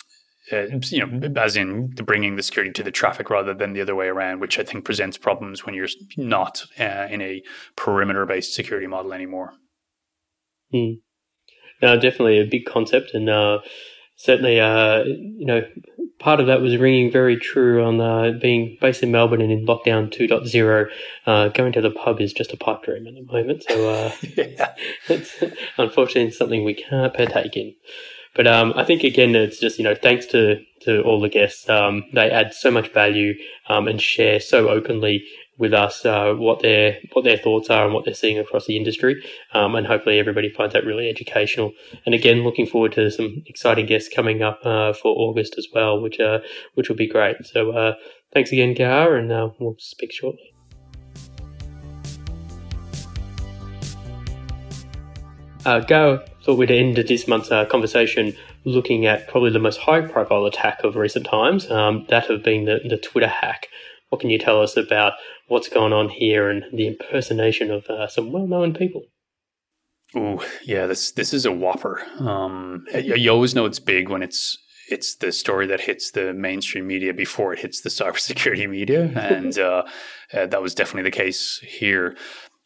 uh, 0.53 0.67
you 0.91 1.07
know, 1.07 1.41
as 1.41 1.57
in 1.57 1.89
bringing 1.95 2.37
the 2.37 2.43
security 2.43 2.73
to 2.73 2.83
the 2.83 2.91
traffic 2.91 3.31
rather 3.31 3.55
than 3.55 3.73
the 3.73 3.81
other 3.81 3.95
way 3.95 4.09
around, 4.09 4.41
which 4.41 4.59
I 4.59 4.63
think 4.63 4.85
presents 4.85 5.17
problems 5.17 5.65
when 5.65 5.75
you're 5.75 5.89
not 6.17 6.65
uh, 6.79 7.07
in 7.11 7.23
a 7.23 7.43
perimeter-based 7.77 8.53
security 8.53 8.87
model 8.87 9.13
anymore. 9.13 9.55
Hmm. 10.71 10.95
No, 11.81 11.95
definitely 11.95 12.41
a 12.41 12.47
big 12.47 12.67
concept, 12.67 13.13
and 13.15 13.29
uh, 13.29 13.61
certainly, 14.17 14.61
uh, 14.61 15.05
you 15.05 15.47
know, 15.47 15.63
part 16.19 16.41
of 16.41 16.47
that 16.47 16.61
was 16.61 16.77
ringing 16.77 17.11
very 17.11 17.37
true 17.37 17.83
on 17.83 18.01
uh, 18.01 18.33
being 18.41 18.79
based 18.81 19.03
in 19.03 19.11
Melbourne 19.11 19.41
and 19.41 19.53
in 19.53 19.67
lockdown 19.67 20.13
2.0. 20.13 20.87
Uh, 21.27 21.49
going 21.49 21.73
to 21.73 21.81
the 21.81 21.91
pub 21.91 22.21
is 22.21 22.33
just 22.33 22.53
a 22.53 22.57
pipe 22.57 22.83
dream 22.83 23.07
at 23.07 23.15
the 23.15 23.33
moment, 23.33 23.65
so 23.69 23.89
uh, 23.91 24.13
yeah. 24.37 24.75
it's 25.09 25.43
unfortunately 25.79 26.31
something 26.31 26.65
we 26.65 26.75
can't 26.75 27.15
partake 27.15 27.57
in. 27.57 27.75
But 28.35 28.47
um, 28.47 28.73
I 28.77 28.85
think 28.85 29.05
again, 29.05 29.35
it's 29.35 29.61
just 29.61 29.79
you 29.79 29.85
know 29.85 29.95
thanks 29.95 30.27
to 30.27 30.61
to 30.83 31.03
all 31.03 31.21
the 31.21 31.29
guests. 31.29 31.69
Um, 31.69 32.05
they 32.13 32.31
add 32.31 32.53
so 32.55 32.71
much 32.71 32.93
value 32.93 33.35
um, 33.69 33.89
and 33.89 34.01
share 34.01 34.41
so 34.41 34.69
openly 34.69 35.25
with 35.57 35.73
us 35.73 36.05
uh, 36.05 36.35
what 36.35 36.61
their 36.61 36.99
what 37.13 37.25
their 37.25 37.39
thoughts 37.39 37.71
are 37.71 37.85
and 37.85 37.95
what 37.95 38.05
they're 38.05 38.15
seeing 38.15 38.39
across 38.39 38.67
the 38.67 38.77
industry. 38.77 39.23
Um, 39.53 39.75
and 39.75 39.87
hopefully 39.87 40.19
everybody 40.19 40.51
finds 40.51 40.75
that 40.75 40.85
really 40.85 41.09
educational. 41.09 41.73
And 42.05 42.15
again, 42.15 42.43
looking 42.43 42.67
forward 42.67 42.93
to 42.93 43.11
some 43.11 43.43
exciting 43.47 43.87
guests 43.87 44.13
coming 44.15 44.43
up 44.43 44.61
uh, 44.65 44.93
for 44.93 45.15
August 45.17 45.57
as 45.59 45.69
well, 45.73 46.01
which 46.01 46.21
uh, 46.21 46.41
which 46.75 46.89
will 46.89 46.97
be 46.97 47.09
great. 47.09 47.37
So 47.45 47.71
uh, 47.71 47.95
thanks 48.33 48.53
again, 48.53 48.75
Gar, 48.75 49.17
and 49.17 49.31
uh, 49.31 49.51
we'll 49.59 49.77
speak 49.79 50.13
shortly. 50.13 50.54
Uh, 55.65 55.81
Go 55.81 56.23
thought 56.43 56.59
we'd 56.59 56.71
end 56.71 56.97
this 56.97 57.27
month's 57.27 57.51
uh, 57.51 57.65
conversation 57.65 58.37
looking 58.65 59.07
at 59.07 59.29
probably 59.29 59.51
the 59.51 59.59
most 59.59 59.81
high 59.81 60.03
profile 60.03 60.45
attack 60.45 60.85
of 60.85 60.97
recent 60.97 61.27
times, 61.27 61.71
um, 61.71 62.05
that 62.09 62.31
of 62.31 62.43
being 62.43 62.67
the, 62.67 62.81
the 62.87 62.99
Twitter 62.99 63.29
hack. 63.29 63.69
What 64.11 64.21
can 64.21 64.31
you 64.31 64.39
tell 64.39 64.61
us 64.61 64.77
about 64.77 65.15
what's 65.49 65.69
going 65.69 65.93
on 65.93 66.09
here 66.09 66.49
and 66.49 66.65
the 66.73 66.87
impersonation 66.87 67.71
of 67.71 67.87
uh, 67.87 68.07
some 68.09 68.31
well 68.31 68.47
known 68.47 68.75
people? 68.75 69.03
Oh, 70.15 70.47
yeah, 70.63 70.87
this 70.87 71.11
this 71.13 71.35
is 71.35 71.45
a 71.45 71.53
whopper. 71.53 72.01
Um, 72.19 72.85
you 72.95 73.31
always 73.31 73.55
know 73.55 73.65
it's 73.65 73.81
big 73.81 74.09
when 74.09 74.23
it's 74.23 74.57
it's 74.89 75.17
the 75.17 75.33
story 75.33 75.67
that 75.67 75.81
hits 75.81 76.11
the 76.11 76.33
mainstream 76.33 76.87
media 76.87 77.13
before 77.13 77.53
it 77.53 77.61
hits 77.61 77.81
the 77.81 77.89
cybersecurity 77.89 78.69
media, 78.69 79.11
and 79.17 79.59
uh, 79.59 79.83
uh, 80.33 80.47
that 80.47 80.63
was 80.63 80.75
definitely 80.75 81.11
the 81.11 81.17
case 81.17 81.59
here. 81.59 82.17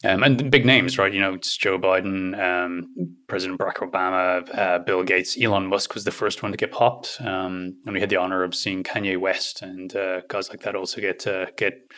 Um, 0.04 0.22
and 0.22 0.50
big 0.50 0.64
names, 0.64 0.96
right? 0.96 1.12
You 1.12 1.20
know, 1.20 1.34
it's 1.34 1.56
Joe 1.56 1.76
Biden, 1.76 2.38
um, 2.38 3.16
President 3.26 3.58
Barack 3.58 3.76
Obama, 3.76 4.48
uh, 4.56 4.78
Bill 4.78 5.02
Gates, 5.02 5.36
Elon 5.40 5.66
Musk 5.66 5.94
was 5.94 6.04
the 6.04 6.12
first 6.12 6.40
one 6.40 6.52
to 6.52 6.56
get 6.56 6.70
popped, 6.70 7.16
um, 7.20 7.76
and 7.84 7.94
we 7.94 8.00
had 8.00 8.08
the 8.08 8.16
honor 8.16 8.44
of 8.44 8.54
seeing 8.54 8.84
Kanye 8.84 9.18
West 9.18 9.60
and 9.60 9.96
uh, 9.96 10.20
guys 10.28 10.50
like 10.50 10.60
that 10.60 10.76
also 10.76 11.00
get 11.00 11.26
uh, 11.26 11.46
get 11.56 11.90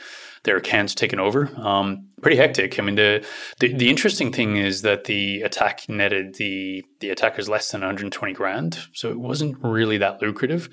their 0.45 0.57
accounts 0.57 0.95
taken 0.95 1.21
over. 1.21 1.51
Um, 1.59 2.09
pretty 2.23 2.39
hectic. 2.39 2.79
I 2.79 2.83
mean, 2.83 2.95
the, 2.95 3.27
the, 3.59 3.75
the 3.75 3.91
interesting 3.91 4.33
thing 4.33 4.57
is 4.57 4.81
that 4.83 5.05
the 5.05 5.43
attack 5.43 5.87
netted 5.89 6.37
the 6.37 6.85
the 7.01 7.11
attackers 7.11 7.49
less 7.49 7.71
than 7.71 7.83
120 7.83 8.33
grand, 8.33 8.79
so 8.95 9.11
it 9.11 9.21
wasn't 9.21 9.59
really 9.63 9.99
that 9.99 10.23
lucrative. 10.23 10.71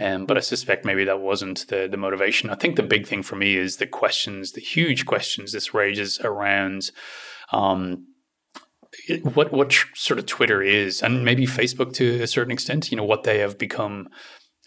Um, 0.00 0.26
but 0.26 0.36
I 0.36 0.40
suspect 0.40 0.84
maybe 0.84 1.04
that 1.04 1.20
wasn't 1.20 1.66
the, 1.68 1.88
the 1.90 1.96
motivation. 1.96 2.50
I 2.50 2.54
think 2.54 2.76
the 2.76 2.82
big 2.82 3.06
thing 3.06 3.22
for 3.22 3.36
me 3.36 3.56
is 3.56 3.76
the 3.76 3.86
questions, 3.86 4.52
the 4.52 4.60
huge 4.60 5.06
questions 5.06 5.52
this 5.52 5.74
raises 5.74 6.20
around 6.20 6.90
um, 7.52 8.06
what 9.22 9.52
what 9.52 9.74
sort 9.94 10.18
of 10.18 10.26
Twitter 10.26 10.62
is, 10.62 11.02
and 11.02 11.24
maybe 11.24 11.46
Facebook 11.46 11.92
to 11.94 12.22
a 12.22 12.26
certain 12.26 12.52
extent. 12.52 12.90
You 12.90 12.96
know 12.96 13.04
what 13.04 13.24
they 13.24 13.38
have 13.38 13.58
become, 13.58 14.08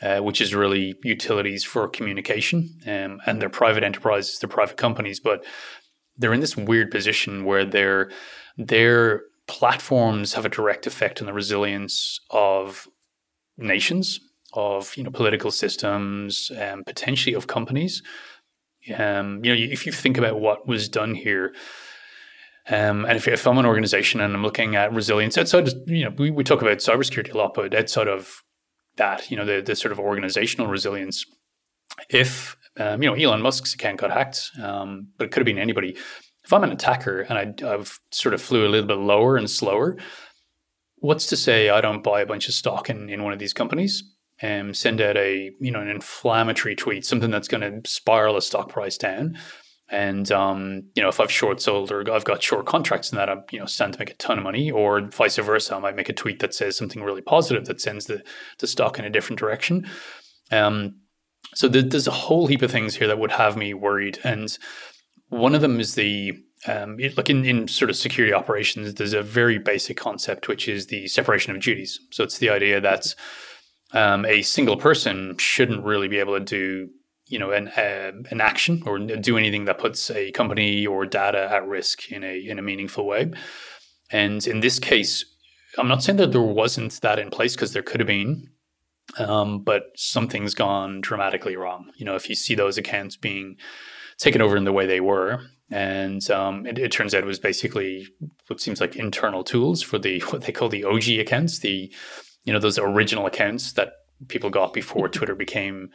uh, 0.02 0.20
which 0.20 0.42
is 0.42 0.54
really 0.54 0.96
utilities 1.04 1.64
for 1.64 1.88
communication, 1.88 2.70
um, 2.88 3.20
and 3.26 3.42
they're 3.42 3.50
private 3.50 3.84
enterprises, 3.84 4.40
they're 4.40 4.50
private 4.50 4.78
companies, 4.78 5.20
but 5.20 5.44
they're 6.18 6.34
in 6.34 6.40
this 6.40 6.58
weird 6.58 6.92
position 6.92 7.46
where 7.46 7.66
their 7.66 8.12
their 8.58 9.24
platforms 9.48 10.34
have 10.34 10.46
a 10.46 10.50
direct 10.50 10.88
effect 10.88 11.20
on 11.20 11.26
the 11.26 11.34
resilience 11.34 12.20
of 12.30 12.88
nations, 13.58 14.20
of 14.54 14.96
you 14.98 15.04
know 15.04 15.12
political 15.12 15.52
systems, 15.52 16.52
and 16.56 16.86
potentially 16.86 17.36
of 17.36 17.48
companies. 17.48 18.02
Um, 18.98 19.46
you 19.46 19.54
know, 19.54 19.62
if 19.62 19.86
you 19.86 19.92
think 19.92 20.18
about 20.18 20.40
what 20.40 20.68
was 20.68 20.90
done 20.90 21.14
here, 21.14 21.54
um, 22.70 23.06
and 23.06 23.18
if, 23.18 23.28
if, 23.28 23.48
I'm 23.48 23.58
an 23.58 23.66
organization 23.66 24.22
and 24.22 24.34
I'm 24.34 24.44
looking 24.44 24.76
at 24.76 24.94
resilience 24.94 25.38
outside, 25.38 25.68
of, 25.68 25.74
you 25.88 26.06
know, 26.06 26.14
we, 26.18 26.30
we 26.30 26.44
talk 26.44 26.62
about 26.62 26.78
cybersecurity 26.78 27.34
a 27.34 27.38
lot, 27.38 27.54
but 27.54 27.74
outside 27.74 28.08
of 28.08 28.44
that, 28.98 29.32
you 29.32 29.38
know, 29.38 29.46
the, 29.46 29.62
the 29.62 29.76
sort 29.76 29.92
of 29.92 30.00
organizational 30.00 30.68
resilience, 30.68 31.26
if, 32.10 32.56
um, 32.80 33.02
you 33.02 33.10
know, 33.10 33.16
Elon 33.16 33.42
Musk's 33.42 33.74
account 33.74 34.00
got 34.00 34.12
hacked, 34.12 34.52
um, 34.62 35.08
but 35.18 35.26
it 35.26 35.32
could 35.32 35.42
have 35.42 35.46
been 35.46 35.58
anybody. 35.58 35.98
If 36.44 36.54
I'm 36.54 36.64
an 36.64 36.72
attacker 36.72 37.22
and 37.22 37.38
I, 37.38 37.74
I've 37.74 38.00
sort 38.12 38.34
of 38.34 38.42
flew 38.42 38.66
a 38.66 38.70
little 38.70 38.88
bit 38.88 38.98
lower 38.98 39.38
and 39.38 39.50
slower, 39.50 39.98
what's 40.98 41.26
to 41.28 41.38
say 41.38 41.70
I 41.70 41.82
don't 41.82 42.04
buy 42.04 42.22
a 42.22 42.28
bunch 42.28 42.48
of 42.48 42.54
stock 42.54 42.90
in, 42.90 43.10
in 43.10 43.24
one 43.24 43.34
of 43.34 43.40
these 43.40 43.54
companies 43.54 44.04
and 44.42 44.76
send 44.76 45.02
out 45.02 45.18
a, 45.18 45.52
you 45.60 45.72
know, 45.72 45.82
an 45.82 45.90
inflammatory 45.90 46.76
tweet, 46.76 47.06
something 47.06 47.32
that's 47.32 47.48
going 47.48 47.62
to 47.62 47.90
spiral 47.90 48.38
a 48.38 48.42
stock 48.42 48.70
price 48.70 48.98
down 48.98 49.38
and 49.92 50.32
um, 50.32 50.84
you 50.96 51.04
know, 51.04 51.10
if 51.10 51.20
I've 51.20 51.30
short 51.30 51.62
sold 51.62 51.92
or 51.92 52.10
I've 52.12 52.24
got 52.24 52.42
short 52.42 52.66
contracts 52.66 53.12
in 53.12 53.18
that, 53.18 53.30
I'm 53.30 53.44
you 53.52 53.60
know 53.60 53.66
stand 53.66 53.94
to 53.94 54.00
make 54.00 54.10
a 54.10 54.16
ton 54.16 54.38
of 54.38 54.44
money, 54.44 54.72
or 54.72 55.02
vice 55.02 55.36
versa, 55.36 55.76
I 55.76 55.80
might 55.80 55.98
make 55.98 56.08
a 56.08 56.14
tweet 56.14 56.40
that 56.40 56.54
says 56.54 56.78
something 56.78 57.04
really 57.04 57.22
positive 57.22 57.66
that 57.66 57.82
sends 57.82 58.06
the 58.06 58.24
the 58.60 58.68
stock 58.68 58.98
in 58.98 59.06
a 59.06 59.10
different 59.10 59.38
direction. 59.38 59.86
Um, 60.50 61.02
so 61.54 61.68
th- 61.68 61.90
there's 61.90 62.08
a 62.08 62.12
whole 62.12 62.48
heap 62.48 62.62
of 62.62 62.72
things 62.72 62.96
here 62.96 63.08
that 63.08 63.20
would 63.20 63.34
have 63.34 63.58
me 63.58 63.74
worried, 63.74 64.18
and 64.24 64.58
one 65.28 65.54
of 65.54 65.62
them 65.62 65.78
is 65.78 65.96
the 65.96 66.40
um, 66.68 66.98
like 67.18 67.30
in, 67.30 67.44
in 67.44 67.68
sort 67.68 67.90
of 67.90 67.98
security 67.98 68.34
operations, 68.34 68.94
there's 68.94 69.14
a 69.14 69.22
very 69.22 69.58
basic 69.58 69.98
concept 69.98 70.48
which 70.48 70.70
is 70.70 70.88
the 70.88 71.08
separation 71.10 71.54
of 71.54 71.62
duties. 71.62 72.00
So 72.12 72.24
it's 72.24 72.38
the 72.38 72.50
idea 72.50 72.80
that 72.80 73.14
um, 73.94 74.26
a 74.26 74.42
single 74.42 74.78
person 74.78 75.38
shouldn't 75.38 75.84
really 75.84 76.08
be 76.08 76.20
able 76.20 76.38
to 76.38 76.46
do 76.46 76.90
you 77.32 77.40
know 77.40 77.52
an 77.52 77.70
uh, 77.70 78.12
an 78.30 78.42
action 78.42 78.84
or 78.86 79.00
do 79.00 79.38
anything 79.38 79.66
that 79.66 79.80
puts 79.80 80.12
a 80.12 80.32
company 80.32 80.86
or 80.86 81.06
data 81.06 81.50
at 81.52 81.66
risk 81.66 82.12
in 82.12 82.24
a 82.24 82.38
in 82.38 82.60
a 82.60 82.62
meaningful 82.62 83.08
way. 83.08 83.32
And 84.12 84.46
in 84.46 84.60
this 84.60 84.78
case, 84.78 85.26
I'm 85.78 85.88
not 85.88 86.04
saying 86.04 86.18
that 86.18 86.34
there 86.34 86.42
wasn't 86.42 87.00
that 87.02 87.18
in 87.18 87.30
place 87.30 87.56
because 87.56 87.72
there 87.72 87.82
could 87.82 88.02
have 88.02 88.08
been, 88.08 88.50
um, 89.18 89.64
but 89.64 89.84
something's 89.96 90.54
gone 90.54 91.00
dramatically 91.00 91.56
wrong. 91.56 91.92
You 91.96 92.06
know, 92.06 92.16
if 92.16 92.28
you 92.28 92.36
see 92.36 92.54
those 92.54 92.78
accounts 92.78 93.16
being 93.16 93.56
taken 94.18 94.42
over 94.42 94.58
in 94.58 94.66
the 94.66 94.74
way 94.74 94.86
they 94.86 95.00
were, 95.00 95.40
and 95.72 96.30
um, 96.30 96.66
it, 96.66 96.78
it, 96.78 96.92
turns 96.92 97.16
out 97.16 97.24
it 97.24 97.26
was 97.26 97.40
basically 97.40 98.06
what 98.48 98.60
seems 98.60 98.82
like 98.82 98.98
internal 98.98 99.46
tools 99.46 99.82
for 99.82 99.98
the 99.98 100.20
what 100.30 100.42
they 100.42 100.52
call 100.52 100.68
the 100.68 100.84
OG 100.84 101.08
accounts, 101.20 101.60
the 101.60 101.94
you 102.44 102.54
know 102.54 102.60
those 102.60 102.80
original 102.80 103.26
accounts 103.26 103.74
that 103.74 103.94
people 104.28 104.50
got 104.50 104.74
before 104.74 105.10
Twitter 105.10 105.36
became 105.36 105.90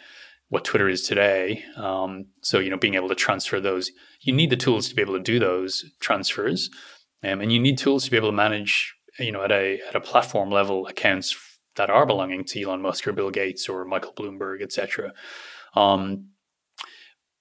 what 0.48 0.64
Twitter 0.64 0.88
is 0.88 1.02
today. 1.02 1.64
Um, 1.76 2.26
so 2.40 2.58
you 2.58 2.70
know, 2.70 2.78
being 2.78 2.94
able 2.94 3.08
to 3.08 3.14
transfer 3.14 3.60
those, 3.60 3.90
you 4.20 4.32
need 4.32 4.50
the 4.50 4.56
tools 4.56 4.88
to 4.88 4.94
be 4.94 5.02
able 5.02 5.14
to 5.14 5.22
do 5.22 5.38
those 5.38 5.84
transfers, 6.00 6.70
um, 7.22 7.40
and 7.40 7.52
you 7.52 7.58
need 7.58 7.78
tools 7.78 8.04
to 8.04 8.10
be 8.10 8.16
able 8.16 8.28
to 8.28 8.36
manage, 8.36 8.94
you 9.18 9.32
know, 9.32 9.42
at 9.42 9.52
a 9.52 9.80
at 9.88 9.94
a 9.94 10.00
platform 10.00 10.50
level 10.50 10.86
accounts 10.86 11.36
that 11.76 11.90
are 11.90 12.06
belonging 12.06 12.44
to 12.44 12.62
Elon 12.62 12.80
Musk 12.80 13.06
or 13.06 13.12
Bill 13.12 13.30
Gates 13.30 13.68
or 13.68 13.84
Michael 13.84 14.12
Bloomberg, 14.14 14.62
etc. 14.62 15.12
Um, 15.74 16.30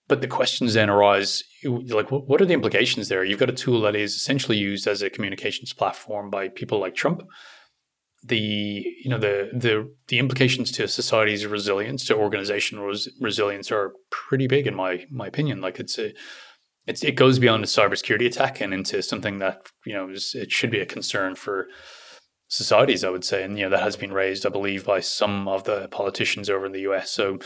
but 0.08 0.22
the 0.22 0.28
questions 0.28 0.74
then 0.74 0.90
arise 0.90 1.44
like, 1.64 2.12
what 2.12 2.40
are 2.42 2.46
the 2.46 2.54
implications 2.54 3.08
there? 3.08 3.24
You've 3.24 3.40
got 3.40 3.50
a 3.50 3.54
tool 3.54 3.82
that 3.82 3.96
is 3.96 4.16
essentially 4.16 4.58
used 4.58 4.88
as 4.88 5.02
a 5.02 5.10
communications 5.10 5.74
platform 5.74 6.30
by 6.30 6.50
people 6.50 6.80
like 6.80 6.94
Trump 6.94 7.24
the 8.28 8.38
you 9.04 9.10
know 9.10 9.18
the 9.18 9.50
the 9.54 9.92
the 10.08 10.20
implications 10.20 10.72
to 10.72 10.88
society's 10.88 11.46
resilience 11.46 12.06
to 12.06 12.16
organizational 12.16 12.86
res- 12.86 13.10
resilience 13.20 13.72
are 13.72 13.94
pretty 14.10 14.48
big 14.48 14.68
in 14.68 14.76
my 14.76 15.06
my 15.12 15.28
opinion. 15.28 15.62
Like 15.62 15.80
it's 15.80 16.00
a 16.00 16.14
it's 16.88 17.04
it 17.04 17.16
goes 17.16 17.40
beyond 17.40 17.64
a 17.64 17.68
cybersecurity 17.68 18.26
attack 18.26 18.62
and 18.62 18.74
into 18.74 19.02
something 19.04 19.40
that 19.40 19.62
you 19.86 19.94
know 19.94 20.10
is, 20.10 20.34
it 20.36 20.52
should 20.52 20.72
be 20.72 20.80
a 20.80 20.86
concern 20.86 21.36
for 21.36 21.68
societies 22.48 23.04
I 23.04 23.10
would 23.10 23.24
say. 23.26 23.44
And 23.44 23.58
you 23.58 23.66
know 23.66 23.72
that 23.72 23.84
has 23.84 23.96
been 23.96 24.14
raised 24.14 24.46
I 24.46 24.50
believe 24.50 24.86
by 24.86 25.02
some 25.02 25.48
of 25.48 25.66
the 25.66 25.88
politicians 25.90 26.50
over 26.50 26.66
in 26.66 26.72
the 26.72 26.82
US 26.82 27.12
so 27.12 27.40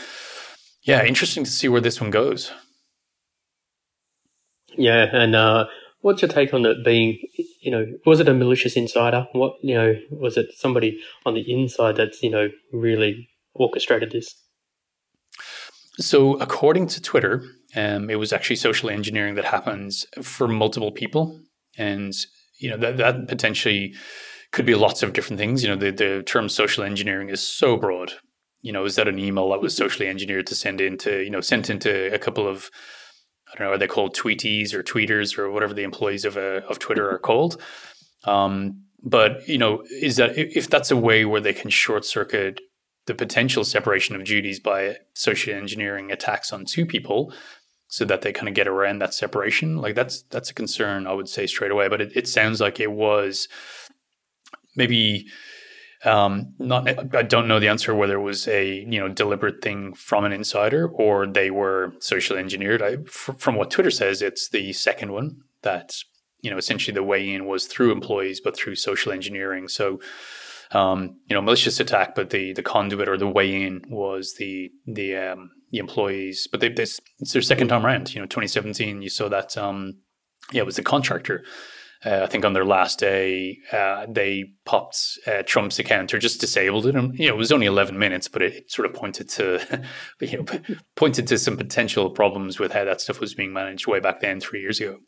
yeah 0.82 1.04
interesting 1.04 1.44
to 1.44 1.50
see 1.50 1.68
where 1.68 1.80
this 1.80 2.00
one 2.00 2.10
goes. 2.10 2.52
Yeah 4.76 5.06
and 5.12 5.34
uh 5.34 5.66
What's 6.02 6.22
your 6.22 6.30
take 6.30 6.54
on 6.54 6.64
it 6.64 6.84
being, 6.84 7.18
you 7.60 7.70
know, 7.70 7.86
was 8.06 8.20
it 8.20 8.28
a 8.28 8.34
malicious 8.34 8.76
insider? 8.76 9.26
What, 9.32 9.54
you 9.62 9.74
know, 9.74 9.94
was 10.10 10.36
it 10.36 10.46
somebody 10.56 10.98
on 11.26 11.34
the 11.34 11.44
inside 11.52 11.96
that's, 11.96 12.22
you 12.22 12.30
know, 12.30 12.48
really 12.72 13.28
orchestrated 13.54 14.10
this? 14.10 14.34
So, 15.98 16.34
according 16.34 16.86
to 16.88 17.02
Twitter, 17.02 17.42
um, 17.76 18.08
it 18.08 18.16
was 18.16 18.32
actually 18.32 18.56
social 18.56 18.88
engineering 18.88 19.34
that 19.34 19.44
happens 19.44 20.06
for 20.22 20.48
multiple 20.48 20.92
people. 20.92 21.38
And, 21.76 22.14
you 22.58 22.70
know, 22.70 22.78
that, 22.78 22.96
that 22.96 23.28
potentially 23.28 23.94
could 24.52 24.64
be 24.64 24.74
lots 24.74 25.02
of 25.02 25.12
different 25.12 25.38
things. 25.38 25.62
You 25.62 25.68
know, 25.68 25.76
the, 25.76 25.90
the 25.90 26.22
term 26.22 26.48
social 26.48 26.84
engineering 26.84 27.28
is 27.28 27.42
so 27.42 27.76
broad. 27.76 28.14
You 28.62 28.72
know, 28.72 28.84
is 28.84 28.96
that 28.96 29.08
an 29.08 29.18
email 29.18 29.50
that 29.50 29.60
was 29.60 29.76
socially 29.76 30.08
engineered 30.08 30.46
to 30.48 30.54
send 30.54 30.80
into, 30.80 31.22
you 31.22 31.30
know, 31.30 31.40
sent 31.40 31.70
into 31.70 32.12
a 32.12 32.18
couple 32.18 32.46
of 32.46 32.70
I 33.52 33.58
don't 33.58 33.66
know, 33.66 33.74
are 33.74 33.78
they 33.78 33.86
called 33.86 34.16
tweeties 34.16 34.72
or 34.72 34.82
tweeters 34.82 35.36
or 35.36 35.50
whatever 35.50 35.74
the 35.74 35.82
employees 35.82 36.24
of 36.24 36.36
a, 36.36 36.64
of 36.66 36.78
Twitter 36.78 37.10
are 37.10 37.18
called? 37.18 37.60
Um, 38.24 38.84
but 39.02 39.48
you 39.48 39.58
know, 39.58 39.82
is 39.90 40.16
that 40.16 40.36
if 40.36 40.68
that's 40.68 40.90
a 40.90 40.96
way 40.96 41.24
where 41.24 41.40
they 41.40 41.54
can 41.54 41.70
short 41.70 42.04
circuit 42.04 42.60
the 43.06 43.14
potential 43.14 43.64
separation 43.64 44.14
of 44.14 44.24
duties 44.24 44.60
by 44.60 44.98
social 45.14 45.54
engineering 45.54 46.12
attacks 46.12 46.52
on 46.52 46.64
two 46.64 46.86
people, 46.86 47.32
so 47.88 48.04
that 48.04 48.22
they 48.22 48.32
kind 48.32 48.48
of 48.48 48.54
get 48.54 48.68
around 48.68 49.00
that 49.00 49.12
separation, 49.12 49.76
like 49.78 49.96
that's 49.96 50.22
that's 50.30 50.50
a 50.50 50.54
concern 50.54 51.08
I 51.08 51.12
would 51.12 51.28
say 51.28 51.46
straight 51.46 51.72
away. 51.72 51.88
But 51.88 52.00
it, 52.00 52.12
it 52.14 52.28
sounds 52.28 52.60
like 52.60 52.78
it 52.78 52.92
was 52.92 53.48
maybe 54.76 55.26
um, 56.04 56.54
not, 56.58 56.88
I 57.14 57.22
don't 57.22 57.46
know 57.46 57.60
the 57.60 57.68
answer 57.68 57.94
whether 57.94 58.16
it 58.16 58.22
was 58.22 58.48
a 58.48 58.86
you 58.88 58.98
know 59.00 59.08
deliberate 59.08 59.62
thing 59.62 59.92
from 59.92 60.24
an 60.24 60.32
insider 60.32 60.88
or 60.88 61.26
they 61.26 61.50
were 61.50 61.92
socially 61.98 62.40
engineered. 62.40 63.10
From 63.10 63.54
what 63.54 63.70
Twitter 63.70 63.90
says, 63.90 64.22
it's 64.22 64.48
the 64.48 64.72
second 64.72 65.12
one 65.12 65.42
that 65.62 65.96
you 66.40 66.50
know 66.50 66.56
essentially 66.56 66.94
the 66.94 67.02
way 67.02 67.28
in 67.28 67.46
was 67.46 67.66
through 67.66 67.92
employees, 67.92 68.40
but 68.40 68.56
through 68.56 68.76
social 68.76 69.12
engineering. 69.12 69.68
So 69.68 70.00
um, 70.72 71.18
you 71.26 71.34
know 71.34 71.42
malicious 71.42 71.80
attack, 71.80 72.14
but 72.14 72.30
the 72.30 72.54
the 72.54 72.62
conduit 72.62 73.08
or 73.08 73.18
the 73.18 73.28
way 73.28 73.62
in 73.62 73.84
was 73.88 74.34
the 74.34 74.70
the 74.86 75.16
um, 75.16 75.50
the 75.70 75.78
employees. 75.78 76.48
But 76.50 76.60
they, 76.60 76.70
this 76.70 76.98
it's 77.18 77.34
their 77.34 77.42
second 77.42 77.68
time 77.68 77.84
around. 77.84 78.14
You 78.14 78.20
know, 78.20 78.26
2017, 78.26 79.02
you 79.02 79.10
saw 79.10 79.28
that. 79.28 79.56
Um, 79.58 79.98
yeah, 80.50 80.62
it 80.62 80.66
was 80.66 80.76
the 80.76 80.82
contractor 80.82 81.44
uh, 82.04 82.20
I 82.22 82.26
think 82.26 82.44
on 82.44 82.54
their 82.54 82.64
last 82.64 82.98
day, 82.98 83.58
uh, 83.72 84.06
they 84.08 84.44
popped 84.64 85.18
uh, 85.26 85.42
Trump's 85.44 85.78
account 85.78 86.14
or 86.14 86.18
just 86.18 86.40
disabled 86.40 86.86
it. 86.86 86.96
And, 86.96 87.18
you 87.18 87.28
know, 87.28 87.34
it 87.34 87.38
was 87.38 87.52
only 87.52 87.66
11 87.66 87.98
minutes, 87.98 88.26
but 88.26 88.40
it, 88.42 88.70
sort 88.70 88.86
of 88.86 88.94
pointed 88.94 89.28
to, 89.30 89.82
you 90.20 90.38
know, 90.38 90.44
pointed 90.96 91.26
to 91.26 91.38
some 91.38 91.56
potential 91.56 92.10
problems 92.10 92.58
with 92.58 92.72
how 92.72 92.84
that 92.84 93.00
stuff 93.00 93.20
was 93.20 93.34
being 93.34 93.52
managed 93.52 93.86
way 93.86 94.00
back 94.00 94.20
then, 94.20 94.40
three 94.40 94.60
years 94.60 94.80
ago. 94.80 94.98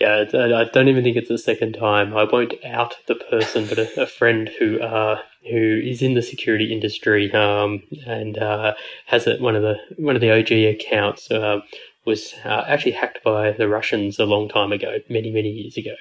Yeah, 0.00 0.24
I 0.34 0.64
don't 0.72 0.88
even 0.88 1.04
think 1.04 1.16
it's 1.16 1.28
the 1.28 1.38
second 1.38 1.74
time. 1.74 2.16
I 2.16 2.24
won't 2.24 2.52
out 2.64 2.96
the 3.06 3.14
person, 3.14 3.66
but 3.68 3.78
a, 3.78 4.02
a 4.02 4.06
friend 4.06 4.50
who 4.58 4.80
uh, 4.80 5.20
who 5.48 5.80
is 5.84 6.02
in 6.02 6.14
the 6.14 6.22
security 6.22 6.72
industry 6.72 7.32
um, 7.32 7.82
and 8.04 8.36
uh, 8.36 8.74
has 9.06 9.28
a, 9.28 9.36
one 9.36 9.54
of 9.54 9.62
the 9.62 9.76
one 9.96 10.16
of 10.16 10.20
the 10.20 10.32
OG 10.32 10.50
accounts 10.74 11.30
uh, 11.30 11.60
was 12.04 12.34
uh, 12.44 12.64
actually 12.66 12.92
hacked 12.92 13.22
by 13.24 13.52
the 13.52 13.68
Russians 13.68 14.18
a 14.18 14.26
long 14.26 14.48
time 14.48 14.72
ago, 14.72 14.98
many, 15.08 15.30
many 15.30 15.48
years 15.48 15.76
ago, 15.76 15.94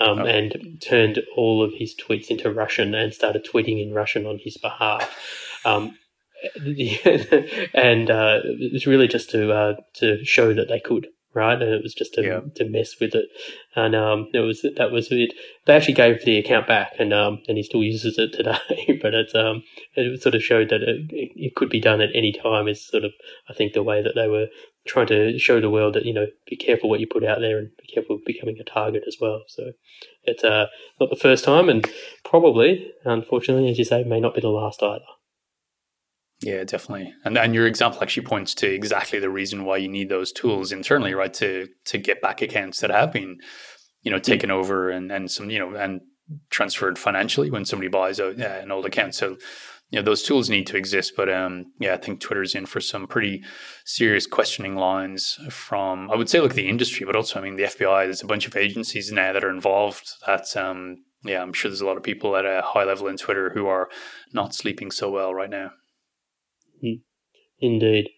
um, 0.00 0.20
oh. 0.20 0.24
and 0.26 0.80
turned 0.80 1.20
all 1.36 1.62
of 1.62 1.72
his 1.74 1.94
tweets 1.94 2.28
into 2.28 2.52
Russian 2.52 2.94
and 2.94 3.12
started 3.12 3.46
tweeting 3.46 3.82
in 3.82 3.92
Russian 3.92 4.26
on 4.26 4.38
his 4.42 4.56
behalf. 4.56 5.16
Um, 5.64 5.96
and 7.74 8.10
uh, 8.10 8.40
it 8.44 8.72
was 8.72 8.86
really 8.86 9.08
just 9.08 9.28
to 9.30 9.52
uh, 9.52 9.74
to 9.94 10.24
show 10.24 10.54
that 10.54 10.68
they 10.68 10.80
could 10.80 11.08
right? 11.34 11.60
And 11.60 11.72
it 11.72 11.82
was 11.82 11.94
just 11.94 12.14
to, 12.14 12.22
yeah. 12.22 12.40
to 12.56 12.68
mess 12.68 12.94
with 13.00 13.14
it. 13.14 13.26
And 13.76 13.94
um, 13.94 14.28
it 14.32 14.40
was 14.40 14.64
that 14.76 14.90
was 14.90 15.08
it. 15.10 15.32
They 15.66 15.74
actually 15.74 15.94
gave 15.94 16.24
the 16.24 16.38
account 16.38 16.66
back, 16.66 16.94
and 16.98 17.12
um, 17.12 17.42
and 17.48 17.56
he 17.56 17.62
still 17.62 17.82
uses 17.82 18.18
it 18.18 18.32
today. 18.32 18.98
but 19.02 19.14
it's 19.14 19.34
um, 19.34 19.62
it 19.94 20.22
sort 20.22 20.34
of 20.34 20.42
showed 20.42 20.70
that 20.70 20.82
it, 20.82 21.10
it 21.10 21.54
could 21.54 21.70
be 21.70 21.80
done 21.80 22.00
at 22.00 22.10
any 22.14 22.32
time. 22.32 22.68
Is 22.68 22.86
sort 22.86 23.04
of 23.04 23.12
I 23.48 23.54
think 23.54 23.72
the 23.72 23.82
way 23.82 24.02
that 24.02 24.14
they 24.14 24.28
were 24.28 24.46
trying 24.86 25.06
to 25.08 25.38
show 25.38 25.60
the 25.60 25.70
world 25.70 25.94
that 25.94 26.04
you 26.04 26.12
know 26.12 26.26
be 26.48 26.56
careful 26.56 26.88
what 26.88 27.00
you 27.00 27.06
put 27.06 27.24
out 27.24 27.40
there 27.40 27.58
and 27.58 27.70
be 27.76 27.92
careful 27.92 28.16
of 28.16 28.24
becoming 28.24 28.56
a 28.60 28.64
target 28.64 29.04
as 29.06 29.16
well. 29.20 29.42
So 29.46 29.72
it's 30.24 30.42
uh, 30.42 30.66
not 30.98 31.10
the 31.10 31.16
first 31.16 31.44
time, 31.44 31.68
and 31.68 31.88
probably, 32.24 32.92
unfortunately, 33.04 33.70
as 33.70 33.78
you 33.78 33.84
say, 33.84 34.02
may 34.04 34.20
not 34.20 34.34
be 34.34 34.40
the 34.40 34.48
last 34.48 34.82
either. 34.82 35.04
Yeah, 36.42 36.64
definitely. 36.64 37.12
And 37.24 37.36
and 37.36 37.54
your 37.54 37.66
example 37.66 38.02
actually 38.02 38.26
points 38.26 38.54
to 38.56 38.66
exactly 38.66 39.18
the 39.18 39.28
reason 39.28 39.64
why 39.64 39.76
you 39.76 39.88
need 39.88 40.08
those 40.08 40.32
tools 40.32 40.72
internally, 40.72 41.12
right? 41.14 41.32
To 41.34 41.68
to 41.86 41.98
get 41.98 42.22
back 42.22 42.40
accounts 42.40 42.80
that 42.80 42.90
have 42.90 43.12
been, 43.12 43.38
you 44.02 44.10
know, 44.10 44.18
taken 44.18 44.50
over 44.50 44.88
and 44.90 45.12
and 45.12 45.30
some, 45.30 45.50
you 45.50 45.58
know, 45.58 45.74
and 45.74 46.00
transferred 46.48 46.98
financially 46.98 47.50
when 47.50 47.64
somebody 47.64 47.88
buys 47.88 48.18
a, 48.18 48.28
an 48.62 48.70
old 48.70 48.86
account. 48.86 49.14
So, 49.14 49.36
you 49.90 49.98
know, 49.98 50.02
those 50.02 50.22
tools 50.22 50.48
need 50.48 50.66
to 50.68 50.78
exist. 50.78 51.12
But 51.14 51.28
um, 51.28 51.72
yeah, 51.78 51.92
I 51.92 51.98
think 51.98 52.20
Twitter's 52.20 52.54
in 52.54 52.64
for 52.64 52.80
some 52.80 53.06
pretty 53.06 53.42
serious 53.84 54.26
questioning 54.26 54.76
lines 54.76 55.38
from 55.50 56.10
I 56.10 56.16
would 56.16 56.30
say 56.30 56.40
like 56.40 56.54
the 56.54 56.68
industry, 56.70 57.04
but 57.04 57.16
also 57.16 57.38
I 57.38 57.42
mean 57.42 57.56
the 57.56 57.64
FBI. 57.64 58.04
There's 58.04 58.22
a 58.22 58.26
bunch 58.26 58.46
of 58.46 58.56
agencies 58.56 59.12
now 59.12 59.34
that 59.34 59.44
are 59.44 59.50
involved. 59.50 60.08
That 60.26 60.56
um, 60.56 61.04
yeah, 61.22 61.42
I'm 61.42 61.52
sure 61.52 61.70
there's 61.70 61.82
a 61.82 61.86
lot 61.86 61.98
of 61.98 62.02
people 62.02 62.34
at 62.34 62.46
a 62.46 62.62
high 62.64 62.84
level 62.84 63.08
in 63.08 63.18
Twitter 63.18 63.50
who 63.50 63.66
are 63.66 63.90
not 64.32 64.54
sleeping 64.54 64.90
so 64.90 65.10
well 65.10 65.34
right 65.34 65.50
now. 65.50 65.72
Indeed. 67.60 68.10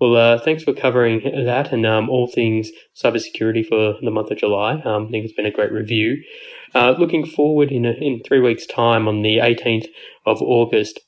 Well, 0.00 0.16
uh, 0.16 0.38
thanks 0.40 0.64
for 0.64 0.72
covering 0.72 1.22
that 1.46 1.72
and 1.72 1.86
um, 1.86 2.10
all 2.10 2.26
things 2.26 2.70
cybersecurity 2.96 3.66
for 3.66 3.94
the 4.02 4.10
month 4.10 4.30
of 4.30 4.38
July. 4.38 4.80
Um, 4.84 5.06
I 5.06 5.10
think 5.10 5.24
it's 5.24 5.34
been 5.34 5.46
a 5.46 5.52
great 5.52 5.72
review. 5.72 6.22
Uh, 6.74 6.94
looking 6.98 7.24
forward 7.24 7.70
in 7.70 7.86
a, 7.86 7.92
in 7.92 8.20
three 8.26 8.40
weeks' 8.40 8.66
time 8.66 9.06
on 9.06 9.22
the 9.22 9.38
18th 9.38 9.86
of 10.26 10.42
August, 10.42 11.00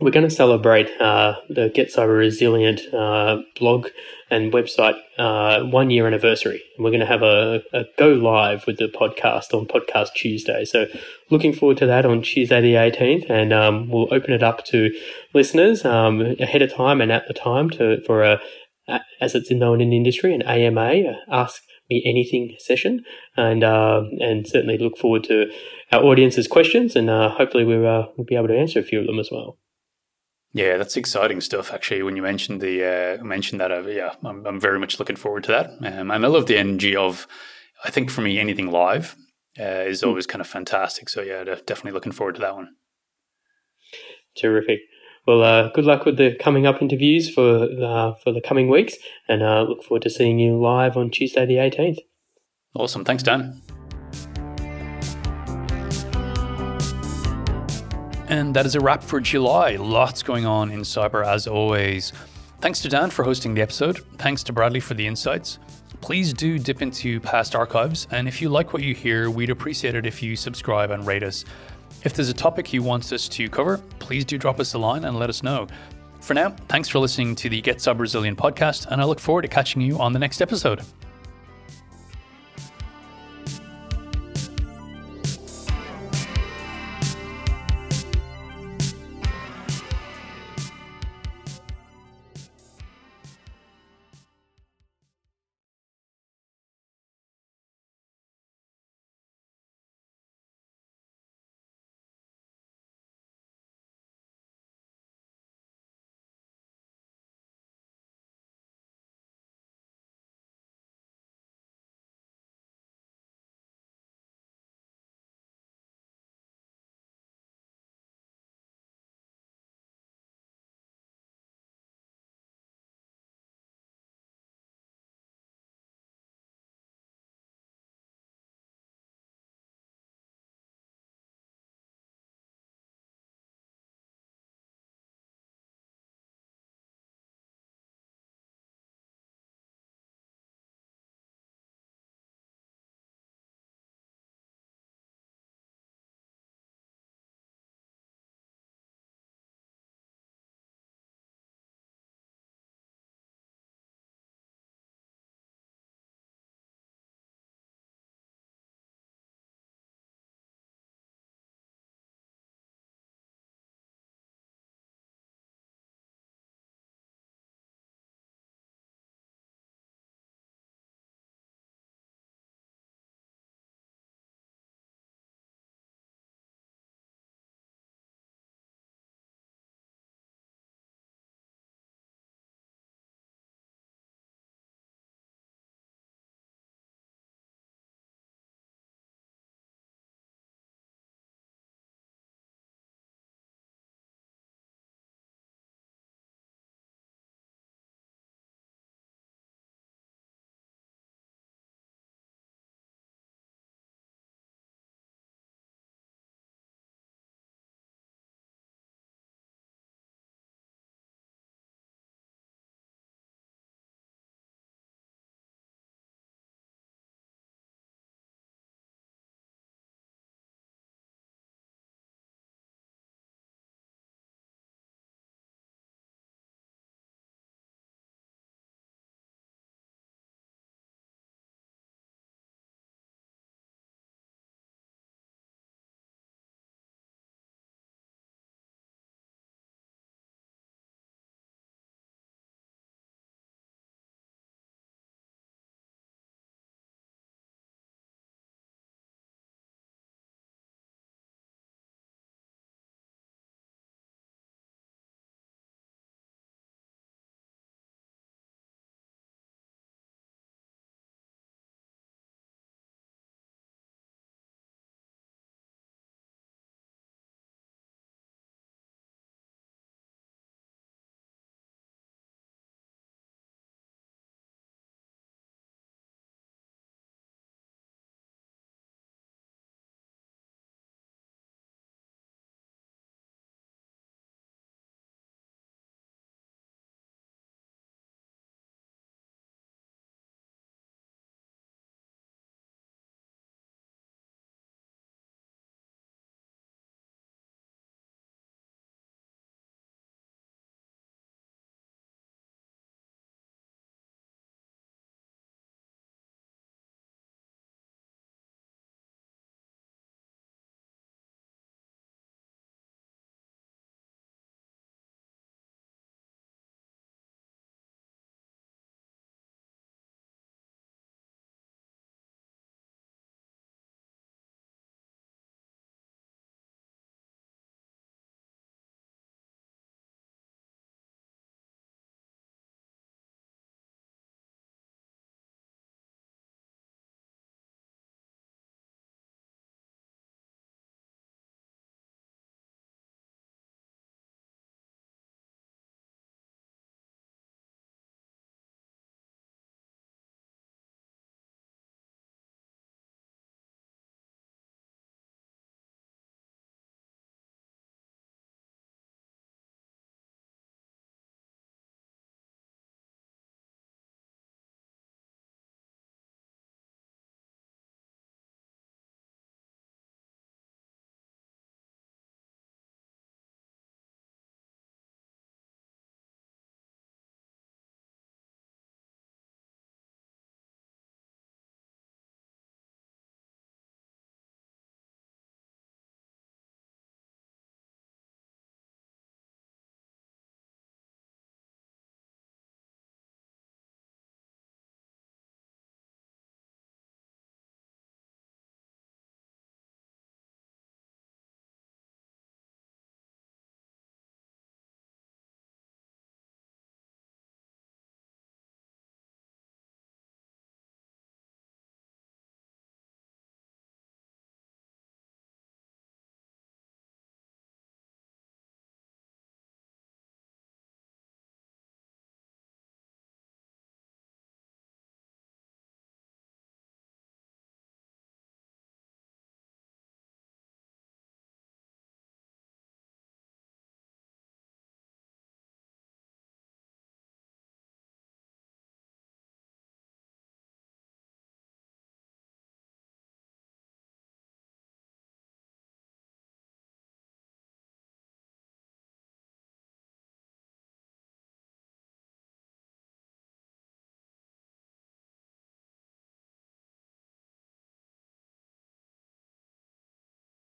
we're 0.00 0.10
going 0.10 0.28
to 0.28 0.34
celebrate 0.34 0.90
uh, 1.00 1.36
the 1.48 1.70
Get 1.72 1.88
Cyber 1.88 2.18
Resilient 2.18 2.80
uh, 2.92 3.38
blog 3.56 3.88
and 4.28 4.52
website 4.52 4.98
uh, 5.18 5.62
one 5.62 5.90
year 5.90 6.06
anniversary. 6.06 6.60
And 6.76 6.84
we're 6.84 6.90
going 6.90 7.00
to 7.00 7.06
have 7.06 7.22
a, 7.22 7.62
a, 7.72 7.84
go 7.96 8.08
live 8.08 8.66
with 8.66 8.78
the 8.78 8.88
podcast 8.88 9.54
on 9.54 9.66
Podcast 9.66 10.14
Tuesday. 10.14 10.64
So, 10.64 10.86
looking 11.30 11.52
forward 11.52 11.76
to 11.78 11.86
that 11.86 12.04
on 12.04 12.22
Tuesday 12.22 12.60
the 12.60 12.74
18th. 12.74 13.30
And 13.30 13.52
um, 13.52 13.88
we'll 13.88 14.12
open 14.12 14.32
it 14.32 14.42
up 14.42 14.64
to 14.66 14.90
listeners 15.32 15.84
um, 15.84 16.20
ahead 16.40 16.62
of 16.62 16.72
time 16.72 17.00
and 17.00 17.12
at 17.12 17.28
the 17.28 17.34
time 17.34 17.70
to 17.70 18.02
for 18.04 18.24
a, 18.24 18.40
as 19.20 19.36
it's 19.36 19.50
known 19.50 19.80
in 19.80 19.90
the 19.90 19.96
industry, 19.96 20.34
an 20.34 20.42
AMA, 20.42 21.02
Ask 21.30 21.62
Me 21.88 22.02
Anything 22.04 22.56
session. 22.58 23.04
And, 23.36 23.62
uh, 23.62 24.02
and 24.18 24.44
certainly 24.44 24.76
look 24.76 24.98
forward 24.98 25.22
to 25.24 25.52
our 25.92 26.02
audience's 26.02 26.48
questions. 26.48 26.96
And 26.96 27.08
uh, 27.08 27.28
hopefully, 27.28 27.64
we'll, 27.64 27.86
uh, 27.86 28.06
we'll 28.16 28.26
be 28.26 28.34
able 28.34 28.48
to 28.48 28.58
answer 28.58 28.80
a 28.80 28.82
few 28.82 28.98
of 28.98 29.06
them 29.06 29.20
as 29.20 29.28
well. 29.30 29.56
Yeah, 30.54 30.76
that's 30.76 30.96
exciting 30.96 31.40
stuff. 31.40 31.72
Actually, 31.72 32.04
when 32.04 32.14
you 32.14 32.22
mentioned 32.22 32.60
the 32.60 33.18
uh, 33.20 33.24
mentioned 33.24 33.60
that, 33.60 33.72
uh, 33.72 33.82
yeah, 33.82 34.14
I'm, 34.22 34.46
I'm 34.46 34.60
very 34.60 34.78
much 34.78 35.00
looking 35.00 35.16
forward 35.16 35.42
to 35.44 35.50
that. 35.50 35.70
Um, 35.80 36.12
and 36.12 36.24
I 36.24 36.28
love 36.28 36.46
the 36.46 36.56
energy 36.56 36.94
of, 36.94 37.26
I 37.84 37.90
think 37.90 38.08
for 38.08 38.20
me, 38.20 38.38
anything 38.38 38.70
live 38.70 39.16
uh, 39.58 39.64
is 39.64 40.02
mm. 40.02 40.06
always 40.06 40.28
kind 40.28 40.40
of 40.40 40.46
fantastic. 40.46 41.08
So 41.08 41.22
yeah, 41.22 41.42
definitely 41.42 41.90
looking 41.90 42.12
forward 42.12 42.36
to 42.36 42.40
that 42.42 42.54
one. 42.54 42.76
Terrific. 44.36 44.78
Well, 45.26 45.42
uh, 45.42 45.70
good 45.72 45.86
luck 45.86 46.04
with 46.04 46.18
the 46.18 46.36
coming 46.36 46.66
up 46.66 46.80
interviews 46.80 47.28
for 47.32 47.64
uh, 47.64 48.14
for 48.22 48.32
the 48.32 48.42
coming 48.42 48.68
weeks, 48.68 48.94
and 49.28 49.42
uh, 49.42 49.62
look 49.62 49.82
forward 49.82 50.02
to 50.02 50.10
seeing 50.10 50.38
you 50.38 50.60
live 50.60 50.96
on 50.96 51.10
Tuesday 51.10 51.46
the 51.46 51.54
18th. 51.54 51.98
Awesome. 52.74 53.04
Thanks, 53.04 53.22
Dan. 53.24 53.63
And 58.28 58.54
that 58.56 58.66
is 58.66 58.74
a 58.74 58.80
wrap 58.80 59.02
for 59.02 59.20
July. 59.20 59.76
Lots 59.76 60.22
going 60.22 60.46
on 60.46 60.70
in 60.70 60.80
cyber 60.80 61.26
as 61.26 61.46
always. 61.46 62.12
Thanks 62.60 62.80
to 62.80 62.88
Dan 62.88 63.10
for 63.10 63.24
hosting 63.24 63.54
the 63.54 63.60
episode. 63.60 63.98
Thanks 64.16 64.42
to 64.44 64.52
Bradley 64.52 64.80
for 64.80 64.94
the 64.94 65.06
insights. 65.06 65.58
Please 66.00 66.32
do 66.32 66.58
dip 66.58 66.82
into 66.82 67.20
past 67.20 67.54
archives, 67.54 68.06
and 68.10 68.26
if 68.26 68.42
you 68.42 68.48
like 68.48 68.72
what 68.72 68.82
you 68.82 68.94
hear, 68.94 69.30
we'd 69.30 69.50
appreciate 69.50 69.94
it 69.94 70.06
if 70.06 70.22
you 70.22 70.36
subscribe 70.36 70.90
and 70.90 71.06
rate 71.06 71.22
us. 71.22 71.44
If 72.02 72.14
there's 72.14 72.28
a 72.28 72.34
topic 72.34 72.72
you 72.72 72.82
want 72.82 73.12
us 73.12 73.28
to 73.28 73.48
cover, 73.48 73.78
please 73.98 74.24
do 74.24 74.36
drop 74.36 74.60
us 74.60 74.74
a 74.74 74.78
line 74.78 75.04
and 75.04 75.18
let 75.18 75.30
us 75.30 75.42
know. 75.42 75.66
For 76.20 76.34
now, 76.34 76.50
thanks 76.68 76.88
for 76.88 76.98
listening 76.98 77.34
to 77.36 77.48
the 77.48 77.60
Get 77.60 77.78
Cyber 77.78 78.00
Resilient 78.00 78.38
podcast, 78.38 78.86
and 78.86 79.00
I 79.00 79.04
look 79.04 79.20
forward 79.20 79.42
to 79.42 79.48
catching 79.48 79.80
you 79.82 79.98
on 79.98 80.12
the 80.12 80.18
next 80.18 80.42
episode. 80.42 80.82